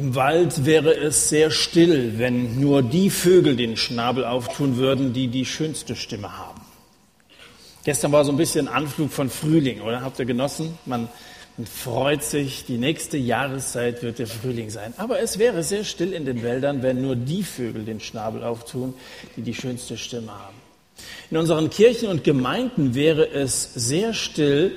Im 0.00 0.14
Wald 0.14 0.64
wäre 0.64 0.96
es 0.96 1.28
sehr 1.28 1.50
still, 1.50 2.14
wenn 2.16 2.58
nur 2.58 2.82
die 2.82 3.10
Vögel 3.10 3.54
den 3.54 3.76
Schnabel 3.76 4.24
auftun 4.24 4.78
würden, 4.78 5.12
die 5.12 5.28
die 5.28 5.44
schönste 5.44 5.94
Stimme 5.94 6.38
haben. 6.38 6.62
Gestern 7.84 8.10
war 8.10 8.24
so 8.24 8.32
ein 8.32 8.38
bisschen 8.38 8.66
Anflug 8.66 9.10
von 9.10 9.28
Frühling, 9.28 9.82
oder? 9.82 10.00
Habt 10.00 10.18
ihr 10.18 10.24
genossen? 10.24 10.78
Man, 10.86 11.10
man 11.58 11.66
freut 11.66 12.24
sich, 12.24 12.64
die 12.64 12.78
nächste 12.78 13.18
Jahreszeit 13.18 14.02
wird 14.02 14.18
der 14.18 14.26
Frühling 14.26 14.70
sein. 14.70 14.94
Aber 14.96 15.20
es 15.20 15.38
wäre 15.38 15.62
sehr 15.62 15.84
still 15.84 16.14
in 16.14 16.24
den 16.24 16.42
Wäldern, 16.42 16.82
wenn 16.82 17.02
nur 17.02 17.14
die 17.14 17.42
Vögel 17.42 17.84
den 17.84 18.00
Schnabel 18.00 18.42
auftun, 18.42 18.94
die 19.36 19.42
die 19.42 19.52
schönste 19.52 19.98
Stimme 19.98 20.32
haben. 20.32 20.69
In 21.30 21.36
unseren 21.36 21.70
Kirchen 21.70 22.08
und 22.08 22.24
Gemeinden 22.24 22.94
wäre 22.94 23.28
es 23.28 23.74
sehr 23.74 24.14
still, 24.14 24.76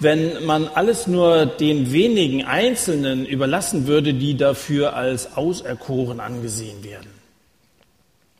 wenn 0.00 0.44
man 0.44 0.66
alles 0.66 1.06
nur 1.06 1.46
den 1.46 1.92
wenigen 1.92 2.44
Einzelnen 2.44 3.24
überlassen 3.24 3.86
würde, 3.86 4.14
die 4.14 4.36
dafür 4.36 4.94
als 4.96 5.36
auserkoren 5.36 6.20
angesehen 6.20 6.82
werden. 6.82 7.22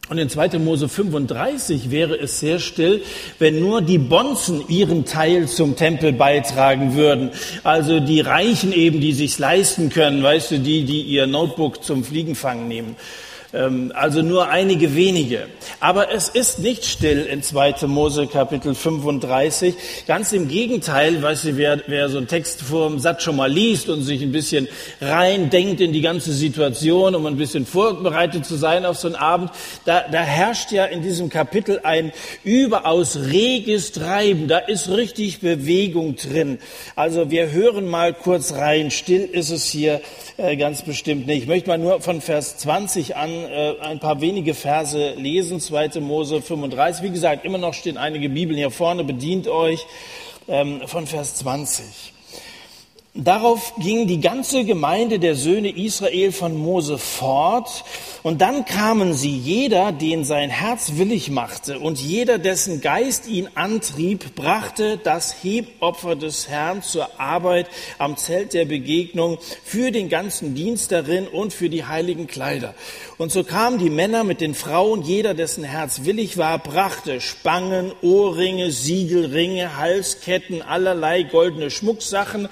Und 0.09 0.19
in 0.19 0.29
2. 0.29 0.59
Mose 0.59 0.89
35 0.89 1.91
wäre 1.91 2.19
es 2.19 2.41
sehr 2.41 2.59
still, 2.59 3.03
wenn 3.39 3.61
nur 3.61 3.81
die 3.81 3.99
Bonzen 3.99 4.63
ihren 4.69 5.05
Teil 5.05 5.47
zum 5.47 5.77
Tempel 5.77 6.13
beitragen 6.13 6.95
würden. 6.97 7.31
Also 7.63 8.01
die 8.01 8.21
Reichen 8.21 8.73
eben, 8.73 9.01
die 9.01 9.13
sich's 9.13 9.39
leisten 9.39 9.89
können, 9.89 10.23
weißt 10.23 10.51
du, 10.51 10.59
die, 10.59 10.85
die 10.85 11.03
ihr 11.03 11.27
Notebook 11.27 11.85
zum 11.85 12.05
Fliegenfang 12.05 12.69
nehmen. 12.69 12.97
Ähm, 13.55 13.93
also 13.95 14.23
nur 14.23 14.49
einige 14.49 14.95
wenige. 14.95 15.47
Aber 15.81 16.13
es 16.13 16.29
ist 16.29 16.59
nicht 16.61 16.85
still 16.87 17.27
in 17.27 17.43
2. 17.43 17.87
Mose 17.87 18.27
Kapitel 18.27 18.75
35. 18.75 19.75
Ganz 20.07 20.33
im 20.33 20.49
Gegenteil, 20.49 21.23
weißt 21.23 21.45
du, 21.45 21.57
wer, 21.57 21.81
wer 21.87 22.09
so 22.09 22.19
einen 22.19 22.29
Text 22.29 22.63
vor 22.63 22.89
dem 22.89 22.99
Satz 22.99 23.23
schon 23.23 23.37
mal 23.37 23.51
liest 23.51 23.89
und 23.91 24.03
sich 24.03 24.23
ein 24.23 24.33
bisschen 24.33 24.69
reindenkt 25.01 25.81
in 25.81 25.93
die 25.93 26.01
ganze 26.01 26.33
Situation, 26.33 27.15
um 27.15 27.27
ein 27.27 27.37
bisschen 27.37 27.67
vorbereitet 27.67 28.47
zu 28.47 28.57
sein 28.57 28.87
auf 28.87 28.97
so 28.97 29.09
einen 29.09 29.17
Abend, 29.17 29.51
da, 29.85 30.05
da 30.11 30.23
herrscht 30.23 30.73
ja 30.73 30.87
in 30.87 31.03
diesem 31.03 31.29
Kapitel 31.29 31.81
ein 31.83 32.13
überaus 32.45 33.19
reges 33.31 33.93
Treiben. 33.93 34.49
Da 34.49 34.59
ist 34.59 34.89
richtig 34.89 35.41
Bewegung 35.41 36.17
drin. 36.17 36.59
Also 36.97 37.31
wir 37.31 37.51
hören 37.51 37.87
mal 37.87 38.15
kurz 38.15 38.55
rein. 38.55 38.91
Still 38.91 39.29
ist 39.31 39.51
es 39.51 39.67
hier 39.67 40.01
äh, 40.39 40.57
ganz 40.57 40.83
bestimmt 40.83 41.27
nicht. 41.27 41.43
Ich 41.43 41.49
möchte 41.49 41.69
mal 41.69 41.79
nur 41.79 42.01
von 42.01 42.21
Vers 42.21 42.57
20 42.59 43.17
an 43.17 43.42
äh, 43.45 43.77
ein 43.81 43.99
paar 44.01 44.21
wenige 44.21 44.55
Verse 44.55 45.15
lesen, 45.15 45.61
2. 45.61 46.01
Mose 46.01 46.43
35. 46.43 47.03
Wie 47.03 47.11
gesagt, 47.11 47.45
immer 47.45 47.59
noch 47.59 47.75
stehen 47.75 47.97
einige 47.97 48.29
Bibeln 48.29 48.57
hier 48.57 48.71
vorne, 48.71 49.05
bedient 49.05 49.49
euch 49.49 49.87
ähm, 50.49 50.83
von 50.87 51.07
Vers 51.07 51.37
20. 51.37 52.12
Darauf 53.15 53.75
ging 53.77 54.07
die 54.07 54.23
ganze 54.23 54.65
Gemeinde 54.65 55.19
der 55.19 55.35
Söhne 55.35 55.69
Israel 55.77 56.33
von 56.33 56.57
Mose 56.57 56.97
fort, 56.97 57.85
und 58.23 58.41
dann 58.41 58.65
kamen 58.65 59.13
sie, 59.13 59.37
jeder, 59.37 59.93
den 59.93 60.25
sein 60.25 60.49
Herz 60.49 60.93
willig 60.95 61.29
machte, 61.29 61.79
und 61.79 61.99
jeder, 61.99 62.39
dessen 62.39 62.81
Geist 62.81 63.29
ihn 63.29 63.51
antrieb, 63.55 64.35
brachte 64.35 64.97
das 64.97 65.37
Hebopfer 65.43 66.17
des 66.17 66.49
Herrn 66.49 66.83
zur 66.83 67.21
Arbeit 67.21 67.67
am 67.99 68.17
Zelt 68.17 68.55
der 68.55 68.65
Begegnung 68.65 69.37
für 69.63 69.91
den 69.91 70.09
ganzen 70.09 70.55
Dienst 70.55 70.91
darin 70.91 71.29
und 71.29 71.53
für 71.53 71.69
die 71.69 71.85
heiligen 71.85 72.27
Kleider. 72.27 72.75
Und 73.19 73.31
so 73.31 73.45
kamen 73.45 73.77
die 73.77 73.91
Männer 73.91 74.25
mit 74.25 74.41
den 74.41 74.55
Frauen, 74.55 75.03
jeder, 75.03 75.35
dessen 75.35 75.65
Herz 75.65 76.05
willig 76.05 76.39
war, 76.39 76.59
brachte 76.59 77.21
Spangen, 77.21 77.93
Ohrringe, 78.01 78.73
Siegelringe, 78.73 79.77
Halsketten, 79.77 80.63
allerlei 80.63 81.25
goldene 81.25 81.71
Schmucksachen, 81.71 82.49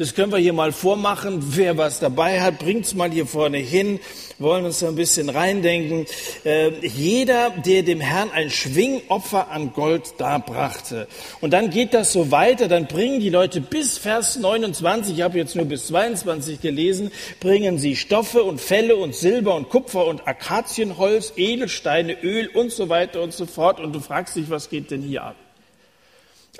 das 0.00 0.14
können 0.14 0.32
wir 0.32 0.38
hier 0.38 0.54
mal 0.54 0.72
vormachen. 0.72 1.40
Wer 1.56 1.76
was 1.76 2.00
dabei 2.00 2.40
hat, 2.40 2.58
bringt's 2.58 2.94
mal 2.94 3.10
hier 3.10 3.26
vorne 3.26 3.58
hin. 3.58 4.00
Wir 4.38 4.46
wollen 4.46 4.64
uns 4.64 4.78
da 4.78 4.88
ein 4.88 4.94
bisschen 4.94 5.28
reindenken. 5.28 6.06
Äh, 6.42 6.70
jeder, 6.86 7.50
der 7.50 7.82
dem 7.82 8.00
Herrn 8.00 8.30
ein 8.30 8.48
Schwingopfer 8.48 9.50
an 9.50 9.74
Gold 9.74 10.14
darbrachte. 10.16 11.06
Und 11.42 11.52
dann 11.52 11.68
geht 11.68 11.92
das 11.92 12.14
so 12.14 12.30
weiter. 12.30 12.66
Dann 12.66 12.86
bringen 12.86 13.20
die 13.20 13.28
Leute 13.28 13.60
bis 13.60 13.98
Vers 13.98 14.38
29, 14.38 15.18
ich 15.18 15.22
habe 15.22 15.36
jetzt 15.36 15.54
nur 15.54 15.66
bis 15.66 15.88
22 15.88 16.62
gelesen, 16.62 17.12
bringen 17.38 17.78
sie 17.78 17.94
Stoffe 17.94 18.42
und 18.42 18.58
Felle 18.58 18.96
und 18.96 19.14
Silber 19.14 19.54
und 19.54 19.68
Kupfer 19.68 20.06
und 20.06 20.26
Akazienholz, 20.26 21.34
Edelsteine, 21.36 22.16
Öl 22.22 22.48
und 22.48 22.72
so 22.72 22.88
weiter 22.88 23.20
und 23.20 23.34
so 23.34 23.44
fort. 23.44 23.78
Und 23.80 23.94
du 23.94 24.00
fragst 24.00 24.34
dich, 24.34 24.48
was 24.48 24.70
geht 24.70 24.90
denn 24.90 25.02
hier 25.02 25.24
ab? 25.24 25.36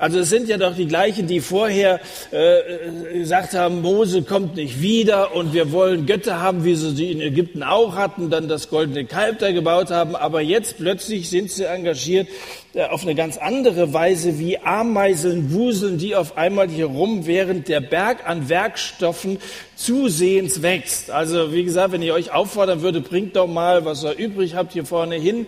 Also 0.00 0.20
es 0.20 0.30
sind 0.30 0.48
ja 0.48 0.56
doch 0.56 0.74
die 0.74 0.86
gleichen, 0.86 1.26
die 1.26 1.40
vorher 1.40 2.00
äh, 2.30 3.18
gesagt 3.18 3.52
haben, 3.52 3.82
Mose 3.82 4.22
kommt 4.22 4.56
nicht 4.56 4.80
wieder 4.80 5.34
und 5.36 5.52
wir 5.52 5.72
wollen 5.72 6.06
Götter 6.06 6.40
haben, 6.40 6.64
wie 6.64 6.74
sie 6.74 6.96
sie 6.96 7.12
in 7.12 7.20
Ägypten 7.20 7.62
auch 7.62 7.96
hatten, 7.96 8.30
dann 8.30 8.48
das 8.48 8.70
goldene 8.70 9.04
Kalb 9.04 9.40
da 9.40 9.52
gebaut 9.52 9.90
haben. 9.90 10.16
Aber 10.16 10.40
jetzt 10.40 10.78
plötzlich 10.78 11.28
sind 11.28 11.50
sie 11.50 11.64
engagiert 11.64 12.28
äh, 12.72 12.86
auf 12.86 13.02
eine 13.02 13.14
ganz 13.14 13.36
andere 13.36 13.92
Weise, 13.92 14.38
wie 14.38 14.56
Ameiseln 14.56 15.52
wuseln 15.52 15.98
die 15.98 16.16
auf 16.16 16.38
einmal 16.38 16.68
hier 16.68 16.86
rum, 16.86 17.26
während 17.26 17.68
der 17.68 17.82
Berg 17.82 18.26
an 18.26 18.48
Werkstoffen 18.48 19.36
zusehends 19.76 20.62
wächst. 20.62 21.10
Also 21.10 21.52
wie 21.52 21.64
gesagt, 21.64 21.92
wenn 21.92 22.00
ich 22.00 22.12
euch 22.12 22.32
auffordern 22.32 22.80
würde, 22.80 23.02
bringt 23.02 23.36
doch 23.36 23.48
mal, 23.48 23.84
was 23.84 24.02
ihr 24.02 24.16
übrig 24.16 24.54
habt, 24.54 24.72
hier 24.72 24.86
vorne 24.86 25.16
hin. 25.16 25.46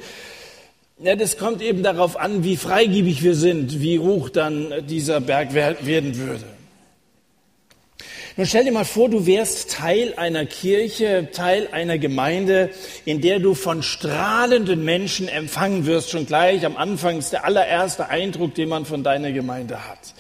Ja, 1.05 1.17
das 1.17 1.37
kommt 1.37 1.63
eben 1.63 1.83
darauf 1.83 2.17
an, 2.17 2.45
wie 2.45 2.57
freigebig 2.57 3.25
wir 3.25 3.35
sind, 3.35 3.81
wie 3.81 3.99
hoch 3.99 4.29
dann 4.29 4.87
dieser 4.87 5.21
Berg 5.21 5.53
werden 5.53 6.17
würde. 6.17 6.45
Nun 8.37 8.47
stell 8.47 8.65
dir 8.65 8.73
mal 8.73 8.85
vor, 8.85 9.11
du 9.11 9.27
wärst 9.27 9.73
Teil 9.73 10.15
einer 10.17 10.47
Kirche, 10.47 11.29
Teil 11.33 11.69
einer 11.73 11.99
Gemeinde, 11.99 12.71
in 13.05 13.21
der 13.21 13.41
du 13.41 13.55
von 13.55 13.83
strahlenden 13.83 14.85
Menschen 14.85 15.27
empfangen 15.27 15.87
wirst. 15.87 16.11
Schon 16.11 16.25
gleich 16.25 16.65
am 16.65 16.77
Anfang 16.77 17.19
ist 17.19 17.33
der 17.33 17.45
allererste 17.45 18.09
Eindruck, 18.09 18.55
den 18.55 18.69
man 18.69 18.87
von 18.87 19.03
deiner 19.03 19.33
Gemeinde 19.33 19.89
hat 19.89 20.15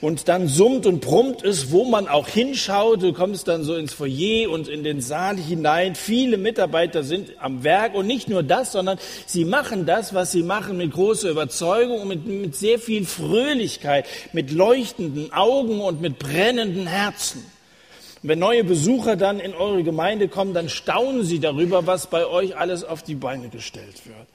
und 0.00 0.28
dann 0.28 0.48
summt 0.48 0.86
und 0.86 1.00
brummt 1.00 1.44
es, 1.44 1.72
wo 1.72 1.84
man 1.84 2.08
auch 2.08 2.26
hinschaut. 2.26 3.02
Du 3.02 3.12
kommst 3.12 3.48
dann 3.48 3.64
so 3.64 3.74
ins 3.74 3.92
Foyer 3.92 4.50
und 4.50 4.68
in 4.68 4.82
den 4.82 5.00
Saal 5.00 5.36
hinein. 5.36 5.94
Viele 5.94 6.38
Mitarbeiter 6.38 7.02
sind 7.02 7.32
am 7.38 7.64
Werk 7.64 7.94
und 7.94 8.06
nicht 8.06 8.28
nur 8.28 8.42
das, 8.42 8.72
sondern 8.72 8.98
sie 9.26 9.44
machen 9.44 9.84
das, 9.84 10.14
was 10.14 10.32
sie 10.32 10.42
machen, 10.42 10.78
mit 10.78 10.92
großer 10.92 11.30
Überzeugung 11.30 12.00
und 12.02 12.08
mit, 12.08 12.26
mit 12.26 12.56
sehr 12.56 12.78
viel 12.78 13.04
Fröhlichkeit, 13.04 14.06
mit 14.32 14.50
leuchtenden 14.50 15.32
Augen 15.32 15.80
und 15.80 16.00
mit 16.00 16.18
brennenden 16.18 16.86
Herzen. 16.86 17.44
Wenn 18.22 18.38
neue 18.38 18.64
Besucher 18.64 19.16
dann 19.16 19.40
in 19.40 19.54
eure 19.54 19.82
Gemeinde 19.82 20.28
kommen, 20.28 20.52
dann 20.52 20.68
staunen 20.68 21.24
sie 21.24 21.40
darüber, 21.40 21.86
was 21.86 22.08
bei 22.08 22.26
euch 22.26 22.56
alles 22.56 22.84
auf 22.84 23.02
die 23.02 23.14
Beine 23.14 23.48
gestellt 23.48 24.04
wird. 24.04 24.26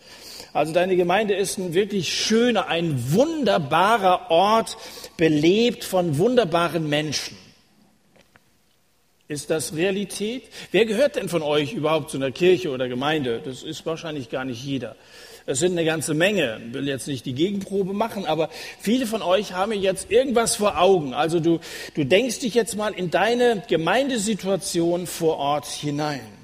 Also 0.56 0.72
deine 0.72 0.96
Gemeinde 0.96 1.34
ist 1.34 1.58
ein 1.58 1.74
wirklich 1.74 2.14
schöner, 2.14 2.70
ein 2.70 3.12
wunderbarer 3.12 4.32
Ort, 4.32 4.78
belebt 5.18 5.84
von 5.84 6.18
wunderbaren 6.18 6.88
Menschen. 6.88 7.36
Ist 9.28 9.50
das 9.50 9.76
Realität? 9.76 10.44
Wer 10.72 10.86
gehört 10.86 11.18
denn 11.18 11.28
von 11.28 11.42
euch 11.42 11.74
überhaupt 11.74 12.10
zu 12.10 12.16
einer 12.16 12.32
Kirche 12.32 12.70
oder 12.72 12.88
Gemeinde? 12.88 13.42
Das 13.44 13.64
ist 13.64 13.86
wahrscheinlich 13.86 14.30
gar 14.30 14.46
nicht 14.46 14.64
jeder. 14.64 14.96
Es 15.46 15.60
sind 15.60 15.74
eine 15.74 15.84
ganze 15.84 16.14
Menge. 16.14 16.62
Ich 16.66 16.74
will 16.74 16.88
jetzt 16.88 17.10
nicht 17.10 17.26
die 17.26 17.34
Gegenprobe 17.34 17.92
machen, 17.92 18.26
aber 18.26 18.50
viele 18.80 19.08
von 19.08 19.22
euch 19.22 19.52
haben 19.52 19.74
jetzt 19.74 20.10
irgendwas 20.10 20.56
vor 20.56 20.80
Augen. 20.80 21.14
Also 21.14 21.42
du, 21.42 21.60
du 21.96 22.06
denkst 22.06 22.40
dich 22.40 22.54
jetzt 22.54 22.78
mal 22.78 22.94
in 22.94 23.12
deine 23.12 23.62
Gemeindesituation 23.68 25.06
vor 25.06 25.36
Ort 25.36 25.66
hinein. 25.66 26.35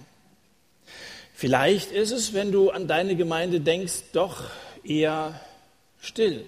Vielleicht 1.41 1.91
ist 1.91 2.11
es, 2.11 2.35
wenn 2.35 2.51
du 2.51 2.69
an 2.69 2.87
deine 2.87 3.15
Gemeinde 3.15 3.61
denkst, 3.61 4.11
doch 4.13 4.43
eher 4.83 5.41
still. 5.99 6.45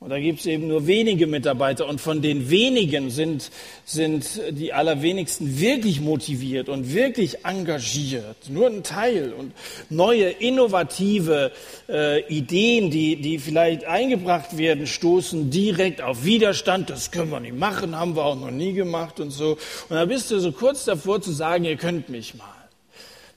Und 0.00 0.10
da 0.10 0.18
gibt 0.18 0.40
es 0.40 0.46
eben 0.46 0.66
nur 0.66 0.88
wenige 0.88 1.28
Mitarbeiter 1.28 1.86
und 1.86 2.00
von 2.00 2.22
den 2.22 2.50
wenigen 2.50 3.08
sind, 3.08 3.52
sind 3.84 4.26
die 4.50 4.72
allerwenigsten 4.72 5.60
wirklich 5.60 6.00
motiviert 6.00 6.68
und 6.68 6.92
wirklich 6.92 7.44
engagiert. 7.44 8.48
Nur 8.48 8.66
ein 8.66 8.82
Teil 8.82 9.32
und 9.32 9.52
neue, 9.90 10.30
innovative 10.30 11.52
äh, 11.88 12.26
Ideen, 12.26 12.90
die, 12.90 13.14
die 13.14 13.38
vielleicht 13.38 13.84
eingebracht 13.84 14.58
werden, 14.58 14.88
stoßen 14.88 15.52
direkt 15.52 16.02
auf 16.02 16.24
Widerstand. 16.24 16.90
Das 16.90 17.12
können 17.12 17.30
wir 17.30 17.38
nicht 17.38 17.56
machen, 17.56 17.96
haben 17.96 18.16
wir 18.16 18.24
auch 18.24 18.34
noch 18.34 18.50
nie 18.50 18.72
gemacht 18.72 19.20
und 19.20 19.30
so. 19.30 19.52
Und 19.88 19.94
da 19.94 20.04
bist 20.04 20.32
du 20.32 20.40
so 20.40 20.50
kurz 20.50 20.84
davor 20.84 21.22
zu 21.22 21.30
sagen, 21.30 21.62
ihr 21.62 21.76
könnt 21.76 22.08
mich 22.08 22.34
mal. 22.34 22.59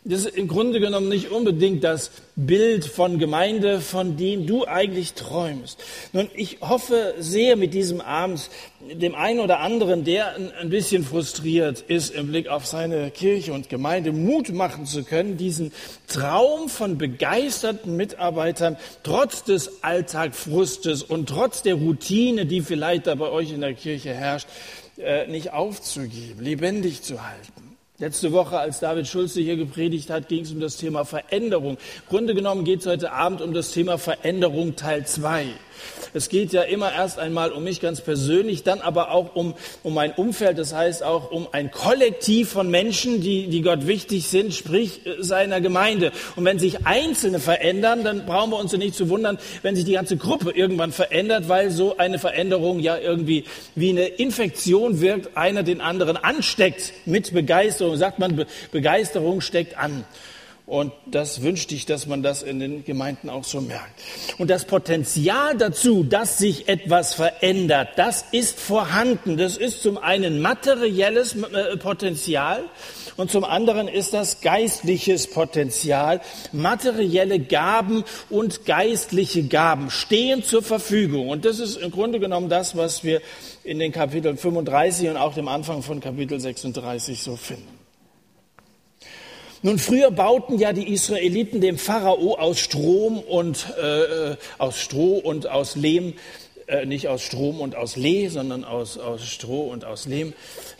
Das 0.05 0.25
ist 0.25 0.35
im 0.35 0.49
Grunde 0.49 0.81
genommen 0.81 1.07
nicht 1.07 1.31
unbedingt 1.31 1.81
das 1.81 2.11
Bild 2.35 2.83
von 2.83 3.19
Gemeinde, 3.19 3.79
von 3.79 4.17
dem 4.17 4.45
du 4.45 4.65
eigentlich 4.67 5.13
träumst. 5.13 5.81
Nun, 6.11 6.27
ich 6.33 6.57
hoffe 6.59 7.13
sehr 7.19 7.55
mit 7.55 7.73
diesem 7.73 8.01
Abend 8.01 8.49
dem 8.81 9.15
einen 9.15 9.39
oder 9.39 9.61
anderen, 9.61 10.03
der 10.03 10.35
ein 10.59 10.69
bisschen 10.69 11.05
frustriert 11.05 11.79
ist 11.79 12.13
im 12.13 12.27
Blick 12.27 12.49
auf 12.49 12.65
seine 12.65 13.11
Kirche 13.11 13.53
und 13.53 13.69
Gemeinde, 13.69 14.11
Mut 14.11 14.51
machen 14.51 14.85
zu 14.85 15.05
können, 15.05 15.37
diesen 15.37 15.71
Traum 16.07 16.67
von 16.67 16.97
begeisterten 16.97 17.95
Mitarbeitern 17.95 18.75
trotz 19.03 19.45
des 19.45 19.83
Alltagfrustes 19.85 21.03
und 21.03 21.29
trotz 21.29 21.61
der 21.61 21.75
Routine, 21.75 22.45
die 22.45 22.59
vielleicht 22.59 23.07
da 23.07 23.15
bei 23.15 23.29
euch 23.29 23.53
in 23.53 23.61
der 23.61 23.73
Kirche 23.73 24.13
herrscht, 24.13 24.49
äh, 24.97 25.27
nicht 25.27 25.53
aufzugeben, 25.53 26.43
lebendig 26.43 27.03
zu 27.03 27.25
halten. 27.25 27.62
Letzte 28.03 28.33
Woche, 28.33 28.59
als 28.59 28.81
David 28.81 29.07
Schulze 29.07 29.39
hier 29.39 29.55
gepredigt 29.55 30.09
hat, 30.09 30.27
ging 30.27 30.43
es 30.43 30.51
um 30.51 30.59
das 30.59 30.75
Thema 30.75 31.05
Veränderung. 31.05 31.77
Grunde 32.09 32.35
genommen 32.35 32.65
geht 32.65 32.81
es 32.81 32.85
heute 32.85 33.13
Abend 33.13 33.41
um 33.41 33.53
das 33.53 33.71
Thema 33.71 33.97
Veränderung 33.97 34.75
Teil 34.75 35.07
2. 35.07 35.45
Es 36.13 36.29
geht 36.29 36.53
ja 36.53 36.61
immer 36.61 36.93
erst 36.93 37.19
einmal 37.19 37.51
um 37.51 37.63
mich 37.63 37.81
ganz 37.81 38.01
persönlich, 38.01 38.63
dann 38.63 38.81
aber 38.81 39.11
auch 39.11 39.35
um, 39.35 39.55
um 39.81 39.93
mein 39.93 40.13
Umfeld, 40.13 40.57
das 40.57 40.73
heißt 40.73 41.03
auch 41.03 41.31
um 41.31 41.47
ein 41.51 41.71
Kollektiv 41.71 42.49
von 42.49 42.69
Menschen, 42.69 43.21
die, 43.21 43.47
die 43.47 43.61
Gott 43.61 43.87
wichtig 43.87 44.27
sind, 44.27 44.53
sprich 44.53 45.01
seiner 45.19 45.61
Gemeinde. 45.61 46.11
Und 46.35 46.45
wenn 46.45 46.59
sich 46.59 46.85
Einzelne 46.85 47.39
verändern, 47.39 48.03
dann 48.03 48.25
brauchen 48.25 48.51
wir 48.51 48.59
uns 48.59 48.73
nicht 48.73 48.95
zu 48.95 49.09
wundern, 49.09 49.39
wenn 49.61 49.75
sich 49.75 49.85
die 49.85 49.93
ganze 49.93 50.17
Gruppe 50.17 50.51
irgendwann 50.51 50.91
verändert, 50.91 51.49
weil 51.49 51.71
so 51.71 51.97
eine 51.97 52.19
Veränderung 52.19 52.79
ja 52.79 52.97
irgendwie 52.97 53.45
wie 53.75 53.89
eine 53.89 54.05
Infektion 54.05 55.01
wirkt, 55.01 55.35
einer 55.35 55.63
den 55.63 55.81
anderen 55.81 56.17
ansteckt 56.17 56.93
mit 57.05 57.33
Begeisterung. 57.33 57.97
Sagt 57.97 58.19
man, 58.19 58.45
Begeisterung 58.71 59.41
steckt 59.41 59.77
an. 59.77 60.05
Und 60.65 60.93
das 61.05 61.41
wünschte 61.41 61.75
ich, 61.75 61.85
dass 61.85 62.07
man 62.07 62.23
das 62.23 62.41
in 62.41 62.59
den 62.61 62.85
Gemeinden 62.85 63.29
auch 63.29 63.43
so 63.43 63.59
merkt. 63.59 64.01
Und 64.37 64.49
das 64.49 64.63
Potenzial 64.63 65.57
dazu, 65.57 66.03
dass 66.03 66.37
sich 66.37 66.69
etwas 66.69 67.13
verändert, 67.13 67.89
das 67.97 68.23
ist 68.31 68.61
vorhanden. 68.61 69.35
Das 69.35 69.57
ist 69.57 69.83
zum 69.83 69.97
einen 69.97 70.41
materielles 70.41 71.35
äh, 71.35 71.75
Potenzial 71.75 72.63
und 73.17 73.29
zum 73.29 73.43
anderen 73.43 73.89
ist 73.89 74.13
das 74.13 74.39
geistliches 74.39 75.29
Potenzial. 75.29 76.21
Materielle 76.53 77.39
Gaben 77.39 78.05
und 78.29 78.65
geistliche 78.65 79.43
Gaben 79.43 79.91
stehen 79.91 80.43
zur 80.43 80.63
Verfügung. 80.63 81.27
Und 81.27 81.43
das 81.43 81.59
ist 81.59 81.75
im 81.75 81.91
Grunde 81.91 82.21
genommen 82.21 82.47
das, 82.47 82.77
was 82.77 83.03
wir 83.03 83.21
in 83.65 83.79
den 83.79 83.91
Kapiteln 83.91 84.37
35 84.37 85.09
und 85.09 85.17
auch 85.17 85.33
dem 85.33 85.49
Anfang 85.49 85.83
von 85.83 85.99
Kapitel 85.99 86.39
36 86.39 87.21
so 87.21 87.35
finden. 87.35 87.82
Nun, 89.65 89.79
früher 89.79 90.11
bauten 90.11 90.59
ja 90.59 90.73
die 90.73 90.91
Israeliten 90.91 91.61
dem 91.61 91.77
Pharao 91.77 92.35
aus 92.35 92.59
Strom 92.59 93.19
und 93.19 93.65
äh, 93.81 94.35
aus 94.57 94.77
Stroh 94.77 95.19
und 95.19 95.49
aus 95.49 95.77
Lehm, 95.77 96.15
äh, 96.67 96.85
nicht 96.85 97.07
aus 97.07 97.21
Strom 97.21 97.61
und 97.61 97.73
aus 97.73 97.95
Leh, 97.95 98.27
sondern 98.27 98.65
aus, 98.65 98.97
aus 98.97 99.25
Stroh 99.25 99.61
und 99.61 99.85
aus 99.85 100.05
Lehm, 100.05 100.33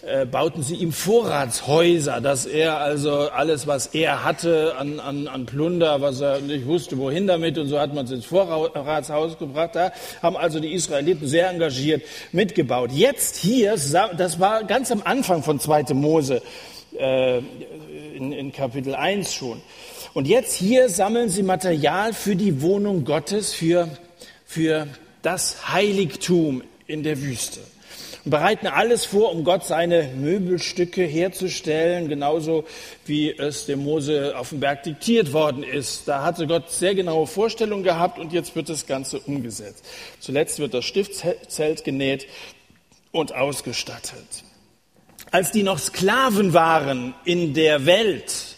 äh, 0.06 0.25
bauten 0.25 0.63
sie 0.63 0.75
ihm 0.75 0.91
Vorratshäuser, 0.91 2.19
dass 2.19 2.45
er 2.45 2.80
also 2.80 3.30
alles, 3.30 3.68
was 3.68 3.88
er 3.88 4.25
hatte 4.25 4.75
an, 4.77 5.00
an, 5.00 5.30
an 5.30 5.45
Plunder, 5.45 6.01
was 6.01 6.19
er 6.19 6.41
nicht 6.41 6.65
wusste, 6.65 6.97
wohin 6.97 7.25
damit, 7.25 7.57
und 7.57 7.68
so 7.68 7.80
hat 7.80 7.94
man 7.94 8.03
es 8.03 8.12
ins 8.12 8.25
Vorratshaus 8.25 9.38
gebracht. 9.38 9.75
Da 9.75 9.94
haben 10.21 10.35
also 10.35 10.59
die 10.59 10.74
Israeliten 10.74 11.25
sehr 11.25 11.50
engagiert 11.50 12.01
mitgebaut. 12.33 12.91
Jetzt 12.91 13.38
hier, 13.38 13.77
das 14.18 14.41
war 14.41 14.65
ganz 14.65 14.91
am 14.91 15.03
Anfang 15.06 15.41
von 15.41 15.57
2. 15.57 15.94
Mose, 15.94 16.41
äh, 16.97 17.41
in, 18.13 18.31
in 18.31 18.51
Kapitel 18.51 18.95
1 18.95 19.33
schon. 19.33 19.62
Und 20.13 20.27
jetzt 20.27 20.54
hier 20.54 20.89
sammeln 20.89 21.30
sie 21.30 21.44
Material 21.44 22.13
für 22.13 22.36
die 22.36 22.62
Wohnung 22.62 23.04
Gottes, 23.04 23.54
für, 23.54 23.89
für 24.45 24.88
das 25.21 25.74
Heiligtum 25.74 26.63
in 26.86 27.04
der 27.04 27.21
Wüste. 27.21 27.60
Und 28.24 28.31
bereiten 28.31 28.68
alles 28.68 29.06
vor, 29.06 29.31
um 29.31 29.44
Gott 29.44 29.65
seine 29.65 30.10
Möbelstücke 30.15 31.04
herzustellen, 31.04 32.07
genauso 32.07 32.63
wie 33.06 33.31
es 33.31 33.65
dem 33.65 33.83
Mose 33.83 34.38
auf 34.38 34.50
dem 34.50 34.62
Berg 34.62 34.83
diktiert 34.83 35.33
worden 35.33 35.63
ist. 35.63 36.07
Da 36.07 36.24
hatte 36.24 36.48
Gott 36.48 36.71
sehr 36.71 36.95
genaue 36.95 37.27
Vorstellungen 37.27 37.83
gehabt 37.83 38.19
und 38.19 38.31
jetzt 38.31 38.56
wird 38.56 38.69
das 38.69 38.86
Ganze 38.86 39.19
umgesetzt. 39.19 39.83
Zuletzt 40.19 40.59
wird 40.59 40.74
das 40.74 40.86
Stiftszelt 40.86 41.83
genäht 41.83 42.27
und 43.12 43.33
ausgestattet 43.33 44.44
als 45.33 45.50
die 45.50 45.63
noch 45.63 45.80
Sklaven 45.80 46.53
waren 46.53 47.15
in 47.24 47.56
der 47.56 47.88
Welt, 47.88 48.53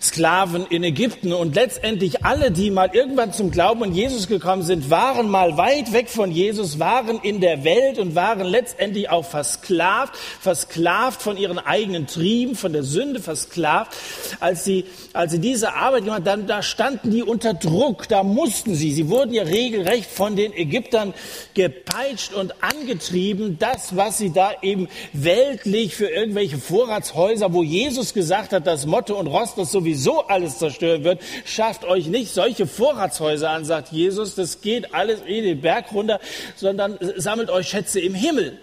Sklaven 0.00 0.66
in 0.68 0.82
Ägypten. 0.82 1.32
Und 1.32 1.54
letztendlich 1.54 2.24
alle, 2.24 2.50
die 2.50 2.70
mal 2.70 2.90
irgendwann 2.92 3.32
zum 3.32 3.50
Glauben 3.50 3.82
an 3.82 3.94
Jesus 3.94 4.28
gekommen 4.28 4.62
sind, 4.62 4.90
waren 4.90 5.28
mal 5.30 5.56
weit 5.56 5.92
weg 5.92 6.08
von 6.08 6.30
Jesus, 6.30 6.78
waren 6.78 7.20
in 7.22 7.40
der 7.40 7.64
Welt 7.64 7.98
und 7.98 8.14
waren 8.14 8.46
letztendlich 8.46 9.10
auch 9.10 9.24
versklavt, 9.24 10.16
versklavt 10.40 11.22
von 11.22 11.36
ihren 11.36 11.58
eigenen 11.58 12.06
Trieben, 12.06 12.54
von 12.54 12.72
der 12.72 12.82
Sünde 12.82 13.20
versklavt. 13.20 13.96
Als 14.40 14.64
sie, 14.64 14.84
als 15.12 15.32
sie 15.32 15.40
diese 15.40 15.74
Arbeit 15.74 16.04
gemacht 16.04 16.28
haben, 16.28 16.46
da 16.46 16.62
standen 16.62 17.10
die 17.10 17.22
unter 17.22 17.54
Druck, 17.54 18.08
da 18.08 18.22
mussten 18.22 18.74
sie. 18.74 18.92
Sie 18.92 19.08
wurden 19.08 19.32
ja 19.32 19.42
regelrecht 19.42 20.10
von 20.10 20.36
den 20.36 20.52
Ägyptern 20.52 21.14
gepeitscht 21.54 22.32
und 22.34 22.54
angetrieben. 22.62 23.58
Das, 23.58 23.96
was 23.96 24.18
sie 24.18 24.32
da 24.32 24.52
eben 24.62 24.88
weltlich 25.12 25.94
für 25.94 26.08
irgendwelche 26.08 26.58
Vorratshäuser, 26.58 27.52
wo 27.52 27.62
Jesus 27.62 28.14
gesagt 28.14 28.52
hat, 28.52 28.66
das 28.66 28.86
Motto 28.86 29.18
und 29.18 29.26
Rost, 29.26 29.58
das 29.58 29.72
so 29.72 29.84
sowieso 29.94 30.26
alles 30.26 30.58
zerstören 30.58 31.04
wird, 31.04 31.20
schafft 31.44 31.84
euch 31.84 32.06
nicht 32.06 32.32
solche 32.32 32.66
Vorratshäuser 32.66 33.50
an, 33.50 33.64
sagt 33.64 33.92
Jesus, 33.92 34.34
das 34.34 34.60
geht 34.60 34.94
alles 34.94 35.20
in 35.26 35.44
den 35.44 35.60
Berg 35.60 35.92
runter, 35.92 36.20
sondern 36.56 36.98
sammelt 37.16 37.50
euch 37.50 37.68
Schätze 37.68 38.00
im 38.00 38.14
Himmel 38.14 38.58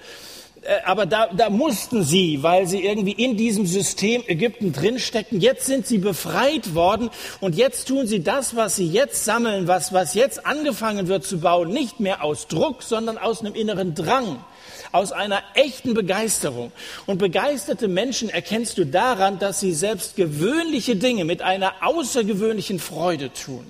aber 0.83 1.05
da, 1.05 1.27
da 1.27 1.49
mussten 1.49 2.03
sie, 2.03 2.41
weil 2.43 2.67
sie 2.67 2.83
irgendwie 2.83 3.11
in 3.11 3.37
diesem 3.37 3.65
System 3.65 4.23
Ägypten 4.27 4.73
drinstecken. 4.73 5.39
Jetzt 5.39 5.65
sind 5.65 5.87
sie 5.87 5.97
befreit 5.97 6.73
worden 6.75 7.09
und 7.39 7.55
jetzt 7.55 7.87
tun 7.87 8.07
sie 8.07 8.23
das, 8.23 8.55
was 8.55 8.75
sie 8.75 8.87
jetzt 8.87 9.25
sammeln, 9.25 9.67
was, 9.67 9.93
was 9.93 10.13
jetzt 10.13 10.45
angefangen 10.45 11.07
wird 11.07 11.23
zu 11.23 11.39
bauen, 11.39 11.69
nicht 11.69 11.99
mehr 11.99 12.23
aus 12.23 12.47
Druck, 12.47 12.83
sondern 12.83 13.17
aus 13.17 13.41
einem 13.41 13.55
inneren 13.55 13.95
Drang 13.95 14.39
aus 14.91 15.11
einer 15.11 15.43
echten 15.55 15.93
Begeisterung. 15.93 16.71
Und 17.05 17.17
begeisterte 17.17 17.89
Menschen 17.89 18.29
erkennst 18.29 18.77
du 18.77 18.85
daran, 18.85 19.39
dass 19.39 19.59
sie 19.59 19.73
selbst 19.73 20.15
gewöhnliche 20.15 20.95
Dinge 20.95 21.25
mit 21.25 21.41
einer 21.41 21.73
außergewöhnlichen 21.81 22.79
Freude 22.79 23.31
tun. 23.33 23.69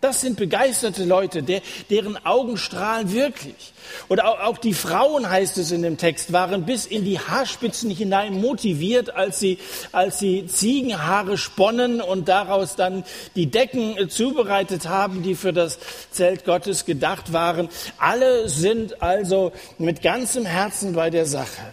Das 0.00 0.20
sind 0.20 0.36
begeisterte 0.36 1.04
Leute, 1.04 1.42
der, 1.42 1.60
deren 1.90 2.24
Augen 2.24 2.56
strahlen 2.56 3.12
wirklich. 3.12 3.72
Oder 4.08 4.28
auch, 4.28 4.40
auch, 4.40 4.58
die 4.58 4.72
Frauen, 4.72 5.28
heißt 5.28 5.58
es 5.58 5.72
in 5.72 5.82
dem 5.82 5.96
Text, 5.96 6.32
waren 6.32 6.64
bis 6.64 6.86
in 6.86 7.04
die 7.04 7.18
Haarspitzen 7.18 7.90
hinein 7.90 8.40
motiviert, 8.40 9.16
als 9.16 9.40
sie, 9.40 9.58
als 9.90 10.20
sie 10.20 10.46
Ziegenhaare 10.46 11.36
sponnen 11.36 12.00
und 12.00 12.28
daraus 12.28 12.76
dann 12.76 13.02
die 13.34 13.46
Decken 13.46 13.96
äh, 13.96 14.08
zubereitet 14.08 14.86
haben, 14.88 15.24
die 15.24 15.34
für 15.34 15.52
das 15.52 15.80
Zelt 16.12 16.44
Gottes 16.44 16.84
gedacht 16.84 17.32
waren. 17.32 17.68
Alle 17.98 18.48
sind 18.48 19.02
also 19.02 19.50
mit 19.78 20.02
ganzem 20.02 20.46
Herzen 20.46 20.92
bei 20.92 21.10
der 21.10 21.26
Sache. 21.26 21.72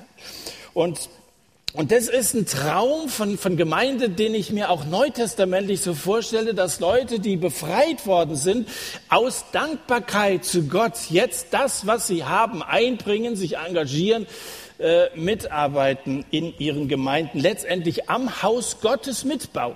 Und 0.74 1.10
und 1.75 1.92
das 1.92 2.07
ist 2.07 2.33
ein 2.33 2.45
Traum 2.45 3.10
von, 3.10 3.38
von 3.38 3.57
Gemeinde, 3.57 4.10
den 4.10 4.33
ich 4.33 4.51
mir 4.51 4.69
auch 4.69 4.86
neutestamentlich 4.86 5.82
so 5.82 5.94
vorstelle, 5.94 6.53
dass 6.53 6.79
Leute, 6.79 7.20
die 7.20 7.36
befreit 7.36 8.08
worden 8.08 8.36
sind, 8.38 8.70
aus 9.10 9.46
Dankbarkeit 9.51 10.46
zu 10.46 10.67
Gott 10.67 10.94
jetzt 11.10 11.48
das, 11.51 11.86
was 11.86 12.08
sie 12.08 12.24
haben, 12.24 12.63
einbringen, 12.63 13.36
sich 13.36 13.58
engagieren, 13.58 14.25
äh, 14.79 15.08
mitarbeiten 15.15 16.24
in 16.32 16.58
ihren 16.60 16.88
Gemeinden, 16.88 17.39
letztendlich 17.39 18.10
am 18.10 18.41
Haus 18.41 18.79
Gottes 18.79 19.25
mitbauen. 19.25 19.75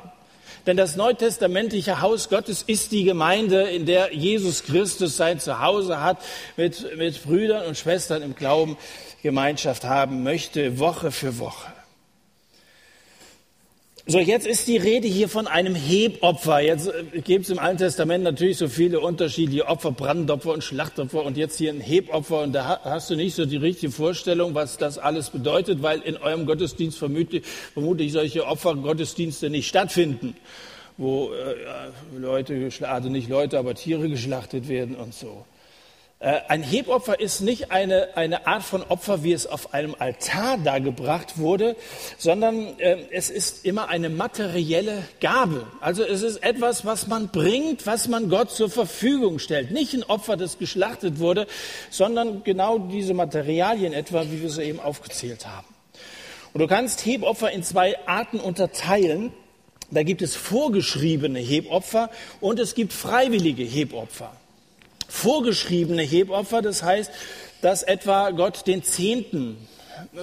Denn 0.67 0.77
das 0.77 0.95
neutestamentliche 0.95 2.01
Haus 2.01 2.29
Gottes 2.29 2.63
ist 2.63 2.91
die 2.91 3.03
Gemeinde, 3.03 3.63
in 3.63 3.85
der 3.85 4.13
Jesus 4.13 4.63
Christus 4.63 5.17
sein 5.17 5.39
Zuhause 5.39 6.01
hat, 6.01 6.19
mit, 6.55 6.97
mit 6.97 7.21
Brüdern 7.23 7.65
und 7.65 7.77
Schwestern 7.77 8.21
im 8.21 8.35
Glauben 8.35 8.77
Gemeinschaft 9.21 9.83
haben 9.83 10.23
möchte, 10.23 10.79
Woche 10.79 11.11
für 11.11 11.39
Woche. 11.39 11.78
So, 14.11 14.17
jetzt 14.17 14.47
ist 14.47 14.67
die 14.67 14.77
Rede 14.77 15.07
hier 15.07 15.29
von 15.29 15.45
einem 15.45 15.75
Hebopfer. 15.75 16.61
Jetzt 16.61 16.87
äh, 16.87 17.21
gibt 17.21 17.45
es 17.45 17.51
im 17.51 17.59
Alten 17.59 17.77
Testament 17.77 18.23
natürlich 18.23 18.57
so 18.57 18.67
viele 18.67 19.01
unterschiedliche 19.01 19.67
Opfer, 19.67 19.91
Brandopfer 19.91 20.51
und 20.51 20.63
Schlachtopfer 20.63 21.23
und 21.23 21.37
jetzt 21.37 21.59
hier 21.59 21.71
ein 21.71 21.79
Hebopfer 21.79 22.41
und 22.41 22.53
da 22.53 22.79
hast 22.83 23.11
du 23.11 23.15
nicht 23.15 23.35
so 23.35 23.45
die 23.45 23.57
richtige 23.57 23.91
Vorstellung, 23.91 24.55
was 24.55 24.79
das 24.79 24.97
alles 24.97 25.29
bedeutet, 25.29 25.83
weil 25.83 25.99
in 25.99 26.17
eurem 26.17 26.47
Gottesdienst 26.47 26.97
vermute, 26.97 27.43
vermute 27.43 28.01
ich 28.01 28.13
solche 28.13 28.47
Opfergottesdienste 28.47 29.51
nicht 29.51 29.67
stattfinden, 29.67 30.35
wo 30.97 31.29
äh, 31.31 32.17
Leute, 32.17 32.67
also 32.81 33.09
nicht 33.09 33.29
Leute, 33.29 33.59
aber 33.59 33.75
Tiere 33.75 34.09
geschlachtet 34.09 34.67
werden 34.69 34.95
und 34.95 35.13
so. 35.13 35.45
Äh, 36.21 36.41
ein 36.49 36.63
Hebopfer 36.63 37.21
ist 37.21 37.39
nicht 37.39 37.71
eine, 37.71 38.17
eine 38.17 38.45
Art 38.45 38.63
von 38.63 38.83
Opfer, 38.83 39.23
wie 39.23 39.31
es 39.31 39.47
auf 39.47 39.73
einem 39.73 39.95
Altar 39.97 40.57
dargebracht 40.57 41.37
wurde, 41.37 41.77
sondern 42.17 42.77
äh, 42.77 42.97
es 43.11 43.29
ist 43.29 43.65
immer 43.65 43.87
eine 43.87 44.09
materielle 44.09 45.03
Gabe. 45.21 45.65
Also 45.79 46.03
es 46.03 46.21
ist 46.21 46.43
etwas, 46.43 46.83
was 46.83 47.07
man 47.07 47.29
bringt, 47.29 47.87
was 47.87 48.09
man 48.09 48.29
Gott 48.29 48.51
zur 48.51 48.69
Verfügung 48.69 49.39
stellt. 49.39 49.71
Nicht 49.71 49.93
ein 49.93 50.03
Opfer, 50.03 50.35
das 50.35 50.57
geschlachtet 50.57 51.19
wurde, 51.19 51.47
sondern 51.89 52.43
genau 52.43 52.79
diese 52.79 53.13
Materialien 53.13 53.93
etwa, 53.93 54.25
wie 54.29 54.41
wir 54.41 54.49
sie 54.49 54.63
eben 54.63 54.81
aufgezählt 54.81 55.47
haben. 55.47 55.67
Und 56.51 56.59
du 56.59 56.67
kannst 56.67 57.05
Hebopfer 57.05 57.51
in 57.51 57.63
zwei 57.63 57.95
Arten 58.07 58.41
unterteilen. 58.41 59.31
Da 59.89 60.03
gibt 60.03 60.21
es 60.21 60.35
vorgeschriebene 60.35 61.39
Hebopfer 61.39 62.09
und 62.41 62.59
es 62.59 62.75
gibt 62.75 62.91
freiwillige 62.91 63.63
Hebopfer 63.63 64.33
vorgeschriebene 65.09 66.03
Hebopfer. 66.03 66.61
Das 66.61 66.83
heißt, 66.83 67.11
dass 67.61 67.83
etwa 67.83 68.31
Gott 68.31 68.65
den 68.67 68.83
Zehnten 68.83 69.57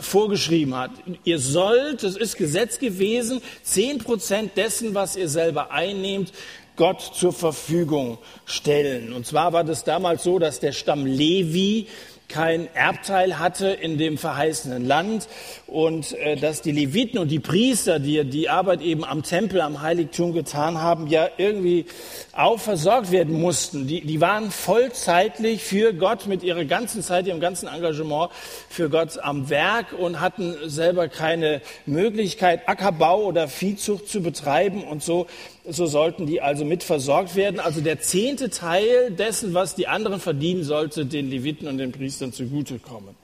vorgeschrieben 0.00 0.74
hat. 0.74 0.92
Ihr 1.24 1.38
sollt, 1.38 2.02
es 2.02 2.16
ist 2.16 2.36
Gesetz 2.36 2.78
gewesen, 2.78 3.42
zehn 3.62 3.98
Prozent 3.98 4.56
dessen, 4.56 4.94
was 4.94 5.16
ihr 5.16 5.28
selber 5.28 5.70
einnehmt, 5.70 6.32
Gott 6.76 7.00
zur 7.14 7.32
Verfügung 7.32 8.18
stellen. 8.44 9.12
Und 9.12 9.26
zwar 9.26 9.52
war 9.52 9.64
das 9.64 9.84
damals 9.84 10.22
so, 10.24 10.38
dass 10.38 10.60
der 10.60 10.72
Stamm 10.72 11.06
Levi 11.06 11.88
kein 12.28 12.72
Erbteil 12.74 13.38
hatte 13.38 13.68
in 13.68 13.98
dem 13.98 14.18
verheißenen 14.18 14.84
Land 14.84 15.28
und 15.66 16.12
äh, 16.12 16.36
dass 16.36 16.62
die 16.62 16.72
Leviten 16.72 17.18
und 17.18 17.28
die 17.30 17.38
Priester, 17.38 17.98
die 17.98 18.24
die 18.24 18.48
Arbeit 18.48 18.80
eben 18.80 19.04
am 19.04 19.22
Tempel, 19.22 19.60
am 19.60 19.82
Heiligtum 19.82 20.32
getan 20.32 20.80
haben, 20.80 21.06
ja 21.06 21.28
irgendwie 21.36 21.86
auch 22.32 22.58
versorgt 22.58 23.10
werden 23.10 23.40
mussten. 23.40 23.86
Die, 23.86 24.00
die 24.00 24.20
waren 24.20 24.50
vollzeitlich 24.50 25.62
für 25.62 25.92
Gott 25.92 26.26
mit 26.26 26.42
ihrer 26.42 26.64
ganzen 26.64 27.02
Zeit, 27.02 27.26
ihrem 27.26 27.40
ganzen 27.40 27.68
Engagement 27.68 28.30
für 28.68 28.90
Gott 28.90 29.18
am 29.18 29.48
Werk 29.48 29.92
und 29.92 30.20
hatten 30.20 30.56
selber 30.64 31.08
keine 31.08 31.62
Möglichkeit, 31.86 32.68
Ackerbau 32.68 33.24
oder 33.24 33.48
Viehzucht 33.48 34.08
zu 34.08 34.20
betreiben 34.20 34.84
und 34.84 35.02
so 35.02 35.26
so 35.68 35.86
sollten 35.86 36.26
die 36.26 36.40
also 36.40 36.64
mit 36.64 36.82
versorgt 36.82 37.36
werden. 37.36 37.60
Also 37.60 37.80
der 37.80 38.00
zehnte 38.00 38.50
Teil 38.50 39.10
dessen, 39.10 39.54
was 39.54 39.74
die 39.74 39.88
anderen 39.88 40.20
verdienen, 40.20 40.64
sollte 40.64 41.06
den 41.06 41.30
Leviten 41.30 41.68
und 41.68 41.78
den 41.78 41.92
Priestern 41.92 42.32
zugutekommen. 42.32 43.14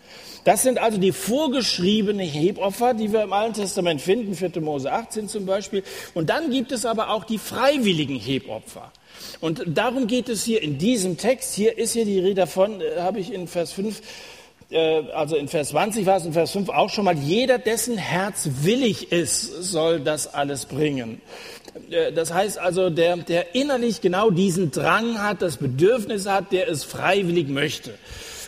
Das 0.45 0.63
sind 0.63 0.79
also 0.79 0.99
die 0.99 1.13
vorgeschriebenen 1.13 2.27
Hebopfer, 2.27 2.95
die 2.95 3.13
wir 3.13 3.23
im 3.23 3.33
Alten 3.33 3.55
Testament 3.55 4.01
finden, 4.01 4.35
4. 4.35 4.61
Mose 4.61 4.91
18 4.91 5.29
zum 5.29 5.47
Beispiel. 5.47 5.85
Und 6.15 6.31
dann 6.31 6.51
gibt 6.51 6.73
es 6.73 6.85
aber 6.85 7.11
auch 7.11 7.25
die 7.25 7.39
freiwilligen 7.39 8.19
Hebopfer. 8.19 8.91
Und 9.41 9.63
darum 9.67 10.09
geht 10.09 10.29
es 10.29 10.45
hier 10.45 10.63
in 10.63 10.79
diesem 10.79 11.17
Text. 11.17 11.55
Hier 11.55 11.79
ist 11.79 11.93
hier 11.93 12.05
die 12.05 12.19
Rede 12.19 12.35
davon, 12.35 12.81
äh, 12.81 13.01
habe 13.01 13.21
ich 13.21 13.33
in 13.33 13.47
Vers 13.47 13.73
5 13.73 13.99
äh, 13.99 14.03
also 15.13 15.37
in 15.37 15.49
Vers 15.49 15.69
20 15.69 16.07
war 16.07 16.17
es 16.17 16.25
in 16.25 16.33
Vers 16.33 16.53
5 16.53 16.69
auch 16.69 16.91
schon 16.91 17.05
mal, 17.05 17.17
jeder, 17.17 17.59
dessen 17.59 17.99
Herz 17.99 18.49
willig 18.63 19.13
ist, 19.13 19.63
soll 19.63 20.01
das 20.01 20.33
alles 20.33 20.67
bringen. 20.67 21.21
Äh, 21.91 22.13
das 22.13 22.33
heißt 22.33 22.59
also, 22.59 22.91
der, 22.91 23.17
der 23.17 23.55
innerlich 23.55 24.01
genau 24.01 24.31
diesen 24.31 24.71
Drang 24.71 25.23
hat, 25.23 25.43
das 25.43 25.57
Bedürfnis 25.57 26.27
hat, 26.27 26.53
der 26.53 26.69
es 26.69 26.85
freiwillig 26.85 27.49
möchte. 27.49 27.95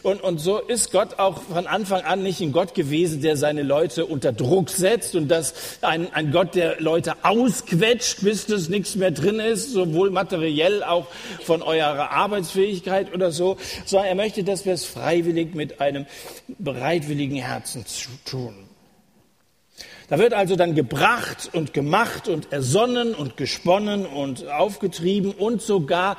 Und, 0.05 0.23
und 0.23 0.37
so 0.37 0.59
ist 0.59 0.93
Gott 0.93 1.19
auch 1.19 1.41
von 1.41 1.67
Anfang 1.67 2.03
an 2.03 2.23
nicht 2.23 2.43
ein 2.43 2.53
Gott 2.53 2.75
gewesen, 2.75 3.23
der 3.23 3.39
seine 3.39 3.63
Leute 3.63 4.05
unter 4.05 4.33
Druck 4.33 4.69
setzt 4.69 5.15
und 5.15 5.29
das 5.29 5.55
ein, 5.81 6.13
ein 6.13 6.31
Gott, 6.31 6.55
der 6.55 6.79
Leute 6.79 7.15
ausquetscht, 7.23 8.21
bis 8.21 8.45
das 8.45 8.69
nichts 8.69 8.97
mehr 8.97 9.13
drin 9.13 9.41
ist, 9.41 9.73
sowohl 9.73 10.11
materiell 10.11 10.85
auch 10.85 11.07
von 11.43 11.63
eurer 11.63 12.11
Arbeitsfähigkeit 12.11 13.15
oder 13.15 13.33
so, 13.33 13.57
sondern 13.87 14.09
er 14.09 14.15
möchte, 14.15 14.45
dass 14.45 14.67
wir 14.67 14.75
es 14.75 14.85
freiwillig 14.85 15.55
mit 15.55 15.81
einem 15.81 16.05
bereitwilligen 16.59 17.37
Herzen 17.37 17.87
tun. 18.27 18.69
Da 20.11 20.19
wird 20.19 20.35
also 20.35 20.55
dann 20.55 20.75
gebracht 20.75 21.49
und 21.55 21.73
gemacht 21.73 22.29
und 22.29 22.53
ersonnen 22.53 23.15
und 23.15 23.39
gesponnen 23.39 24.05
und 24.05 24.47
aufgetrieben 24.49 25.33
und 25.33 25.63
sogar 25.63 26.19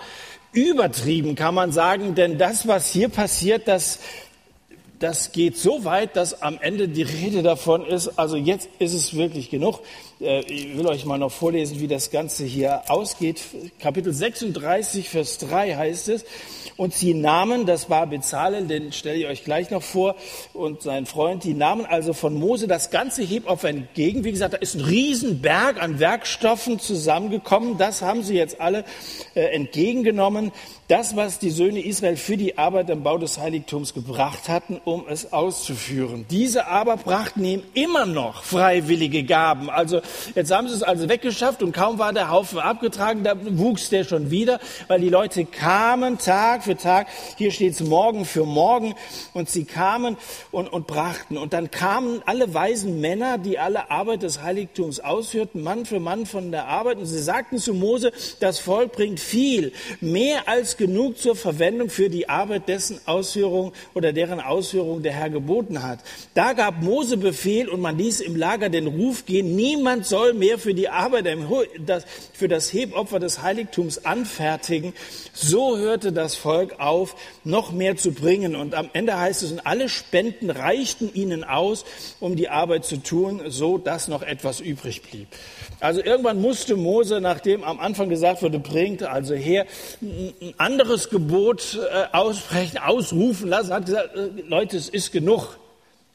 übertrieben, 0.55 1.35
kann 1.35 1.53
man 1.53 1.71
sagen, 1.71 2.15
denn 2.15 2.37
das, 2.37 2.67
was 2.67 2.91
hier 2.91 3.09
passiert, 3.09 3.67
das, 3.67 3.99
das 4.99 5.31
geht 5.31 5.57
so 5.57 5.83
weit, 5.83 6.15
dass 6.15 6.41
am 6.41 6.57
Ende 6.59 6.87
die 6.87 7.03
Rede 7.03 7.43
davon 7.43 7.85
ist, 7.85 8.17
also 8.17 8.37
jetzt 8.37 8.69
ist 8.79 8.93
es 8.93 9.15
wirklich 9.15 9.49
genug. 9.49 9.81
Äh, 10.21 10.41
ich 10.41 10.77
will 10.77 10.87
euch 10.87 11.05
mal 11.05 11.17
noch 11.17 11.31
vorlesen, 11.31 11.79
wie 11.79 11.87
das 11.87 12.11
Ganze 12.11 12.45
hier 12.45 12.83
ausgeht. 12.89 13.41
Kapitel 13.79 14.13
36, 14.13 15.09
Vers 15.09 15.37
3 15.39 15.75
heißt 15.75 16.09
es, 16.09 16.25
und 16.77 16.93
sie 16.93 17.13
nahmen, 17.13 17.65
das 17.65 17.89
war 17.89 18.05
Bezalel, 18.07 18.67
den 18.67 18.91
stelle 18.91 19.17
ich 19.17 19.27
euch 19.27 19.43
gleich 19.43 19.71
noch 19.71 19.83
vor, 19.83 20.15
und 20.53 20.81
sein 20.81 21.05
Freund, 21.05 21.43
die 21.43 21.53
nahmen 21.53 21.85
also 21.85 22.13
von 22.13 22.33
Mose 22.33 22.67
das 22.67 22.89
ganze 22.89 23.23
Hebopfer 23.23 23.69
entgegen. 23.69 24.23
Wie 24.23 24.31
gesagt, 24.31 24.53
da 24.53 24.57
ist 24.57 24.75
ein 24.75 24.81
Riesenberg 24.81 25.81
an 25.81 25.99
Werkstoffen 25.99 26.79
zusammengekommen. 26.79 27.77
Das 27.77 28.01
haben 28.01 28.23
sie 28.23 28.35
jetzt 28.35 28.59
alle 28.59 28.83
äh, 29.35 29.41
entgegengenommen 29.41 30.51
das, 30.87 31.15
was 31.15 31.39
die 31.39 31.49
Söhne 31.49 31.83
Israel 31.83 32.15
für 32.15 32.37
die 32.37 32.59
Arbeit 32.59 32.91
am 32.91 33.01
Bau 33.01 33.17
des 33.17 33.39
Heiligtums 33.39 33.93
gebracht 33.93 34.49
hatten, 34.49 34.79
um 34.85 35.05
es 35.09 35.33
auszuführen. 35.33 36.25
Diese 36.29 36.67
aber 36.67 36.97
brachten 36.97 37.43
ihm 37.43 37.63
immer 37.73 38.05
noch 38.05 38.43
freiwillige 38.43 39.23
Gaben. 39.23 39.71
Also 39.71 40.01
jetzt 40.35 40.51
haben 40.51 40.67
sie 40.67 40.75
es 40.75 40.83
also 40.83 41.09
weggeschafft 41.09 41.63
und 41.63 41.71
kaum 41.71 41.99
war 41.99 42.13
der 42.13 42.29
Haufen 42.29 42.59
abgetragen, 42.59 43.23
da 43.23 43.33
wuchs 43.35 43.89
der 43.89 44.03
schon 44.03 44.31
wieder, 44.31 44.59
weil 44.87 45.01
die 45.01 45.09
Leute 45.09 45.45
kamen 45.45 46.17
Tag 46.17 46.63
für 46.63 46.75
Tag. 46.75 47.07
Hier 47.37 47.51
steht 47.51 47.73
es 47.73 47.81
morgen 47.81 48.25
für 48.25 48.45
morgen 48.45 48.95
und 49.33 49.49
sie 49.49 49.65
kamen 49.65 50.17
und, 50.51 50.71
und 50.71 50.87
brachten. 50.87 51.37
Und 51.37 51.53
dann 51.53 51.71
kamen 51.71 52.21
alle 52.25 52.53
weisen 52.53 53.01
Männer, 53.01 53.37
die 53.37 53.59
alle 53.59 53.91
Arbeit 53.91 54.23
des 54.23 54.41
Heiligtums 54.41 54.99
ausführten, 54.99 55.63
Mann 55.63 55.85
für 55.85 55.99
Mann 55.99 56.25
von 56.25 56.51
der 56.51 56.67
Arbeit. 56.67 56.97
Und 56.97 57.05
sie 57.05 57.21
sagten 57.21 57.57
zu 57.57 57.73
Mose, 57.73 58.11
das 58.39 58.59
Volk 58.59 58.93
bringt 58.93 59.19
viel, 59.19 59.71
mehr 60.01 60.47
als 60.47 60.77
genug 60.77 61.17
zur 61.17 61.35
Verwendung 61.35 61.89
für 61.89 62.09
die 62.09 62.29
Arbeit 62.29 62.67
dessen 62.67 62.99
Ausführung 63.05 63.73
oder 63.93 64.11
deren 64.11 64.39
Ausführung 64.39 65.03
der 65.03 65.13
Herr 65.13 65.29
geboten 65.29 65.83
hat. 65.83 65.99
Da 66.33 66.53
gab 66.53 66.81
Mose 66.81 67.17
Befehl 67.17 67.69
und 67.69 67.79
man 67.79 67.97
ließ 67.97 68.19
im 68.19 68.35
Lager 68.35 68.69
den 68.69 68.87
Ruf 68.87 69.25
gehen, 69.25 69.55
niemand 69.55 69.94
soll 70.03 70.33
mehr 70.33 70.57
für 70.57 70.73
die 70.73 70.89
Arbeit, 70.89 71.27
für 72.33 72.47
das 72.47 72.73
Hebopfer 72.73 73.19
des 73.19 73.41
Heiligtums 73.41 74.03
anfertigen. 74.05 74.93
So 75.33 75.77
hörte 75.77 76.11
das 76.11 76.35
Volk 76.35 76.79
auf, 76.79 77.15
noch 77.43 77.71
mehr 77.71 77.95
zu 77.95 78.11
bringen. 78.11 78.55
Und 78.55 78.75
am 78.75 78.89
Ende 78.93 79.17
heißt 79.17 79.43
es, 79.43 79.51
und 79.51 79.65
alle 79.65 79.89
Spenden 79.89 80.49
reichten 80.49 81.13
ihnen 81.13 81.43
aus, 81.43 81.85
um 82.19 82.35
die 82.35 82.49
Arbeit 82.49 82.85
zu 82.85 82.97
tun, 82.97 83.41
so 83.47 83.77
dass 83.77 84.07
noch 84.07 84.21
etwas 84.21 84.59
übrig 84.59 85.01
blieb. 85.03 85.27
Also 85.79 86.01
irgendwann 86.01 86.41
musste 86.41 86.75
Mose, 86.75 87.21
nachdem 87.21 87.63
am 87.63 87.79
Anfang 87.79 88.09
gesagt 88.09 88.41
wurde, 88.41 88.59
bringt 88.59 89.03
also 89.03 89.35
her, 89.35 89.65
ein 90.01 90.53
anderes 90.57 91.09
Gebot 91.09 91.77
äh, 91.77 92.15
aussprechen, 92.15 92.77
ausrufen 92.77 93.49
lassen, 93.49 93.73
hat 93.73 93.85
gesagt, 93.85 94.15
äh, 94.15 94.29
Leute, 94.47 94.77
es 94.77 94.89
ist 94.89 95.11
genug. 95.11 95.57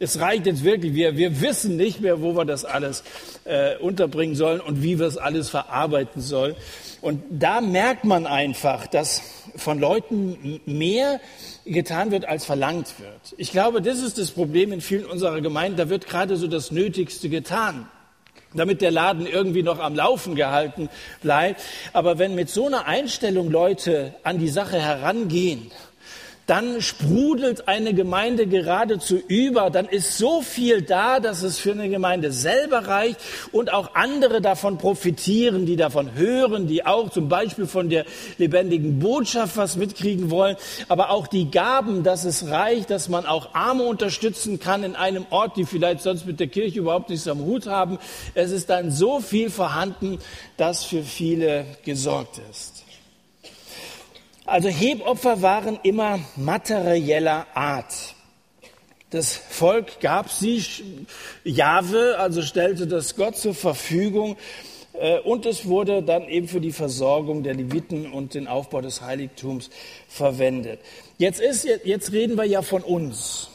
Es 0.03 0.19
reicht 0.19 0.47
jetzt 0.47 0.65
wirklich. 0.65 0.95
Wir, 0.95 1.19
wir 1.19 1.43
wissen 1.43 1.77
nicht 1.77 2.01
mehr, 2.01 2.23
wo 2.23 2.35
wir 2.35 2.47
das 2.47 2.65
alles 2.65 3.05
äh, 3.45 3.77
unterbringen 3.77 4.35
sollen 4.35 4.61
und 4.61 4.83
wie 4.83 4.99
wir 4.99 5.07
es 5.07 5.19
alles 5.19 5.51
verarbeiten 5.51 6.23
sollen. 6.23 6.57
Und 7.03 7.23
da 7.29 7.61
merkt 7.61 8.05
man 8.05 8.27
einfach, 8.27 8.87
dass 8.87 9.21
von 9.57 9.79
Leuten 9.79 10.59
mehr 10.65 11.21
getan 11.67 12.13
wird, 12.13 12.27
als 12.27 12.47
verlangt 12.47 12.99
wird. 12.99 13.35
Ich 13.37 13.53
glaube, 13.53 13.83
das 13.83 14.01
ist 14.01 14.17
das 14.17 14.31
Problem 14.31 14.73
in 14.73 14.81
vielen 14.81 15.05
unserer 15.05 15.43
Gemeinden. 15.43 15.77
Da 15.77 15.91
wird 15.91 16.07
gerade 16.07 16.39
so 16.39 16.47
das 16.47 16.71
Nötigste 16.71 17.29
getan 17.29 17.87
damit 18.53 18.81
der 18.81 18.91
Laden 18.91 19.27
irgendwie 19.27 19.63
noch 19.63 19.79
am 19.79 19.95
Laufen 19.95 20.35
gehalten 20.35 20.89
bleibt. 21.23 21.61
Aber 21.93 22.19
wenn 22.19 22.35
mit 22.35 22.51
so 22.51 22.67
einer 22.67 22.87
Einstellung 22.87 23.49
Leute 23.49 24.15
an 24.25 24.39
die 24.39 24.49
Sache 24.49 24.81
herangehen, 24.81 25.71
dann 26.47 26.83
sprudelt 26.83 27.69
eine 27.69 27.95
Gemeinde 27.95 28.47
geradezu 28.47 29.17
über, 29.29 29.71
dann 29.71 29.87
ist 29.87 30.19
so 30.19 30.43
viel 30.43 30.83
da, 30.83 31.21
dass 31.21 31.43
es 31.43 31.59
für 31.59 31.73
eine 31.73 31.89
Gemeinde 31.89 32.33
selber 32.33 32.89
reicht 32.89 33.21
und 33.53 33.73
auch 33.73 33.95
andere 33.95 34.41
davon 34.41 34.79
profitieren, 34.79 35.67
die 35.67 35.77
davon 35.77 36.15
hören, 36.15 36.67
die 36.67 36.85
auch 36.85 37.11
zum 37.11 37.29
Beispiel 37.29 37.67
von 37.67 37.89
der 37.89 38.05
lebendigen 38.39 38.99
Botschaft 38.99 39.57
was 39.57 39.77
mitkriegen 39.77 40.31
wollen, 40.31 40.57
aber 40.89 41.11
auch 41.11 41.27
die 41.27 41.51
Gaben, 41.51 42.03
dass 42.03 42.25
es 42.25 42.49
reicht, 42.49 42.91
dass 42.91 43.09
man 43.09 43.27
auch 43.27 43.55
Arme 43.55 43.85
unterstützen 43.85 44.59
kann 44.59 44.83
in 44.83 44.97
einem 44.97 45.27
Ort, 45.31 45.57
die 45.57 45.65
vielleicht 45.65 46.01
sonst 46.03 46.27
mit 46.27 46.41
der 46.41 46.49
Kirche 46.49 46.81
überhaupt 46.81 47.11
nichts 47.11 47.29
am 47.29 47.41
Hut 47.41 47.67
haben. 47.67 47.99
Es 48.35 48.51
ist 48.51 48.71
dann 48.71 48.91
so 48.91 49.21
viel 49.21 49.51
vorhanden, 49.51 50.19
dass 50.57 50.85
für 50.85 51.03
viele 51.03 51.65
gesorgt 51.85 52.41
ist. 52.51 52.70
Also 54.47 54.69
Hebopfer 54.69 55.43
waren 55.43 55.79
immer 55.83 56.19
materieller 56.37 57.47
Art. 57.55 58.15
Das 59.11 59.37
Volk 59.37 60.01
gab 60.01 60.31
sie 60.31 60.65
Jahwe, 61.45 62.17
also 62.19 62.43
stellte 62.43 62.87
das 62.87 63.17
Gott 63.17 63.37
zur 63.37 63.55
Verfügung. 63.55 64.37
Äh, 64.93 65.19
und 65.21 65.47
es 65.47 65.67
wurde 65.67 66.03
dann 66.03 66.29
eben 66.29 66.47
für 66.47 66.61
die 66.61 66.73
Versorgung 66.73 67.43
der 67.43 67.55
Leviten 67.55 68.13
und 68.13 68.35
den 68.35 68.47
Aufbau 68.47 68.81
des 68.81 69.01
Heiligtums 69.01 69.71
verwendet. 70.09 70.81
Jetzt, 71.19 71.41
ist, 71.41 71.65
jetzt 71.65 72.13
reden 72.13 72.37
wir 72.37 72.45
ja 72.45 72.63
von 72.63 72.83
uns. 72.83 73.51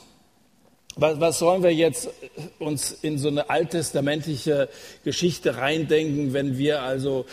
Was, 0.98 1.20
was 1.20 1.40
sollen 1.40 1.62
wir 1.62 1.74
jetzt 1.74 2.10
uns 2.58 2.92
in 3.02 3.18
so 3.18 3.28
eine 3.28 3.50
alttestamentliche 3.50 4.70
Geschichte 5.04 5.58
reindenken, 5.58 6.32
wenn 6.32 6.58
wir 6.58 6.84
also 6.84 7.26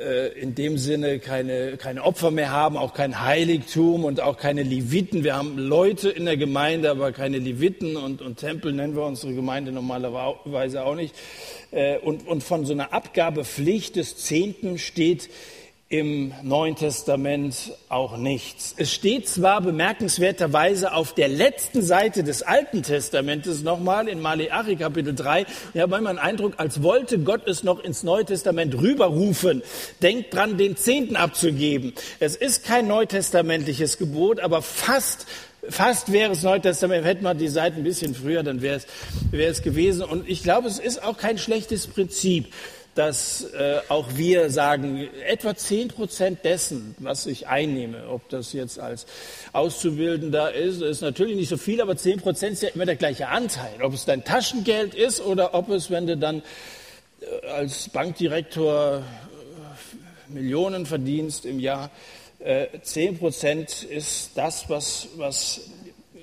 äh, 0.00 0.28
in 0.40 0.54
dem 0.54 0.78
Sinne 0.78 1.18
keine, 1.18 1.76
keine 1.76 2.04
Opfer 2.04 2.30
mehr 2.30 2.50
haben, 2.50 2.78
auch 2.78 2.94
kein 2.94 3.20
Heiligtum 3.20 4.04
und 4.04 4.22
auch 4.22 4.38
keine 4.38 4.62
Leviten. 4.62 5.24
Wir 5.24 5.36
haben 5.36 5.58
Leute 5.58 6.08
in 6.08 6.24
der 6.24 6.38
Gemeinde, 6.38 6.90
aber 6.90 7.12
keine 7.12 7.36
Leviten 7.36 7.96
und, 7.98 8.22
und 8.22 8.38
Tempel 8.38 8.72
nennen 8.72 8.96
wir 8.96 9.04
unsere 9.04 9.34
Gemeinde 9.34 9.72
normalerweise 9.72 10.82
auch 10.82 10.94
nicht. 10.94 11.14
Äh, 11.70 11.98
und, 11.98 12.26
und 12.26 12.42
von 12.42 12.64
so 12.64 12.72
einer 12.72 12.94
Abgabepflicht 12.94 13.96
des 13.96 14.16
Zehnten 14.16 14.78
steht 14.78 15.28
im 15.92 16.32
Neuen 16.42 16.74
Testament 16.74 17.54
auch 17.90 18.16
nichts. 18.16 18.74
Es 18.78 18.90
steht 18.90 19.28
zwar 19.28 19.60
bemerkenswerterweise 19.60 20.94
auf 20.94 21.14
der 21.14 21.28
letzten 21.28 21.82
Seite 21.82 22.24
des 22.24 22.42
Alten 22.42 22.82
Testamentes 22.82 23.62
nochmal 23.62 24.08
in 24.08 24.22
Maleachi 24.22 24.76
Kapitel 24.76 25.14
3. 25.14 25.44
Ich 25.74 25.80
habe 25.82 25.98
den 25.98 26.18
Eindruck, 26.18 26.54
als 26.56 26.82
wollte 26.82 27.18
Gott 27.18 27.46
es 27.46 27.62
noch 27.62 27.78
ins 27.78 28.04
Neue 28.04 28.24
Testament 28.24 28.74
rüberrufen. 28.74 29.62
Denkt 30.00 30.32
dran, 30.32 30.56
den 30.56 30.78
Zehnten 30.78 31.14
abzugeben. 31.14 31.92
Es 32.20 32.36
ist 32.36 32.64
kein 32.64 32.88
neutestamentliches 32.88 33.98
Gebot, 33.98 34.40
aber 34.40 34.62
fast 34.62 35.26
Fast 35.68 36.10
wäre 36.10 36.32
es 36.32 36.42
Neue 36.42 36.60
Testament, 36.60 37.04
hätte 37.04 37.22
man 37.22 37.38
die 37.38 37.46
Seiten 37.46 37.76
ein 37.76 37.84
bisschen 37.84 38.16
früher, 38.16 38.42
dann 38.42 38.62
wäre 38.62 38.78
es, 38.78 38.86
wäre 39.30 39.48
es 39.48 39.62
gewesen. 39.62 40.02
Und 40.02 40.28
ich 40.28 40.42
glaube, 40.42 40.66
es 40.66 40.80
ist 40.80 41.00
auch 41.04 41.16
kein 41.16 41.38
schlechtes 41.38 41.86
Prinzip 41.86 42.52
dass 42.94 43.44
äh, 43.54 43.80
auch 43.88 44.16
wir 44.16 44.50
sagen, 44.50 45.08
etwa 45.26 45.56
zehn 45.56 45.88
Prozent 45.88 46.44
dessen, 46.44 46.94
was 46.98 47.24
ich 47.26 47.48
einnehme, 47.48 48.08
ob 48.08 48.28
das 48.28 48.52
jetzt 48.52 48.78
als 48.78 49.06
Auszubildender 49.52 50.52
ist, 50.52 50.82
ist 50.82 51.00
natürlich 51.00 51.36
nicht 51.36 51.48
so 51.48 51.56
viel, 51.56 51.80
aber 51.80 51.96
zehn 51.96 52.20
Prozent 52.20 52.52
ist 52.54 52.62
ja 52.62 52.68
immer 52.70 52.84
der 52.84 52.96
gleiche 52.96 53.28
Anteil. 53.28 53.82
Ob 53.82 53.94
es 53.94 54.04
dein 54.04 54.24
Taschengeld 54.24 54.94
ist 54.94 55.22
oder 55.22 55.54
ob 55.54 55.70
es, 55.70 55.90
wenn 55.90 56.06
du 56.06 56.18
dann 56.18 56.42
äh, 57.20 57.46
als 57.46 57.88
Bankdirektor 57.88 58.98
äh, 58.98 60.32
Millionen 60.32 60.84
verdienst 60.84 61.46
im 61.46 61.60
Jahr, 61.60 61.90
äh, 62.40 62.66
zehn 62.82 63.18
Prozent 63.18 63.84
ist 63.84 64.32
das, 64.34 64.68
was, 64.68 65.08
was 65.16 65.62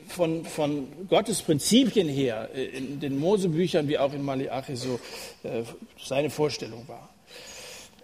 von, 0.10 0.46
von 0.46 0.88
Gottes 1.08 1.42
Prinzipien 1.42 2.10
her 2.10 2.50
äh, 2.54 2.66
in 2.66 3.00
den 3.00 3.18
Mosebüchern 3.18 3.88
wie 3.88 3.98
auch 3.98 4.14
in 4.14 4.24
Malachi 4.24 4.76
so 4.76 5.00
äh, 5.44 5.64
seine 5.98 6.30
Vorstellung 6.30 6.88
war. 6.88 7.10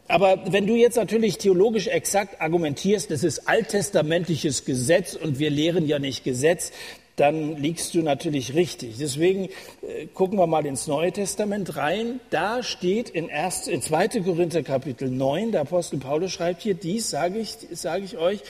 Aber 0.08 0.40
wenn 0.52 0.68
du 0.68 0.76
jetzt 0.76 0.98
natürlich 0.98 1.40
theologisch 1.40 1.88
exakt 1.88 2.40
argumentierst, 2.40 3.10
das 3.10 3.24
ist 3.24 3.48
alttestamentliches 3.48 4.66
Gesetz 4.66 5.16
und 5.16 5.40
wir 5.40 5.50
lehren 5.50 5.88
ja 5.88 5.98
nicht 5.98 6.24
Gesetz, 6.24 6.72
dann 7.16 7.56
liegst 7.56 7.94
du 7.94 8.02
natürlich 8.02 8.56
richtig. 8.56 8.98
Deswegen 9.00 9.46
äh, 9.82 10.08
gucken 10.14 10.38
wir 10.38 10.48
mal 10.48 10.66
ins 10.66 10.88
Neue 10.88 11.12
Testament 11.12 11.78
rein. 11.78 12.20
Da 12.30 12.62
steht 12.62 13.10
in, 13.10 13.30
1, 13.30 13.68
in 13.68 13.82
2. 13.82 14.08
Korinther 14.22 14.64
Kapitel 14.64 15.10
9, 15.10 15.54
der 15.54 15.62
Apostel 15.62 16.00
Paulus 16.00 16.34
schreibt 16.34 16.62
hier, 16.62 16.74
dies 16.74 17.10
sage 17.10 17.40
ich, 17.40 17.56
sage 17.72 18.04
ich 18.04 18.18
euch, 18.18 18.42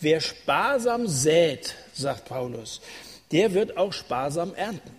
wer 0.00 0.20
sparsam 0.20 1.08
sät, 1.08 1.74
sagt 1.94 2.26
Paulus, 2.26 2.80
der 3.32 3.54
wird 3.54 3.76
auch 3.76 3.92
sparsam 3.92 4.54
ernten. 4.54 4.90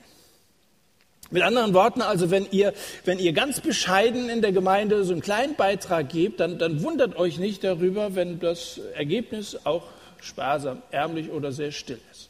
Mit 1.32 1.42
anderen 1.42 1.74
Worten, 1.74 2.02
also 2.02 2.30
wenn 2.30 2.46
ihr, 2.52 2.74
wenn 3.06 3.18
ihr 3.18 3.34
ganz 3.34 3.60
bescheiden 3.60 4.30
in 4.30 4.42
der 4.42 4.52
Gemeinde 4.52 5.04
so 5.04 5.14
einen 5.14 5.22
kleinen 5.22 5.56
Beitrag 5.56 6.10
gebt, 6.10 6.40
dann, 6.40 6.60
dann 6.60 6.84
wundert 6.84 7.16
euch 7.16 7.40
nicht 7.40 7.64
darüber, 7.64 8.16
wenn 8.16 8.40
das 8.40 8.80
Ergebnis 8.96 9.58
auch 9.64 9.84
sparsam, 10.22 10.84
ärmlich 10.92 11.32
oder 11.32 11.52
sehr 11.52 11.72
still 11.72 12.00
ist. 12.12 12.30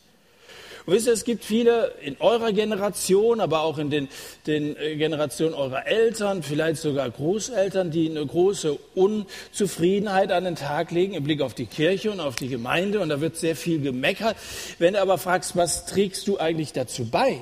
Und 0.85 0.93
wisst 0.93 1.07
ihr, 1.07 1.13
es 1.13 1.23
gibt 1.23 1.45
viele 1.45 1.93
in 2.01 2.17
eurer 2.19 2.51
Generation, 2.51 3.39
aber 3.39 3.61
auch 3.61 3.77
in 3.77 3.89
den, 3.89 4.09
den 4.47 4.75
äh, 4.75 4.95
Generationen 4.95 5.53
eurer 5.53 5.87
Eltern, 5.87 6.43
vielleicht 6.43 6.81
sogar 6.81 7.09
Großeltern, 7.09 7.89
die 7.89 8.09
eine 8.09 8.25
große 8.25 8.77
Unzufriedenheit 8.93 10.31
an 10.31 10.43
den 10.43 10.55
Tag 10.55 10.91
legen 10.91 11.13
im 11.13 11.23
Blick 11.23 11.41
auf 11.41 11.53
die 11.53 11.67
Kirche 11.67 12.11
und 12.11 12.19
auf 12.19 12.35
die 12.35 12.49
Gemeinde. 12.49 12.99
Und 12.99 13.09
da 13.09 13.21
wird 13.21 13.37
sehr 13.37 13.55
viel 13.55 13.79
gemeckert. 13.79 14.35
Wenn 14.77 14.93
du 14.93 15.01
aber 15.01 15.17
fragst, 15.17 15.55
was 15.55 15.85
trägst 15.85 16.27
du 16.27 16.37
eigentlich 16.37 16.73
dazu 16.73 17.05
bei? 17.05 17.39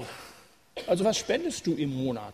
Also 0.87 1.03
was 1.03 1.17
spendest 1.17 1.67
du 1.67 1.73
im 1.73 1.93
Monat? 1.93 2.33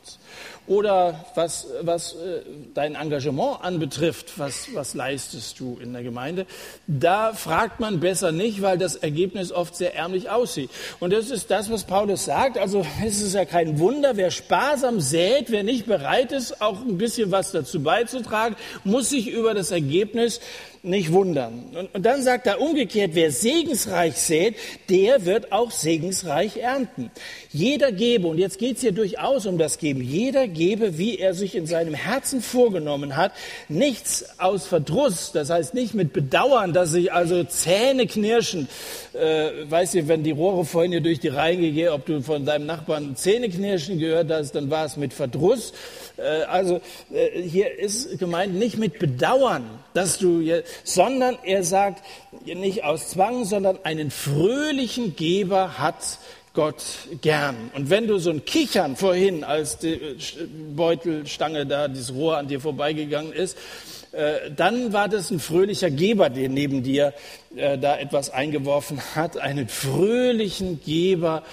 Oder 0.67 1.25
was, 1.34 1.67
was 1.82 2.13
äh, 2.13 2.41
dein 2.75 2.94
Engagement 2.94 3.63
anbetrifft, 3.63 4.38
was, 4.38 4.75
was 4.75 4.94
leistest 4.94 5.60
du 5.60 5.79
in 5.82 5.91
der 5.91 6.03
Gemeinde? 6.03 6.46
Da 6.86 7.34
fragt 7.34 7.79
man 7.79 8.00
besser 8.00 8.32
nicht, 8.32 8.62
weil 8.62 8.77
das 8.77 8.96
Ergebnis 8.96 9.51
oft 9.51 9.75
sehr 9.75 9.96
ärmlich 9.96 10.29
aussieht. 10.29 10.70
Und 11.00 11.13
das 11.13 11.32
ist 11.32 11.50
das, 11.50 11.72
was 11.72 11.86
Paulus 11.86 12.25
sagt. 12.25 12.60
Also 12.60 12.86
es 13.03 13.22
ist 13.22 13.34
ja 13.34 13.46
kein 13.46 13.79
Wunder, 13.79 14.17
wer 14.17 14.29
sparsam 14.29 15.00
sät, 15.01 15.50
wer 15.50 15.63
nicht 15.63 15.88
bereit 15.88 16.32
ist, 16.32 16.62
auch 16.62 16.79
ein 16.82 17.00
bisschen 17.00 17.32
was 17.32 17.51
dazu 17.51 17.82
beizutragen, 17.82 18.56
muss 18.84 19.10
sich 19.10 19.29
über 19.29 19.56
das 19.56 19.72
Ergebnis 19.72 20.41
nicht 20.88 21.12
wundern. 21.12 21.65
Und, 21.73 21.93
und 21.93 22.06
dann 22.06 22.23
sagt 22.23 22.47
er 22.47 22.62
umgekehrt, 22.62 23.12
wer 23.13 23.32
segensreich 23.32 24.15
sät, 24.15 24.56
der 24.89 25.26
wird 25.26 25.52
auch 25.52 25.71
segensreich 25.71 26.58
ernten. 26.58 27.12
Jeder 27.52 27.91
gebe, 27.91 28.28
und 28.28 28.38
jetzt 28.38 28.60
geht 28.60 28.78
es 28.78 28.82
hier 28.82 28.91
durchaus 28.91 29.45
um 29.45 29.58
das 29.58 29.78
Geben, 29.78 30.02
jeder 30.02 30.47
gebe, 30.47 30.97
wie 30.97 31.17
er 31.17 31.34
sich 31.34 31.56
in 31.56 31.65
seinem 31.65 31.93
Herzen 31.93 32.41
vorgenommen 32.41 33.15
hat, 33.17 33.32
nichts 33.69 34.26
aus 34.38 34.67
Verdruss, 34.67 35.32
das 35.32 35.50
heißt 35.50 35.73
nicht 35.73 35.93
mit 35.93 36.13
Bedauern, 36.13 36.73
dass 36.73 36.93
ich 36.93 37.12
also 37.12 37.43
Zähne 37.43 38.08
knirschen, 38.08 38.67
äh, 39.13 39.50
weißt 39.69 39.95
du, 39.95 40.08
wenn 40.08 40.23
die 40.23 40.32
Rohre 40.32 40.65
vorhin 40.65 40.91
hier 40.91 41.02
durch 41.02 41.19
die 41.19 41.28
Reihe 41.28 41.58
gehen, 41.58 41.89
ob 41.89 42.06
du 42.06 42.21
von 42.21 42.45
deinem 42.45 42.65
Nachbarn 42.65 43.15
Zähne 43.15 43.50
knirschen 43.50 44.00
gehört 44.00 44.32
hast, 44.32 44.54
dann 44.54 44.69
war 44.69 44.86
es 44.86 44.97
mit 44.97 45.13
Verdruss. 45.13 45.73
Äh, 46.17 46.43
also 46.43 46.82
äh, 47.12 47.41
hier 47.41 47.78
ist 47.80 48.19
gemeint 48.19 48.56
nicht 48.56 48.78
mit 48.78 49.00
Bedauern, 49.00 49.63
dass 49.93 50.19
du, 50.19 50.41
hier, 50.41 50.63
sondern 50.84 51.38
er 51.44 51.63
sagt 51.63 52.04
nicht 52.46 52.84
aus 52.84 53.10
Zwang, 53.10 53.46
sondern 53.46 53.80
einen 53.84 54.12
fröhlichen 54.12 55.16
Geber 55.16 55.78
hat 55.78 56.20
Gott 56.54 56.84
gern. 57.22 57.70
Und 57.76 57.92
wenn 57.92 58.08
du 58.08 58.18
so 58.18 58.32
ein 58.32 58.44
Kichern 58.44 58.96
vorhin, 58.96 59.44
als 59.44 59.78
die 59.78 60.00
Beutelstange 60.76 61.68
da, 61.68 61.88
dieses 61.88 62.13
Rohr 62.13 62.38
an 62.38 62.48
dir 62.48 62.60
vorbeigegangen 62.60 63.32
ist, 63.32 63.56
äh, 64.12 64.50
dann 64.56 64.92
war 64.92 65.08
das 65.08 65.30
ein 65.30 65.40
fröhlicher 65.40 65.92
Geber, 65.92 66.32
der 66.32 66.50
neben 66.50 66.82
dir 66.82 67.13
äh, 67.56 67.78
da 67.78 67.98
etwas 67.98 68.32
eingeworfen 68.32 69.00
hat, 69.13 69.38
einen 69.38 69.68
fröhlichen 69.68 70.82
Geber 70.84 71.44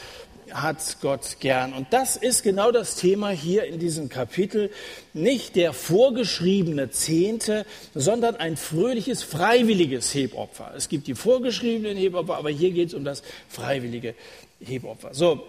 hat 0.53 0.99
Gott 1.01 1.37
gern. 1.41 1.73
Und 1.73 1.93
das 1.93 2.17
ist 2.17 2.43
genau 2.43 2.71
das 2.71 2.97
Thema 2.97 3.31
hier 3.31 3.65
in 3.65 3.79
diesem 3.79 4.09
Kapitel. 4.09 4.71
Nicht 5.13 5.57
der 5.57 5.73
vorgeschriebene 5.73 6.91
Zehnte, 6.91 7.67
sondern 7.95 8.37
ein 8.37 8.57
fröhliches, 8.57 9.23
freiwilliges 9.23 10.15
Hebopfer. 10.15 10.73
Es 10.77 10.89
gibt 10.89 11.07
die 11.07 11.15
vorgeschriebenen 11.15 11.97
Hebopfer, 11.97 12.37
aber 12.37 12.51
hier 12.51 12.71
geht 12.71 12.89
es 12.89 12.95
um 12.95 13.05
das 13.05 13.23
freiwillige 13.49 14.15
Hebopfer. 14.61 15.15
So, 15.15 15.45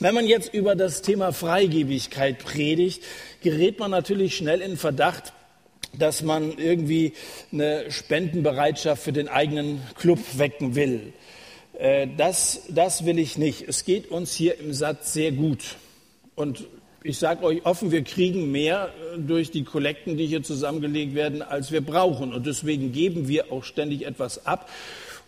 wenn 0.00 0.14
man 0.14 0.26
jetzt 0.26 0.54
über 0.54 0.76
das 0.76 1.02
Thema 1.02 1.32
Freigebigkeit 1.32 2.38
predigt, 2.38 3.02
gerät 3.42 3.80
man 3.80 3.90
natürlich 3.90 4.36
schnell 4.36 4.60
in 4.60 4.76
Verdacht, 4.76 5.32
dass 5.98 6.22
man 6.22 6.56
irgendwie 6.58 7.14
eine 7.52 7.90
Spendenbereitschaft 7.90 9.02
für 9.02 9.12
den 9.12 9.28
eigenen 9.28 9.82
Club 9.96 10.18
wecken 10.36 10.74
will. 10.74 11.12
Äh, 11.78 12.08
das, 12.16 12.62
das 12.68 13.06
will 13.06 13.18
ich 13.18 13.38
nicht. 13.38 13.62
Es 13.66 13.84
geht 13.84 14.10
uns 14.10 14.34
hier 14.34 14.58
im 14.58 14.72
Satz 14.74 15.12
sehr 15.12 15.32
gut. 15.32 15.76
Und 16.34 16.64
ich 17.04 17.18
sage 17.18 17.44
euch 17.44 17.64
offen, 17.64 17.92
wir 17.92 18.02
kriegen 18.02 18.50
mehr 18.50 18.92
äh, 19.14 19.18
durch 19.18 19.52
die 19.52 19.62
Kollekten, 19.62 20.16
die 20.16 20.26
hier 20.26 20.42
zusammengelegt 20.42 21.14
werden, 21.14 21.40
als 21.40 21.70
wir 21.70 21.80
brauchen. 21.80 22.34
Und 22.34 22.46
deswegen 22.46 22.92
geben 22.92 23.28
wir 23.28 23.52
auch 23.52 23.62
ständig 23.62 24.04
etwas 24.04 24.44
ab. 24.44 24.68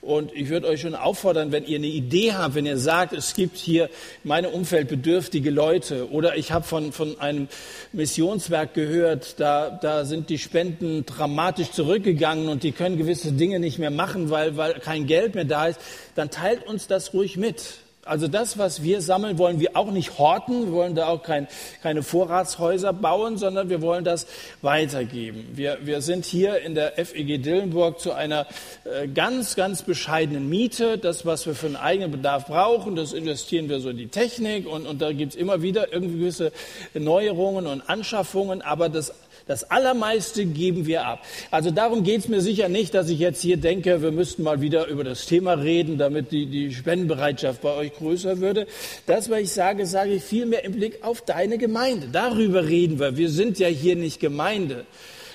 Und 0.02 0.32
ich 0.34 0.48
würde 0.48 0.66
euch 0.66 0.80
schon 0.80 0.94
auffordern, 0.94 1.52
wenn 1.52 1.66
ihr 1.66 1.76
eine 1.76 1.86
Idee 1.86 2.32
habt, 2.32 2.54
wenn 2.54 2.64
ihr 2.64 2.78
sagt, 2.78 3.12
es 3.12 3.34
gibt 3.34 3.58
hier 3.58 3.90
in 4.24 4.28
meinem 4.28 4.50
Umfeld 4.50 4.88
bedürftige 4.88 5.50
Leute 5.50 6.10
oder 6.10 6.36
ich 6.36 6.52
habe 6.52 6.64
von, 6.64 6.92
von 6.92 7.20
einem 7.20 7.48
Missionswerk 7.92 8.72
gehört, 8.72 9.38
da, 9.38 9.68
da 9.68 10.06
sind 10.06 10.30
die 10.30 10.38
Spenden 10.38 11.04
dramatisch 11.04 11.72
zurückgegangen 11.72 12.48
und 12.48 12.62
die 12.62 12.72
können 12.72 12.96
gewisse 12.96 13.32
Dinge 13.32 13.60
nicht 13.60 13.78
mehr 13.78 13.90
machen, 13.90 14.30
weil, 14.30 14.56
weil 14.56 14.74
kein 14.80 15.06
Geld 15.06 15.34
mehr 15.34 15.44
da 15.44 15.66
ist, 15.66 15.80
dann 16.14 16.30
teilt 16.30 16.66
uns 16.66 16.86
das 16.86 17.12
ruhig 17.12 17.36
mit. 17.36 17.80
Also 18.06 18.28
das, 18.28 18.56
was 18.56 18.82
wir 18.82 19.02
sammeln, 19.02 19.36
wollen 19.36 19.60
wir 19.60 19.76
auch 19.76 19.90
nicht 19.90 20.18
horten. 20.18 20.66
Wir 20.66 20.72
wollen 20.72 20.94
da 20.94 21.08
auch 21.08 21.22
kein, 21.22 21.48
keine 21.82 22.02
Vorratshäuser 22.02 22.94
bauen, 22.94 23.36
sondern 23.36 23.68
wir 23.68 23.82
wollen 23.82 24.04
das 24.04 24.26
weitergeben. 24.62 25.46
Wir, 25.52 25.78
wir 25.82 26.00
sind 26.00 26.24
hier 26.24 26.62
in 26.62 26.74
der 26.74 26.92
FEG 26.92 27.42
Dillenburg 27.42 28.00
zu 28.00 28.12
einer 28.12 28.46
äh, 28.84 29.06
ganz, 29.06 29.54
ganz 29.54 29.82
bescheidenen 29.82 30.48
Miete. 30.48 30.96
Das, 30.96 31.26
was 31.26 31.44
wir 31.44 31.54
für 31.54 31.66
einen 31.66 31.76
eigenen 31.76 32.10
Bedarf 32.10 32.46
brauchen, 32.46 32.96
das 32.96 33.12
investieren 33.12 33.68
wir 33.68 33.80
so 33.80 33.90
in 33.90 33.98
die 33.98 34.08
Technik 34.08 34.66
und, 34.66 34.86
und 34.86 35.02
da 35.02 35.12
gibt 35.12 35.34
es 35.34 35.38
immer 35.38 35.60
wieder 35.60 35.92
irgendwie 35.92 36.20
gewisse 36.20 36.52
Neuerungen 36.94 37.66
und 37.66 37.88
Anschaffungen. 37.90 38.62
Aber 38.62 38.88
das 38.88 39.12
das 39.50 39.68
Allermeiste 39.68 40.46
geben 40.46 40.86
wir 40.86 41.04
ab. 41.04 41.24
Also 41.50 41.72
darum 41.72 42.04
geht 42.04 42.20
es 42.20 42.28
mir 42.28 42.40
sicher 42.40 42.68
nicht, 42.68 42.94
dass 42.94 43.08
ich 43.08 43.18
jetzt 43.18 43.42
hier 43.42 43.56
denke, 43.56 44.00
wir 44.00 44.12
müssten 44.12 44.44
mal 44.44 44.60
wieder 44.60 44.86
über 44.86 45.02
das 45.02 45.26
Thema 45.26 45.54
reden, 45.54 45.98
damit 45.98 46.30
die, 46.30 46.46
die 46.46 46.72
Spendenbereitschaft 46.72 47.60
bei 47.60 47.74
euch 47.74 47.92
größer 47.94 48.38
würde. 48.40 48.68
Das, 49.06 49.28
was 49.28 49.40
ich 49.40 49.50
sage, 49.50 49.86
sage 49.86 50.12
ich 50.12 50.22
vielmehr 50.22 50.64
im 50.64 50.72
Blick 50.72 51.02
auf 51.02 51.22
deine 51.22 51.58
Gemeinde. 51.58 52.08
Darüber 52.12 52.68
reden 52.68 53.00
wir. 53.00 53.16
Wir 53.16 53.28
sind 53.28 53.58
ja 53.58 53.66
hier 53.66 53.96
nicht 53.96 54.20
Gemeinde 54.20 54.86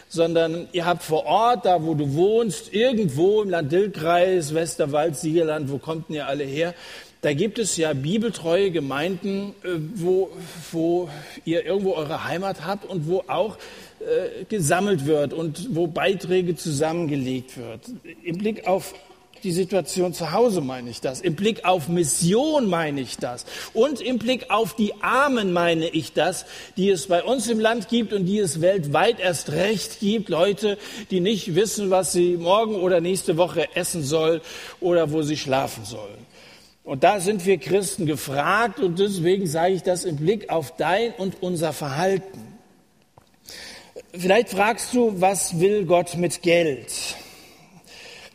sondern 0.08 0.70
ihr 0.72 0.86
habt 0.86 1.04
vor 1.04 1.26
Ort, 1.26 1.66
da 1.66 1.84
wo 1.84 1.94
du 1.94 2.14
wohnst, 2.14 2.74
irgendwo 2.74 3.42
im 3.42 3.50
Land-Dill-Kreis, 3.50 4.54
Westerwald, 4.54 5.18
Siegerland, 5.18 5.70
wo 5.70 5.78
kommt 5.78 6.08
denn 6.08 6.16
ihr 6.16 6.28
alle 6.28 6.46
her? 6.46 6.74
Da 7.26 7.34
gibt 7.34 7.58
es 7.58 7.76
ja 7.76 7.94
bibeltreue 7.94 8.70
Gemeinden, 8.70 9.56
äh, 9.64 9.70
wo, 9.96 10.30
wo 10.72 11.10
ihr 11.44 11.66
irgendwo 11.66 11.94
eure 11.94 12.26
Heimat 12.26 12.68
habt 12.68 12.86
und 12.86 13.08
wo 13.08 13.24
auch 13.26 13.58
äh, 14.06 14.46
gesammelt 14.46 15.06
wird 15.06 15.34
und 15.34 15.76
wo 15.76 15.88
Beiträge 15.88 16.56
zusammengelegt 16.56 17.58
wird. 17.58 17.82
Im 18.24 18.38
Blick 18.38 18.68
auf 18.68 18.94
die 19.44 19.52
Situation 19.52 20.14
zu 20.14 20.32
Hause 20.32 20.62
meine 20.62 20.90
ich 20.90 21.02
das. 21.02 21.22
Im 21.22 21.36
Blick 21.36 21.66
auf 21.66 21.88
Mission 21.88 22.68
meine 22.68 23.02
ich 23.02 23.18
das. 23.18 23.46
Und 23.74 24.02
im 24.02 24.18
Blick 24.18 24.50
auf 24.50 24.76
die 24.76 24.94
Armen 25.02 25.54
meine 25.54 25.88
ich 25.88 26.14
das, 26.14 26.46
die 26.78 26.90
es 26.90 27.08
bei 27.08 27.24
uns 27.24 27.48
im 27.48 27.60
Land 27.60 27.88
gibt 27.88 28.12
und 28.12 28.26
die 28.26 28.40
es 28.40 28.60
weltweit 28.60 29.20
erst 29.20 29.52
recht 29.52 30.00
gibt. 30.00 30.30
Leute, 30.30 30.78
die 31.12 31.20
nicht 31.20 31.56
wissen, 31.56 31.92
was 31.92 32.12
sie 32.12 32.38
morgen 32.38 32.76
oder 32.76 33.02
nächste 33.02 33.38
Woche 33.38 33.76
essen 33.76 34.04
soll 34.04 34.42
oder 34.82 35.12
wo 35.12 35.22
sie 35.22 35.38
schlafen 35.38 35.86
sollen. 35.86 36.26
Und 36.84 37.04
da 37.04 37.20
sind 37.20 37.46
wir 37.46 37.58
Christen 37.58 38.06
gefragt 38.06 38.80
und 38.80 39.00
deswegen 39.00 39.48
sage 39.48 39.74
ich 39.74 39.84
das 39.84 40.06
im 40.06 40.18
Blick 40.18 40.50
auf 40.50 40.76
dein 40.76 41.14
und 41.14 41.42
unser 41.42 41.74
Verhalten. 41.74 42.55
Vielleicht 44.18 44.50
fragst 44.50 44.94
du, 44.94 45.20
was 45.20 45.60
will 45.60 45.86
Gott 45.86 46.16
mit 46.16 46.42
Geld? 46.42 46.92